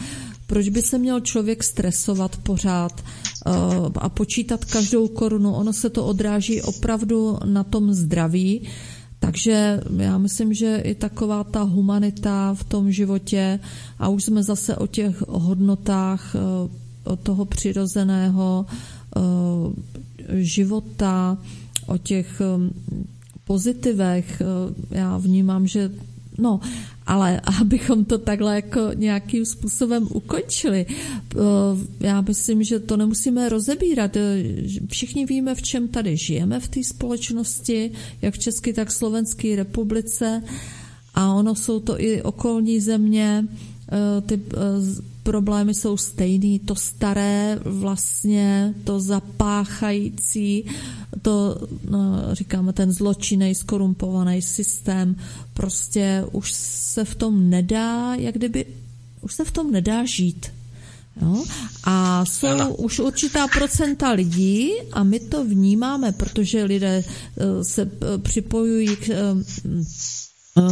[0.46, 3.54] proč by se měl člověk stresovat pořád uh,
[3.94, 5.54] a počítat každou korunu?
[5.54, 8.68] Ono se to odráží opravdu na tom zdraví,
[9.18, 13.60] takže já myslím, že i taková ta humanita v tom životě
[13.98, 18.66] a už jsme zase o těch hodnotách uh, toho přirozeného
[20.38, 21.38] života,
[21.86, 22.70] o těch um,
[23.44, 24.42] pozitivech.
[24.42, 25.90] Uh, já vnímám, že
[26.40, 26.60] No,
[27.06, 30.86] ale abychom to takhle jako nějakým způsobem ukončili,
[32.00, 34.16] já myslím, že to nemusíme rozebírat.
[34.90, 37.90] Všichni víme, v čem tady žijeme v té společnosti,
[38.22, 40.42] jak v České, tak v Slovenské republice
[41.14, 43.44] a ono jsou to i okolní země,
[44.26, 44.40] ty
[45.22, 50.64] problémy jsou stejný, to staré vlastně, to zapáchající,
[51.22, 51.56] to,
[51.90, 55.16] no, říkáme, ten zločinej, skorumpovaný systém,
[55.54, 58.66] prostě už se v tom nedá, jak kdyby,
[59.20, 60.46] už se v tom nedá žít.
[61.22, 61.44] Jo?
[61.84, 62.74] A jsou ano.
[62.74, 69.08] už určitá procenta lidí a my to vnímáme, protože lidé eh, se eh, připojují k,
[69.08, 69.34] eh,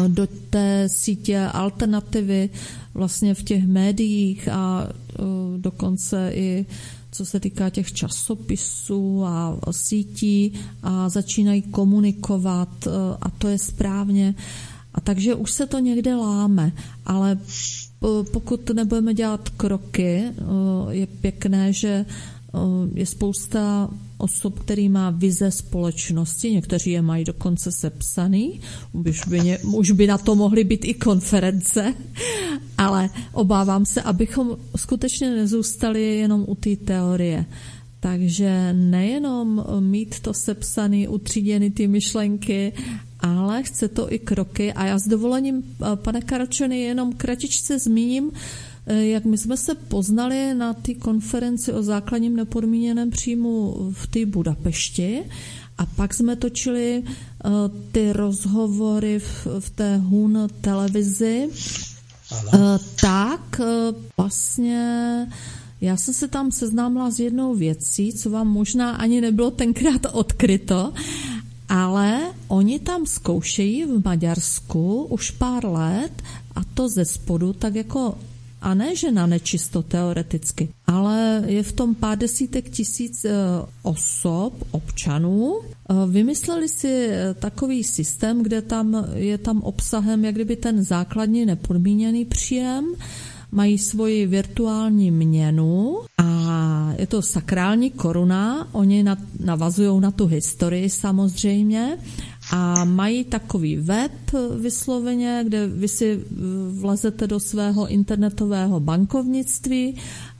[0.08, 2.50] do té sítě alternativy
[2.94, 4.88] vlastně v těch médiích a
[5.56, 6.66] dokonce i
[7.10, 10.52] co se týká těch časopisů a sítí
[10.82, 12.88] a začínají komunikovat
[13.20, 14.34] a to je správně.
[14.94, 16.72] A takže už se to někde láme,
[17.06, 17.38] ale
[18.32, 20.24] pokud nebudeme dělat kroky,
[20.90, 22.06] je pěkné, že
[22.94, 28.60] je spousta osob, který má vize společnosti, někteří je mají dokonce sepsaný,
[28.92, 31.94] už by, ně, už by na to mohly být i konference,
[32.78, 37.46] ale obávám se, abychom skutečně nezůstali jenom u té teorie.
[38.00, 42.72] Takže nejenom mít to sepsaný, utříděny ty myšlenky,
[43.20, 44.72] ale chce to i kroky.
[44.72, 45.62] A já s dovolením,
[45.94, 51.82] pane Karočeny, jenom kratičce zmíním, Eh, jak my jsme se poznali na té konferenci o
[51.82, 55.24] základním nepodmíněném příjmu v té Budapešti
[55.78, 57.50] a pak jsme točili uh,
[57.92, 62.60] ty rozhovory v, v té HUN televizi, uh,
[63.00, 65.26] tak uh, vlastně
[65.80, 70.92] já jsem se tam seznámila s jednou věcí, co vám možná ani nebylo tenkrát odkryto,
[71.68, 76.22] ale oni tam zkoušejí v Maďarsku už pár let
[76.54, 78.18] a to ze spodu tak jako
[78.60, 83.30] a ne, že na nečisto teoreticky, ale je v tom pár desítek tisíc e,
[83.82, 85.60] osob, občanů.
[85.60, 85.66] E,
[86.06, 92.24] vymysleli si e, takový systém, kde tam je tam obsahem jak kdyby ten základní nepodmíněný
[92.24, 92.94] příjem,
[93.52, 99.04] mají svoji virtuální měnu a je to sakrální koruna, oni
[99.40, 101.98] navazují na tu historii samozřejmě
[102.50, 104.12] a mají takový web
[104.60, 106.24] vysloveně, kde vy si
[106.70, 109.96] vlezete do svého internetového bankovnictví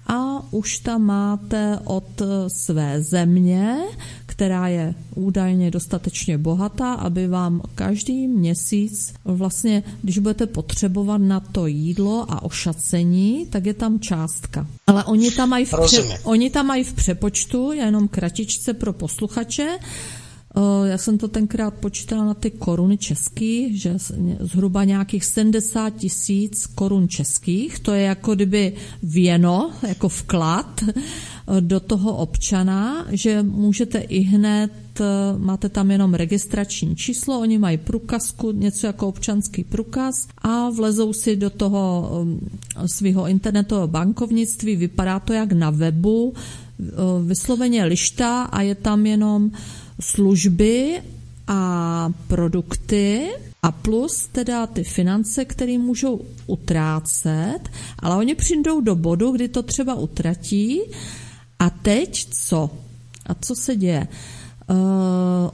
[0.07, 3.79] a už tam máte od své země,
[4.27, 11.67] která je údajně dostatečně bohatá, aby vám každý měsíc vlastně, když budete potřebovat na to
[11.67, 14.67] jídlo a ošacení, tak je tam částka.
[14.87, 19.79] Ale oni tam mají v, pře- oni tam mají v přepočtu, jenom kratičce pro posluchače,
[20.85, 23.95] já jsem to tenkrát počítala na ty koruny český, že
[24.41, 28.73] zhruba nějakých 70 tisíc korun českých, to je jako kdyby
[29.03, 30.85] věno, jako vklad
[31.61, 34.73] do toho občana, že můžete i hned,
[35.39, 41.37] máte tam jenom registrační číslo, oni mají průkazku, něco jako občanský průkaz a vlezou si
[41.37, 42.11] do toho
[42.87, 46.35] svého internetového bankovnictví, vypadá to jak na webu,
[47.25, 49.51] vysloveně lišta a je tam jenom
[50.01, 51.03] služby
[51.47, 53.29] a produkty
[53.63, 57.61] a plus teda ty finance, které můžou utrácet,
[57.99, 60.81] ale oni přijdou do bodu, kdy to třeba utratí
[61.59, 62.71] a teď co?
[63.27, 64.09] A co se děje?
[64.71, 64.77] Uh,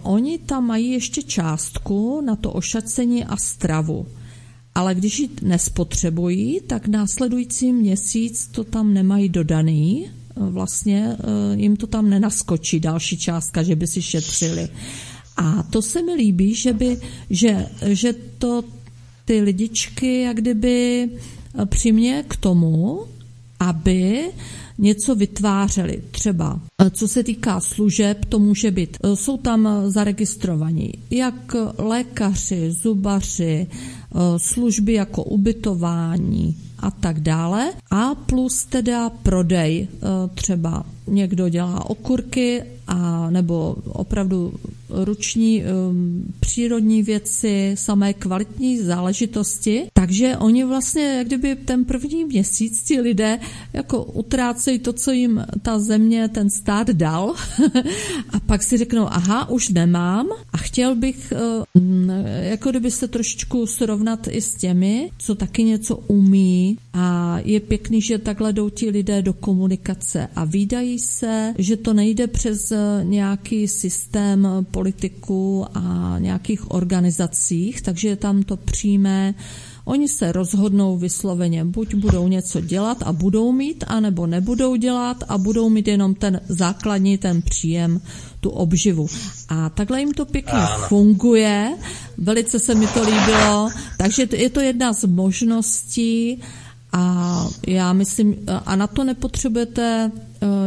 [0.02, 4.06] oni tam mají ještě částku na to ošacení a stravu.
[4.74, 10.10] Ale když ji nespotřebují, tak následující měsíc to tam nemají dodaný.
[10.36, 14.68] Vlastně uh, jim to tam nenaskočí další částka, že by si šetřili.
[15.36, 17.00] A to se mi líbí, že, by,
[17.30, 18.64] že, že to
[19.24, 21.10] ty lidičky jak kdyby
[21.66, 23.00] přimě k tomu,
[23.60, 24.30] aby
[24.78, 26.02] něco vytvářeli.
[26.10, 33.66] Třeba co se týká služeb, to může být, jsou tam zaregistrovaní jak lékaři, zubaři,
[34.36, 37.72] služby jako ubytování a tak dále.
[37.90, 39.88] A plus teda prodej,
[40.34, 44.52] třeba někdo dělá okurky a nebo opravdu
[45.04, 49.86] ruční um, přírodní věci, samé kvalitní záležitosti.
[49.92, 53.38] Takže oni vlastně, jak kdyby ten první měsíc ti lidé
[53.72, 57.34] jako utrácejí to, co jim ta země, ten stát dal
[58.30, 61.32] a pak si řeknou, aha, už nemám a chtěl bych
[61.76, 61.82] uh,
[62.42, 68.00] jako kdyby se trošičku srovnat i s těmi, co taky něco umí a je pěkný,
[68.00, 72.72] že takhle jdou ti lidé do komunikace a výdají se, že to nejde přes
[73.02, 74.48] nějaký systém
[74.84, 79.34] politiků a nějakých organizacích, takže je tam to přímé
[79.84, 85.38] Oni se rozhodnou vysloveně, buď budou něco dělat a budou mít, anebo nebudou dělat a
[85.38, 88.00] budou mít jenom ten základní, ten příjem,
[88.40, 89.06] tu obživu.
[89.48, 91.76] A takhle jim to pěkně funguje,
[92.16, 96.40] velice se mi to líbilo, takže je to jedna z možností,
[96.96, 98.36] a já myslím,
[98.66, 100.10] a na to nepotřebujete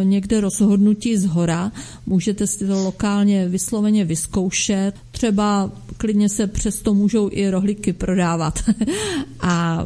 [0.04, 1.72] někde rozhodnutí z hora,
[2.06, 4.94] můžete si to lokálně vysloveně vyzkoušet.
[5.12, 8.60] Třeba klidně se přesto můžou i rohlíky prodávat.
[9.40, 9.86] a,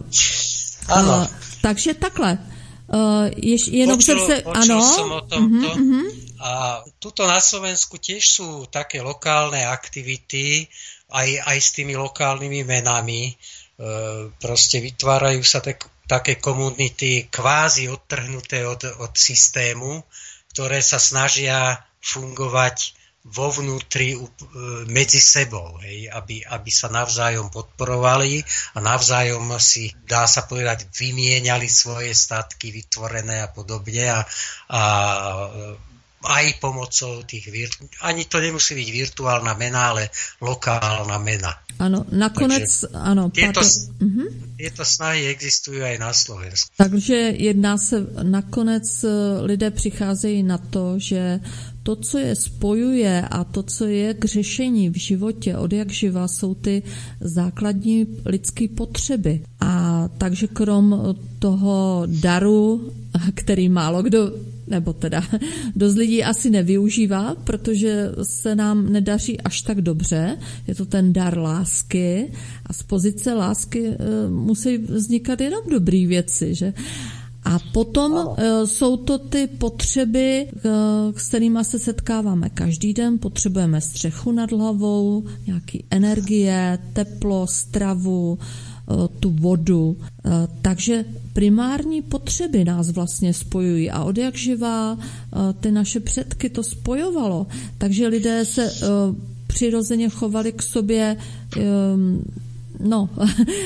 [0.88, 1.14] ano.
[1.14, 1.30] A,
[1.62, 2.38] takže takhle.
[2.94, 4.94] Uh, ješ, jenom počul, jsem se, počul ano.
[4.96, 5.68] Som o tomto.
[5.68, 6.08] Uh-huh, uh-huh.
[6.44, 10.68] A tuto na Slovensku tiež sú také lokálne aktivity,
[11.08, 13.32] aj, aj s tými lokálnymi menami.
[13.80, 20.04] Uh, proste vytvárajú sa tak také komunity kvázi odtrhnuté od, od systému,
[20.52, 24.20] ktoré sa snažia fungovať vo vnútri e,
[24.90, 28.42] medzi sebou, hej, aby, aby sa navzájom podporovali
[28.76, 34.20] a navzájom si, dá sa povedať, vymieniali svoje statky vytvorené a podobne a,
[34.74, 34.82] a
[36.24, 40.10] aj pomocou tých, virtu- ani to nemusí byť virtuálna mena, ale
[40.42, 41.52] lokálna mena.
[41.82, 43.34] Ano, nakonec, Takže ano.
[43.34, 44.30] Tieto, uh-huh.
[44.54, 46.70] tieto snahy existují aj na Slovensku.
[46.78, 49.10] Takže jedná se, nakonec eh,
[49.42, 51.40] lidé přicházejí na to, že
[51.84, 56.28] to, co je spojuje a to, co je k řešení v životě od jak živa,
[56.28, 56.84] jsou ty
[57.20, 59.42] základní lidské potřeby.
[59.60, 62.94] A takže krom toho daru,
[63.34, 64.32] který málo kdo
[64.72, 65.24] nebo teda
[65.76, 70.38] dost lidí asi nevyužívá, protože se nám nedaří až tak dobře.
[70.68, 72.32] Je to ten dar lásky
[72.66, 73.98] a z pozice lásky e,
[74.30, 76.74] musí vznikat jenom dobré věci, že?
[77.44, 78.36] A potom uh,
[78.66, 80.62] jsou to ty potřeby, uh,
[81.18, 83.18] s kterými se setkáváme každý den.
[83.20, 88.40] Potřebujeme střechu nad hlavou, nějaký energie, teplo, stravu,
[89.20, 89.98] tu vodu.
[90.62, 94.98] Takže primární potřeby nás vlastně spojují a od jak živá
[95.60, 97.48] ty naše předky to spojovalo.
[97.78, 98.72] Takže lidé se
[99.48, 101.18] přirozeně chovali k sobě
[101.58, 102.24] um,
[102.80, 103.10] no,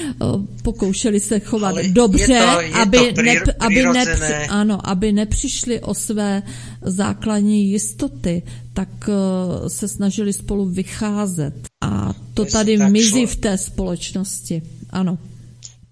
[0.64, 5.12] pokoušeli se chovat Ale dobře, je to, je aby, to ne, aby, nepři, ano, aby
[5.12, 6.44] nepřišli o své
[6.82, 8.44] základní jistoty,
[8.74, 11.54] tak uh, se snažili spolu vycházet.
[11.82, 14.62] A to tady mizí v té společnosti.
[14.90, 15.18] Ano.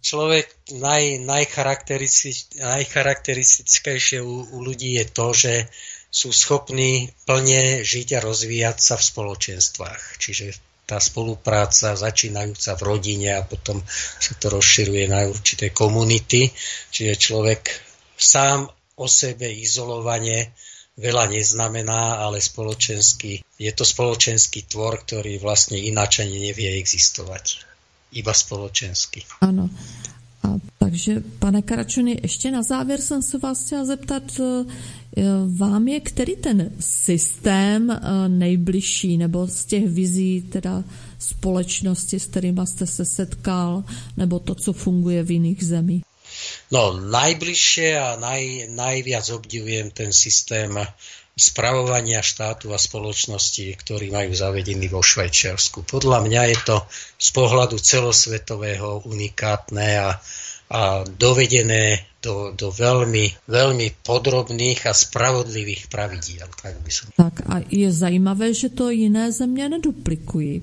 [0.04, 5.72] Člověk naj, najcharakteristickejšie u, u ľudí je to, že
[6.12, 10.20] sú schopní plne žiť a rozvíjať sa v spoločenstvách.
[10.20, 13.80] Čiže tá spolupráca začínajúca v rodine a potom
[14.20, 16.52] sa to rozširuje na určité komunity.
[16.92, 17.72] Čiže človek
[18.20, 18.68] sám
[19.00, 20.52] o sebe izolovane
[21.00, 27.73] veľa neznamená, ale spoločenský, je to spoločenský tvor, ktorý vlastne ináč ani nevie existovať.
[28.14, 29.23] Iba spoločenský.
[29.41, 29.69] Ano.
[30.44, 34.23] A takže, pane Karačony, ještě na závěr jsem se vás chtěla zeptat,
[35.18, 35.23] Eh,
[35.57, 37.99] vám je který ten systém eh,
[38.30, 40.84] nejbližší, nebo z těch vizí teda
[41.19, 43.84] společnosti, s kterými jste se setkal,
[44.18, 46.03] nebo to, co funguje v jiných zemích?
[46.72, 50.80] No, najbližšie a naj, najviac obdivujem ten systém
[51.34, 55.81] spravovania štátu a spoločnosti, ktorý majú zavedený vo Švajčiarsku.
[55.81, 56.77] Podľa mňa je to
[57.18, 60.10] z pohľadu celosvetového unikátne a,
[60.69, 66.47] a dovedené do, do veľmi, veľmi podrobných a spravodlivých pravidiel.
[66.53, 67.05] Tak, by som...
[67.18, 70.61] tak a je zajímavé, že to jiné země neduplikují.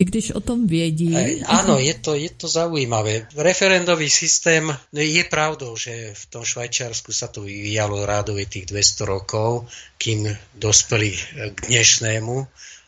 [0.00, 1.12] I když o tom vědí.
[1.12, 3.28] Aj, áno, je to, je to zaujímavé.
[3.36, 9.04] Referendový systém, no je pravdou, že v tom Švajčiarsku sa to vyvíjalo rádovie tých 200
[9.04, 9.68] rokov,
[10.00, 10.24] kým
[10.56, 11.12] dospeli
[11.52, 12.34] k dnešnému.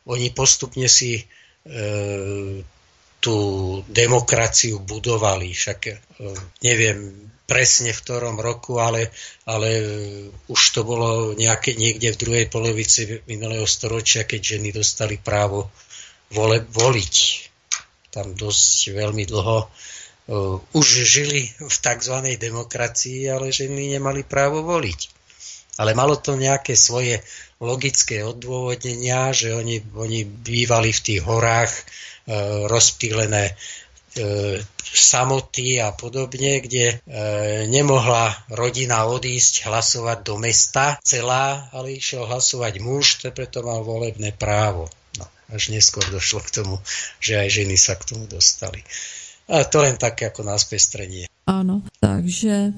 [0.09, 1.23] Oni postupne si e,
[3.21, 3.37] tú
[3.93, 5.53] demokraciu budovali.
[5.53, 5.95] Však e,
[6.65, 9.13] neviem presne v ktorom roku, ale,
[9.45, 9.69] ale
[10.49, 15.69] už to bolo nejaké, niekde v druhej polovici minulého storočia, keď ženy dostali právo
[16.33, 17.17] vole, voliť.
[18.13, 22.17] Tam dosť veľmi dlho uh, už žili v tzv.
[22.37, 25.01] demokracii, ale ženy nemali právo voliť.
[25.81, 27.25] Ale malo to nejaké svoje
[27.57, 34.61] logické odôvodnenia, že oni, oni bývali v tých horách uh, rozptýlené uh,
[34.93, 36.97] samoty a podobne, kde e,
[37.65, 44.37] nemohla rodina odísť hlasovať do mesta celá, ale išiel hlasovať muž, to preto mal volebné
[44.37, 44.93] právo
[45.53, 46.81] až neskôr došlo k tomu,
[47.21, 48.81] že aj ženy sa k tomu dostali.
[49.53, 51.29] A to len také ako na spestrenie.
[51.47, 52.73] Ano, takže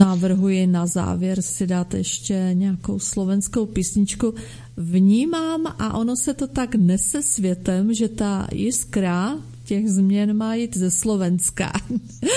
[0.00, 4.34] navrhuji na závěr si dát ještě nějakou slovenskou písničku.
[4.76, 9.38] Vnímám a ono se to tak nese světem, že ta jiskra
[9.72, 11.72] těch změn má jít ze Slovenska.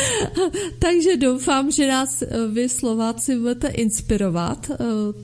[0.80, 4.76] Takže doufám, že nás eh, vy Slováci budete inspirovat, eh,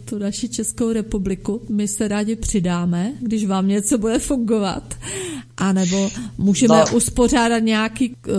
[0.05, 1.61] tu naši Českou republiku.
[1.69, 4.95] My se rádi přidáme, když vám něco bude fungovat.
[5.61, 6.97] A nebo můžeme no.
[6.97, 8.33] uspořádat nějaký uh,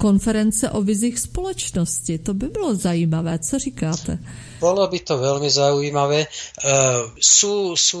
[0.00, 2.18] konference o vizích společnosti.
[2.18, 3.38] To by bylo zajímavé.
[3.38, 4.18] Co říkáte?
[4.62, 6.22] Bolo by to veľmi zaujímavé.
[6.22, 7.98] Uh, sú, sú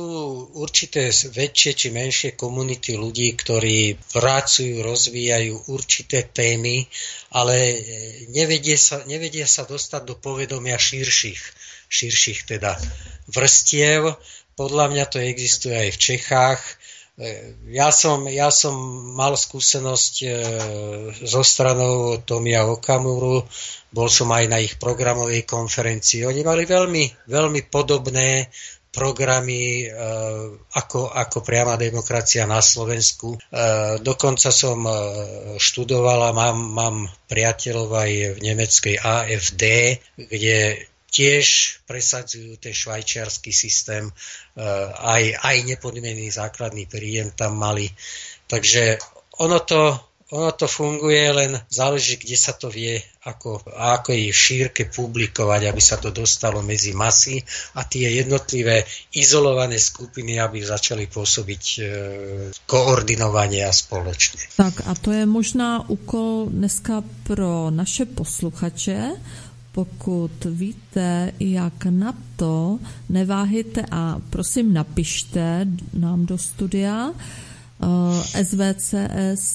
[0.54, 6.86] určité väčšie či menšie komunity ľudí, ktorí pracujú, rozvíjajú určité témy,
[7.34, 7.82] ale
[8.30, 11.42] nevedie sa, nevedie sa dostať do povedomia širších,
[11.90, 12.78] širších teda
[13.28, 14.14] vrstiev.
[14.54, 16.62] Podľa mňa to existuje aj v Čechách.
[17.22, 18.74] E, ja som, ja som
[19.14, 20.28] mal skúsenosť e,
[21.22, 23.46] so stranou Tomia Okamuru,
[23.94, 26.26] bol som aj na ich programovej konferencii.
[26.26, 28.50] Oni mali veľmi, veľmi podobné
[28.92, 29.96] programy e,
[30.76, 33.34] ako, ako priama demokracia na Slovensku.
[33.34, 33.38] E,
[34.04, 34.92] dokonca som e,
[35.56, 36.96] študovala, mám, mám
[37.30, 39.62] priateľov aj v nemeckej AFD,
[40.28, 44.12] kde tiež presadzujú ten švajčiarsky systém, e,
[44.96, 47.92] aj, aj nepodmienený základný príjem tam mali.
[48.48, 48.96] Takže
[49.44, 49.92] ono to,
[50.32, 52.96] ono to funguje, len záleží, kde sa to vie,
[53.28, 57.44] ako, ako je šírke publikovať, aby sa to dostalo medzi masy
[57.76, 61.82] a tie jednotlivé izolované skupiny, aby začali pôsobiť e,
[62.64, 64.40] koordinovanie a spoločne.
[64.56, 69.20] Tak a to je možná úkol dneska pro naše posluchače,
[69.72, 72.78] pokud víte, jak na to,
[73.08, 77.12] neváhejte a prosím napište nám do studia
[77.82, 79.50] Eh, svcs.studio.cs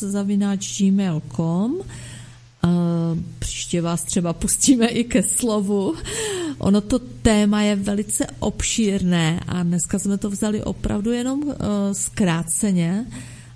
[0.00, 2.68] zavináč gmail.com eh,
[3.38, 5.94] Příště vás třeba pustíme i ke slovu.
[6.58, 11.54] Ono to téma je velice obšírné a dneska jsme to vzali opravdu jenom uh,
[11.92, 13.06] zkráceně,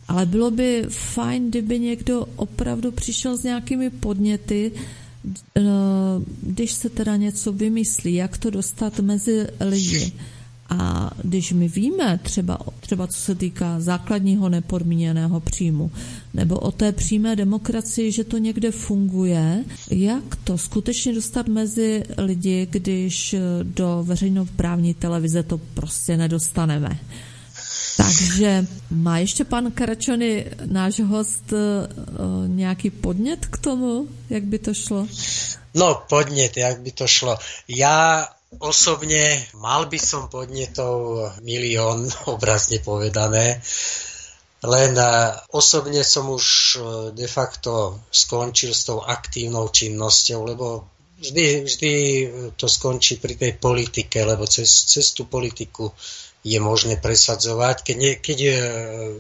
[0.09, 4.73] ale bylo by fajn, kdyby někdo opravdu přišel s nějakými podněty,
[5.25, 5.63] uh,
[6.43, 10.13] když se teda něco vymyslí, jak to dostat mezi lidi.
[10.69, 15.91] A když my víme, třeba, třeba co se týká základního nepodmíněného příjmu,
[16.35, 22.69] nebo o té přímé demokracii, že to někde funguje, jak to skutečně dostat mezi lidi,
[22.71, 26.99] když do veřejnoprávní televize to prostě nedostaneme.
[27.97, 31.53] Takže má ještě pan Karačony, náš host,
[32.47, 35.07] nějaký podnět k tomu, jak by to šlo?
[35.75, 37.39] No, podnět, jak by to šlo.
[37.69, 43.61] Já Osobne mal by som podnetov milión, obrazne povedané,
[44.65, 45.11] len e,
[45.53, 46.79] osobne som už e,
[47.13, 50.67] de facto skončil s tou aktívnou činnosťou, lebo
[51.21, 51.93] vždy, vždy
[52.57, 55.93] to skončí pri tej politike, lebo cez, cez tú politiku
[56.47, 58.57] je možné presadzovať, keď, ne, keď, e,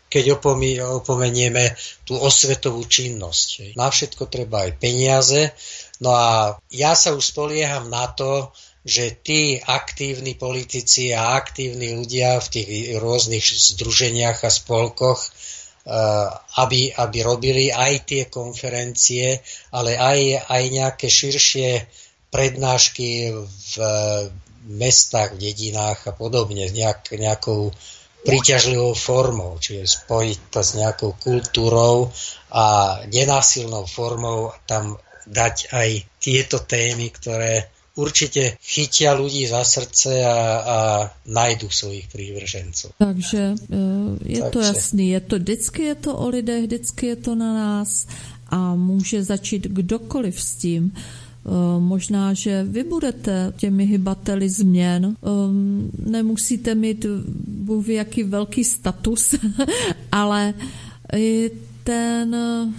[0.06, 1.74] keď opomí, opomenieme
[2.06, 3.74] tú osvetovú činnosť.
[3.74, 5.50] Na všetko treba aj peniaze.
[5.98, 8.54] No a ja sa už spolieham na to,
[8.86, 12.68] že tí aktívni politici a aktívni ľudia v tých
[13.02, 15.26] rôznych združeniach a spolkoch,
[16.58, 19.38] aby, aby robili aj tie konferencie,
[19.70, 21.70] ale aj, aj nejaké širšie
[22.30, 23.74] prednášky v
[24.66, 27.70] mestách, v dedinách a podobne, nejak, nejakou
[28.26, 32.10] príťažlivou formou, čiže spojiť to s nejakou kultúrou
[32.50, 40.38] a nenásilnou formou tam dať aj tieto témy, ktoré určite chytia ľudí za srdce a,
[40.60, 40.78] a
[41.26, 42.92] najdu svojich prívržencov.
[43.00, 43.56] Takže e,
[44.22, 44.52] je Takže.
[44.52, 48.06] to jasný, je to vždycky je to o lidech, vždycky je to na nás
[48.48, 50.92] a může začít kdokoliv s tím.
[51.46, 55.16] Eh, možná, že vy budete těmi hybateli změn.
[55.22, 57.06] Ehm, nemusíte mít
[57.86, 59.34] jaký velký status,
[60.12, 60.54] ale
[61.86, 62.36] ten,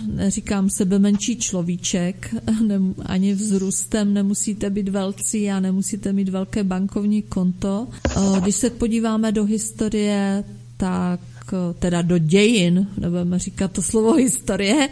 [0.07, 2.35] neříkám sebe menší človíček,
[3.05, 7.87] ani vzrůstem nemusíte být velcí a nemusíte mít velké bankovní konto.
[8.09, 10.43] Eh, když se podíváme do historie,
[10.77, 11.19] tak
[11.53, 14.89] eh, teda do dějin, nebudeme říkat to slovo historie,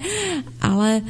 [0.61, 1.01] ale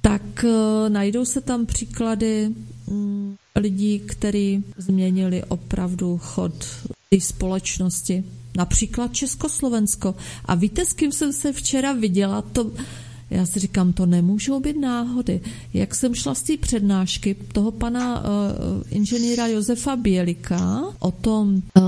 [0.00, 2.48] tak eh, najdou se tam příklady
[2.90, 6.54] mm, lidí, kteří změnili opravdu chod
[7.10, 8.24] té společnosti.
[8.56, 10.14] Například Československo.
[10.44, 12.42] A víte, s kým jsem se včera viděla?
[12.42, 12.70] To,
[13.30, 15.40] já si říkám, to nemůžou být náhody.
[15.74, 18.26] Jak jsem šla z té přednášky toho pana uh,
[18.90, 21.82] inženýra Josefa Bělika o tom, uh,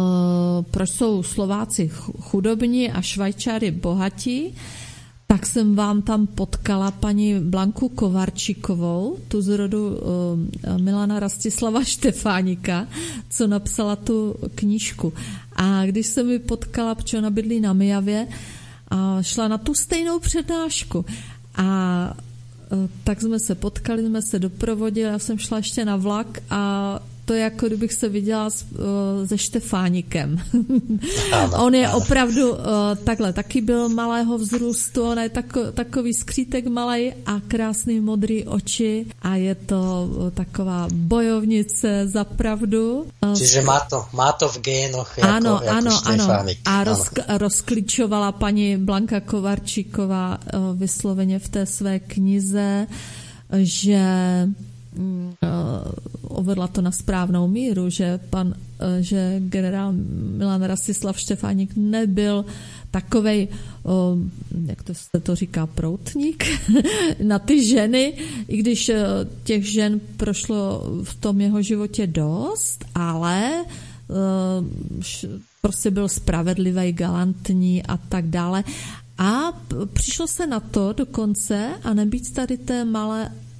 [0.71, 1.91] proč jsou Slováci
[2.21, 4.55] chudobní a Švajčáry bohatí,
[5.27, 12.87] tak jsem vám tam potkala paní Blanku Kovarčikovou, tu z rodu uh, Milana Rastislava Štefánika,
[13.31, 15.13] co napsala tu knížku.
[15.57, 18.29] A když jsem mi potkala, protože ona bydlí na Mijavě,
[18.89, 21.05] a šla na tu stejnou přednášku.
[21.57, 22.15] A
[22.73, 27.01] uh, tak jsme se potkali, jsme se doprovodili, já jsem šla ještě na vlak a
[27.24, 30.43] to je jako kdybych se viděla s, uh, se Štefánikem.
[31.59, 32.59] on je opravdu uh,
[33.05, 39.07] takhle, taky byl malého vzrůstu, on je tako, takový skřítek malý a krásný modrý oči
[39.23, 43.07] a je to uh, taková bojovnice za pravdu.
[43.35, 46.59] Čiže má to, má to v génoch jako, ano, jako ano, Štefánik.
[46.65, 46.81] ano.
[46.81, 52.86] A roz, rozklíčovala paní Blanka Kovarčíková uh, vysloveně v té své knize,
[53.53, 54.03] že
[56.28, 59.93] uvedla to na správnou míru, že pan, eh, že generál
[60.36, 62.44] Milan Rastislav Štefánik nebyl
[62.90, 63.48] takovej,
[64.66, 66.44] jak to se to říká, proutník
[67.23, 68.12] na ty ženy,
[68.48, 69.05] i když eh,
[69.44, 73.64] těch žen prošlo v tom jeho životě dost, ale
[75.60, 78.64] prostě byl spravedlivý, galantní a tak dále.
[79.19, 79.52] A
[79.93, 83.52] přišlo se na to dokonce a nebýt tady té malé Eh,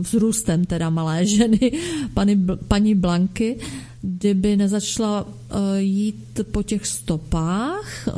[0.00, 1.72] vzrůstem teda malé ženy,
[2.14, 3.58] paní, paní Blanky,
[4.02, 8.12] kdyby nezačala eh, jít po těch stopách eh,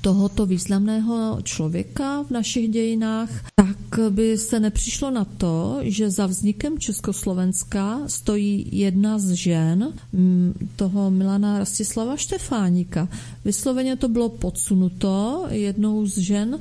[0.00, 3.76] tohoto významného člověka v našich dějinách, tak
[4.10, 11.10] by se nepřišlo na to, že za vznikem Československa stojí jedna z žen mm, toho
[11.10, 13.08] Milana Rastislava Štefánika.
[13.44, 16.58] Vysloveně to bylo podsunuto jednou z žen,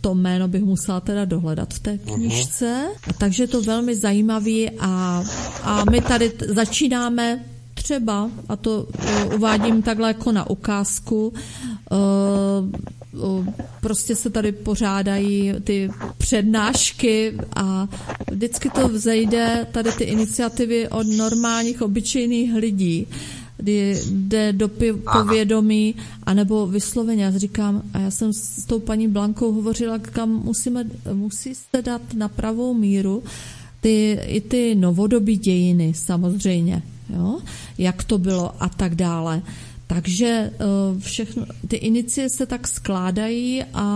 [0.00, 2.14] to jméno bych musela teda dohledat v té mhm.
[2.14, 2.86] knižce,
[3.18, 5.24] takže je to velmi zajímavý a,
[5.62, 7.53] a my tady začínáme
[7.84, 8.86] třeba, a to
[9.34, 11.32] uvádím takhle jako na ukázku,
[11.90, 13.46] uh, uh,
[13.80, 17.88] prostě se tady pořádají ty přednášky a
[18.30, 23.06] vždycky to vzejde tady ty iniciativy od normálních, obyčejných lidí
[23.56, 24.68] kdy jde do
[25.12, 27.24] povědomí, anebo vysloveně.
[27.24, 32.28] Já říkám, a já jsem s tou paní Blankou hovořila, kam musíme, musíte dát na
[32.28, 33.22] pravou míru
[33.80, 37.40] ty, i ty novodobí dějiny samozřejmě jo?
[37.78, 39.42] jak to bylo a tak dále.
[39.86, 43.86] Takže eh, všechno, ty inicie se tak skládají a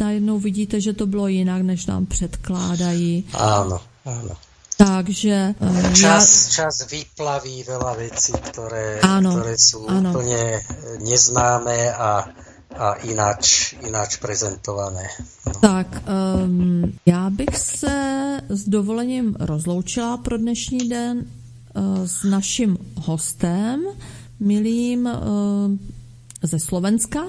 [0.00, 3.24] najednou vidíte, že to bylo jinak, než nám předkládají.
[3.32, 4.34] Áno, áno.
[4.80, 5.54] Takže...
[5.60, 6.64] Eh, čas, ja...
[6.64, 10.16] čas vyplaví veľa vecí, ktoré, áno, ktoré sú áno.
[10.16, 10.64] úplne
[11.04, 12.32] neznáme a,
[12.72, 15.04] a ináč, ináč prezentované.
[15.44, 15.60] No.
[15.60, 17.96] Tak, um, já bych se
[18.48, 21.24] s dovolením rozloučila pro dnešní den
[22.04, 23.82] s naším hostem,
[24.40, 25.12] milým eh,
[26.42, 27.20] ze Slovenska,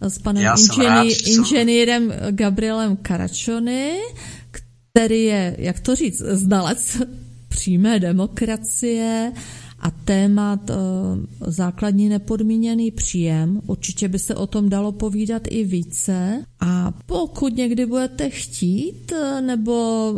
[0.00, 4.00] s panem inžený, inženýrem Gabrielem Karačony,
[4.50, 7.02] který je, jak to říct, znalec
[7.48, 9.32] přímé demokracie
[9.80, 10.70] a témat
[11.46, 13.60] základní nepodmíněný příjem.
[13.66, 20.14] Určitě by se o tom dalo povídat i více a pokud někdy budete chtít, nebo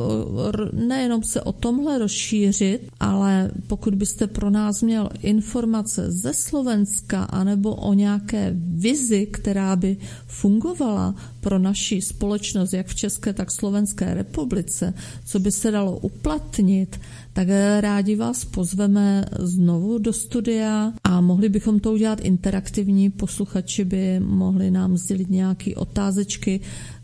[0.72, 7.74] nejenom se o tomhle rozšířit, ale pokud byste pro nás měl informace ze Slovenska anebo
[7.74, 9.96] o nějaké vizi, která by
[10.26, 17.00] fungovala pro naši společnost, jak v České, tak Slovenské republice, co by se dalo uplatnit,
[17.32, 17.48] tak
[17.80, 23.10] rádi vás pozveme znovu do studia a mohli bychom to udělat interaktivní.
[23.10, 26.60] Posluchači by mohli nám sdělit nějaké otázečky,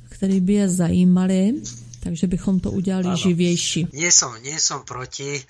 [0.08, 1.54] které by je zajímaly
[2.06, 3.16] takže bychom to udělali ano.
[3.18, 3.90] živější.
[3.90, 5.26] Nie som, nie som proti.
[5.34, 5.42] E,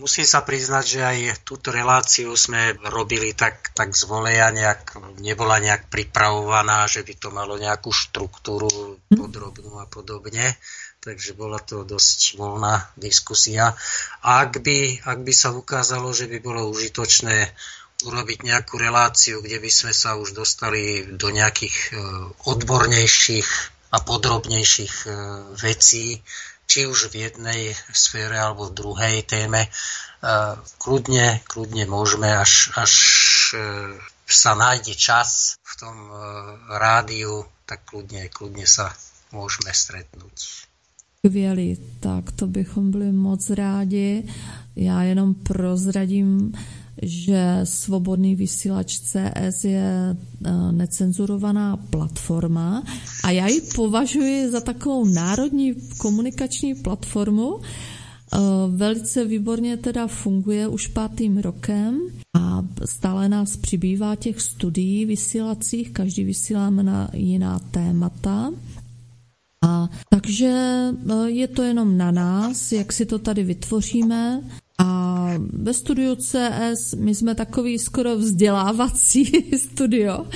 [0.00, 5.60] musím sa priznať, že aj túto reláciu sme robili tak, tak z voleja, nejak, nebola
[5.60, 9.20] nejak pripravovaná, že by to malo nejakú štruktúru hm.
[9.20, 10.56] podrobnú a podobne.
[11.06, 13.78] Takže bola to dosť voľná diskusia.
[14.26, 17.46] Ak by, ak by sa ukázalo, že by bolo užitočné
[18.02, 21.88] urobiť nejakú reláciu, kde by sme sa už dostali do nejakých e,
[22.50, 23.48] odbornejších
[23.94, 25.10] a podrobnejších e,
[25.62, 26.26] vecí,
[26.66, 29.62] či už v jednej sfére alebo v druhej téme.
[29.62, 29.70] E,
[30.82, 32.92] kľudne, kľudne môžeme, až, až
[34.26, 35.96] sa nájde čas v tom
[36.66, 38.90] rádiu, tak kľudne, kľudne sa
[39.30, 40.65] môžeme stretnúť.
[41.26, 44.24] Skvělý, tak to bychom byli moc rádi.
[44.76, 46.52] Já jenom prozradím,
[47.02, 52.82] že Svobodný vysílač CS je eh, necenzurovaná platforma
[53.24, 57.60] a já ji považuji za takovou národní komunikační platformu.
[57.60, 58.38] Eh,
[58.68, 62.00] velice výborně teda funguje už pátým rokem
[62.34, 68.50] a stále nás přibývá těch studií vysílacích, každý vysíláme na jiná témata.
[69.66, 70.50] A takže
[71.10, 74.42] eh, je to jenom na nás, jak si to tady vytvoříme.
[74.78, 80.26] A ve studiu CS my jsme takový skoro vzdělávací studio.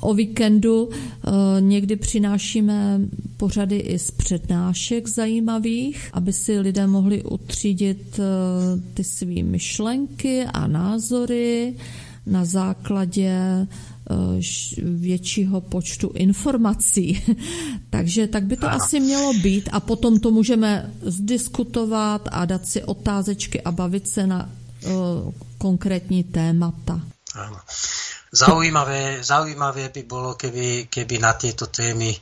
[0.00, 1.30] O víkendu eh,
[1.60, 3.00] někdy přinášíme
[3.36, 8.22] pořady i z přednášek zajímavých, aby si lidé mohli utřídit eh,
[8.94, 11.74] ty své myšlenky a názory
[12.26, 13.66] na základě
[14.82, 17.24] většího počtu informací.
[17.90, 18.76] Takže tak by to ano.
[18.76, 24.26] asi mělo být a potom to můžeme zdiskutovat a dát si otázečky a bavit se
[24.26, 24.48] na
[24.84, 24.90] uh,
[25.58, 27.00] konkrétní témata.
[27.32, 27.56] Áno.
[28.32, 32.16] Zaujímavé, zaujímavé by bolo, keby, keby na tieto témy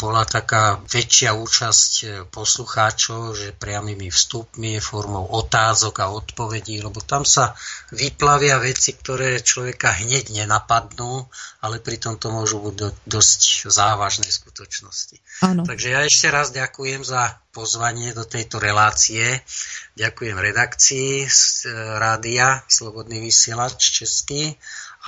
[0.00, 7.28] bola taká väčšia účasť e, poslucháčov, že priamými vstupmi, formou otázok a odpovedí, lebo tam
[7.28, 7.52] sa
[7.92, 11.28] vyplavia veci, ktoré človeka hneď nenapadnú,
[11.60, 15.44] ale pritom to môžu byť do, dosť závažné skutočnosti.
[15.44, 15.68] Áno.
[15.68, 19.44] Takže ja ešte raz ďakujem za pozvanie do tejto relácie.
[19.92, 24.56] Ďakujem redakcii z e, rádia Slobodný vysielač Český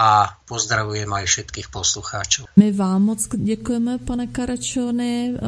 [0.02, 2.50] a pozdravujem aj všetkých poslucháčov.
[2.58, 5.38] My vám moc děkujeme, pane Karačony, eh,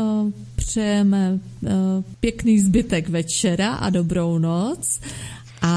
[0.56, 1.70] přejeme eh,
[2.20, 5.01] pěkný zbytek večera a dobrou noc
[5.62, 5.74] a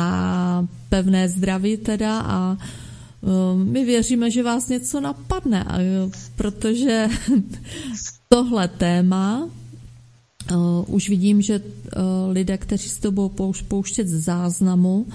[0.90, 3.28] pevné zdraví teda a eh,
[3.58, 5.66] my věříme, že vás něco napadne,
[6.36, 7.10] protože
[8.30, 9.50] tohle téma
[10.88, 11.62] už vidím, že
[12.32, 13.32] lidé, kteří s tobou
[13.68, 15.06] pouštět záznamu,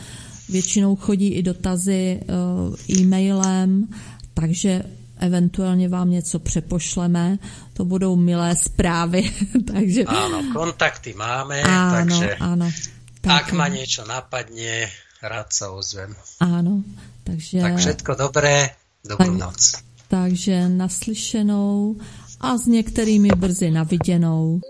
[0.53, 3.89] Většinou chodí i dotazy eh, e-mailem,
[4.35, 4.85] takže
[5.19, 7.39] eventuálně vám něco přepošleme.
[7.73, 9.31] To budou milé zprávy.
[9.73, 10.05] takže...
[10.05, 12.67] Áno, kontakty máme, áno, takže áno,
[13.23, 13.33] tak...
[13.33, 14.91] ak ma niečo napadne,
[15.23, 16.13] rád sa ozvem.
[16.43, 16.83] Áno,
[17.25, 17.63] takže...
[17.63, 18.75] Tak všetko dobré,
[19.07, 19.61] dobrú tak, noc.
[20.11, 21.97] Takže naslyšenou
[22.41, 24.61] a s některými brzy naviděnou.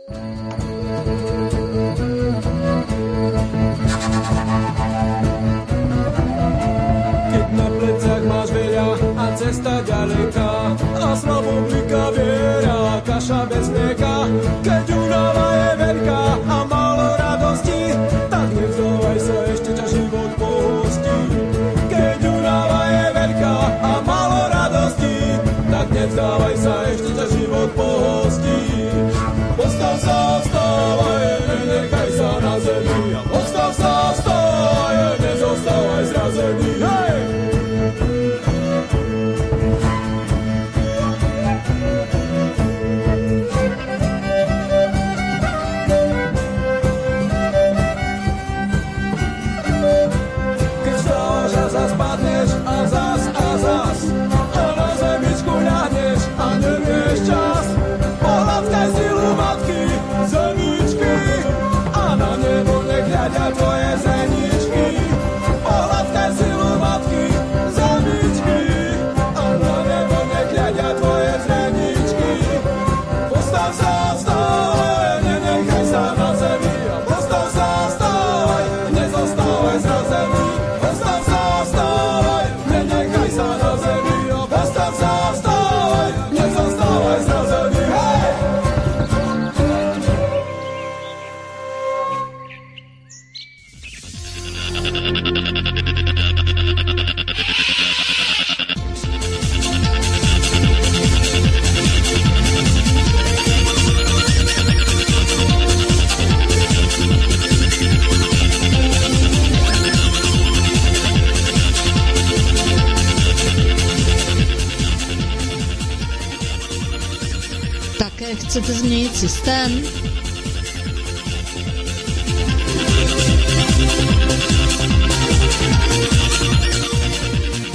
[119.28, 119.82] Chcete změnit systém?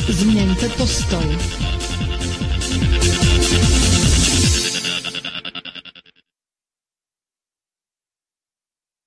[0.09, 1.56] Změňte postoj.